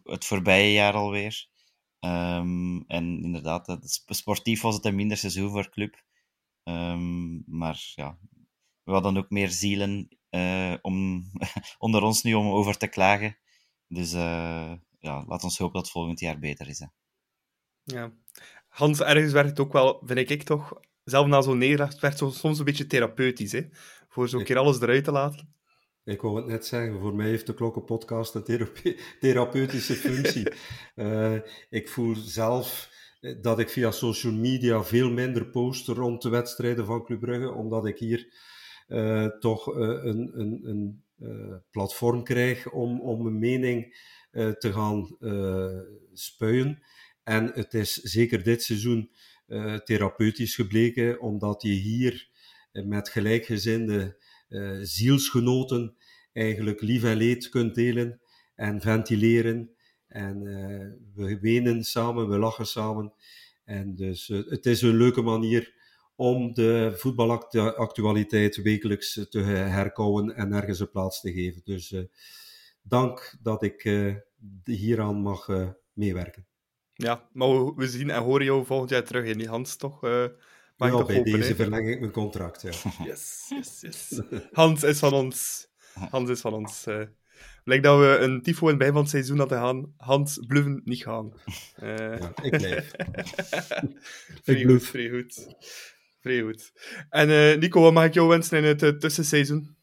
[0.03, 1.48] het voorbije jaar alweer.
[1.99, 6.03] Um, en inderdaad, sportief was het een minder seizoen voor club.
[6.63, 8.17] Um, maar ja,
[8.83, 11.23] we hadden ook meer zielen uh, om,
[11.77, 13.37] onder ons nu om over te klagen.
[13.87, 16.79] Dus uh, ja, laat ons hopen dat het volgend jaar beter is.
[16.79, 16.85] Hè.
[17.83, 18.11] Ja.
[18.67, 20.73] Hans, ergens werkt het ook wel, vind ik toch,
[21.03, 23.67] zelf na zo'n nederlaag, werd het soms een beetje therapeutisch, hè?
[24.09, 25.53] voor zo'n keer alles eruit te laten.
[26.09, 28.67] Ik wou het net zeggen, voor mij heeft de Klokkenpodcast een
[29.19, 30.51] therapeutische functie.
[30.95, 31.35] uh,
[31.79, 32.89] ik voel zelf
[33.41, 37.85] dat ik via social media veel minder post rond de wedstrijden van Club Brugge, omdat
[37.85, 38.33] ik hier
[38.87, 41.03] uh, toch uh, een, een, een
[41.71, 45.17] platform krijg om, om mijn mening te gaan
[46.13, 46.83] spuien.
[47.23, 49.11] En het is zeker dit seizoen
[49.83, 52.29] therapeutisch gebleken, omdat je hier
[52.71, 54.17] met gelijkgezinde
[54.81, 55.97] zielsgenoten
[56.33, 58.21] eigenlijk lief en leed kunt delen
[58.55, 59.69] en ventileren.
[60.07, 63.13] En uh, we wenen samen, we lachen samen.
[63.63, 65.73] En dus uh, het is een leuke manier
[66.15, 71.61] om de voetbalactualiteit wekelijks te herkouwen en ergens een plaats te geven.
[71.63, 72.01] Dus uh,
[72.81, 74.09] dank dat ik
[74.63, 75.47] hieraan mag
[75.93, 76.47] meewerken.
[76.93, 80.01] Ja, maar we zien en horen jou volgend jaar terug in die Hans, toch?
[80.01, 82.71] Ja, bij deze verleng ik mijn contract, ja.
[83.05, 84.21] Yes, yes, yes.
[84.51, 85.68] Hans is van ons.
[86.11, 86.87] Hans is van ons.
[86.87, 87.01] Uh,
[87.63, 89.93] lijkt dat we een tifo in het begin van het seizoen hadden gaan.
[89.97, 91.33] Hans, bluffen niet gaan.
[91.83, 92.19] Uh...
[92.19, 92.91] Ja, ik blijf.
[94.45, 95.55] vrij goed, vrij goed.
[96.21, 96.71] Vrij goed.
[97.09, 99.77] En uh, Nico, wat mag ik jou wensen in het uh, tussenseizoen?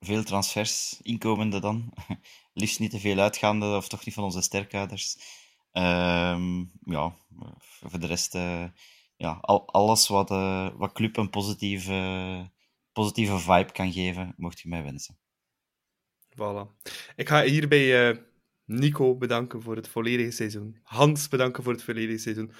[0.00, 1.92] Veel transfers, inkomende dan.
[2.54, 5.16] Liefst niet te veel uitgaande, of toch niet van onze sterkhouders.
[5.72, 7.14] Ehm, ja,
[7.80, 8.32] voor de rest,
[9.16, 10.28] ja, al, alles wat,
[10.76, 11.92] wat club een positieve
[13.00, 15.18] positieve vibe kan geven, mocht je mij wensen.
[16.34, 16.92] Voilà.
[17.16, 18.16] Ik ga hierbij uh,
[18.64, 20.78] Nico bedanken voor het volledige seizoen.
[20.82, 22.52] Hans bedanken voor het volledige seizoen.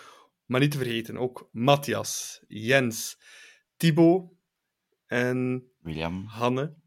[0.47, 3.19] Maar niet te vergeten, ook Matthias, Jens,
[3.77, 4.31] Thibaut
[5.07, 6.25] en William.
[6.27, 6.79] Hanne.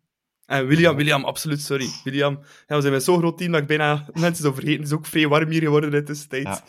[0.45, 1.87] En William, William, absoluut, sorry.
[2.03, 4.79] William, ja, we zijn met zo'n groot team dat ik bijna mensen zou vergeten.
[4.79, 6.43] Het is ook vrij warm hier geworden in de tussentijd.
[6.43, 6.63] Ja.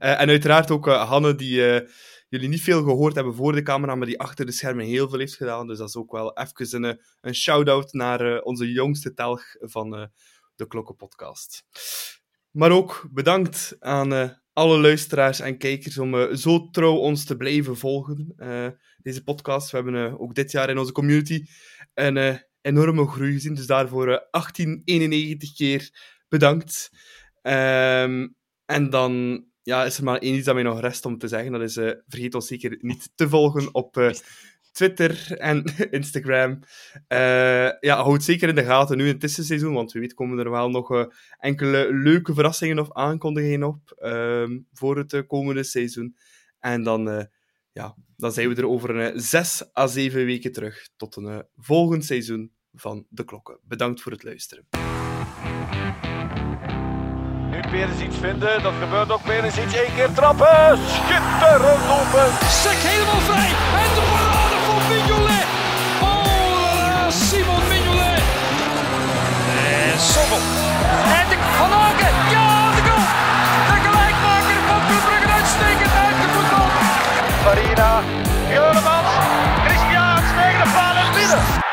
[0.00, 1.82] Uh, en uiteraard ook uh, Hanne, die
[2.28, 5.18] jullie niet veel gehoord hebben voor de camera, maar die achter de schermen heel veel
[5.18, 5.66] heeft gedaan.
[5.66, 10.00] Dus dat is ook wel even een, een shout-out naar uh, onze jongste telg van
[10.00, 10.06] uh,
[10.54, 11.64] de Klokkenpodcast.
[12.50, 18.34] Maar ook bedankt aan alle luisteraars en kijkers om zo trouw ons te blijven volgen.
[18.98, 19.70] deze podcast.
[19.70, 21.46] We hebben ook dit jaar in onze community
[21.94, 23.54] een enorme groei gezien.
[23.54, 25.90] Dus daarvoor 1891 keer
[26.28, 26.90] bedankt.
[27.42, 31.28] Um, en dan ja, is er maar één iets dat mij nog rest om te
[31.28, 31.52] zeggen.
[31.52, 34.10] Dat is, uh, vergeet ons zeker niet te volgen op uh,
[34.72, 36.58] Twitter en Instagram.
[37.08, 40.38] Uh, ja, houd zeker in de gaten nu in het tussenseizoen, want wie weet komen
[40.38, 41.08] er wel nog
[41.38, 46.16] enkele leuke verrassingen of aankondigingen op ehm, voor het komende seizoen.
[46.58, 47.28] En dan,
[47.72, 50.88] ja, dan zijn we er over een zes à zeven weken terug.
[50.96, 53.58] Tot een volgend seizoen van De Klokken.
[53.62, 54.66] Bedankt voor het luisteren
[57.70, 58.62] meer eens iets vinden.
[58.62, 59.74] Dat gebeurt ook meer eens iets.
[59.74, 60.78] Eén keer trappen.
[60.94, 62.28] Schitterend open.
[62.62, 63.50] Sek helemaal vrij.
[63.82, 65.46] En de parade van Mignolet.
[66.08, 68.22] Oh, Simon Mignolet.
[69.92, 70.42] En Sommel.
[71.18, 72.14] En de Van Aken.
[72.34, 73.06] Ja, de goal.
[73.70, 76.68] De gelijkmaker van Club Brugge uitstekend uit de voetbal.
[77.44, 77.92] Farina.
[79.64, 81.67] Christian tegen de paal en binnen.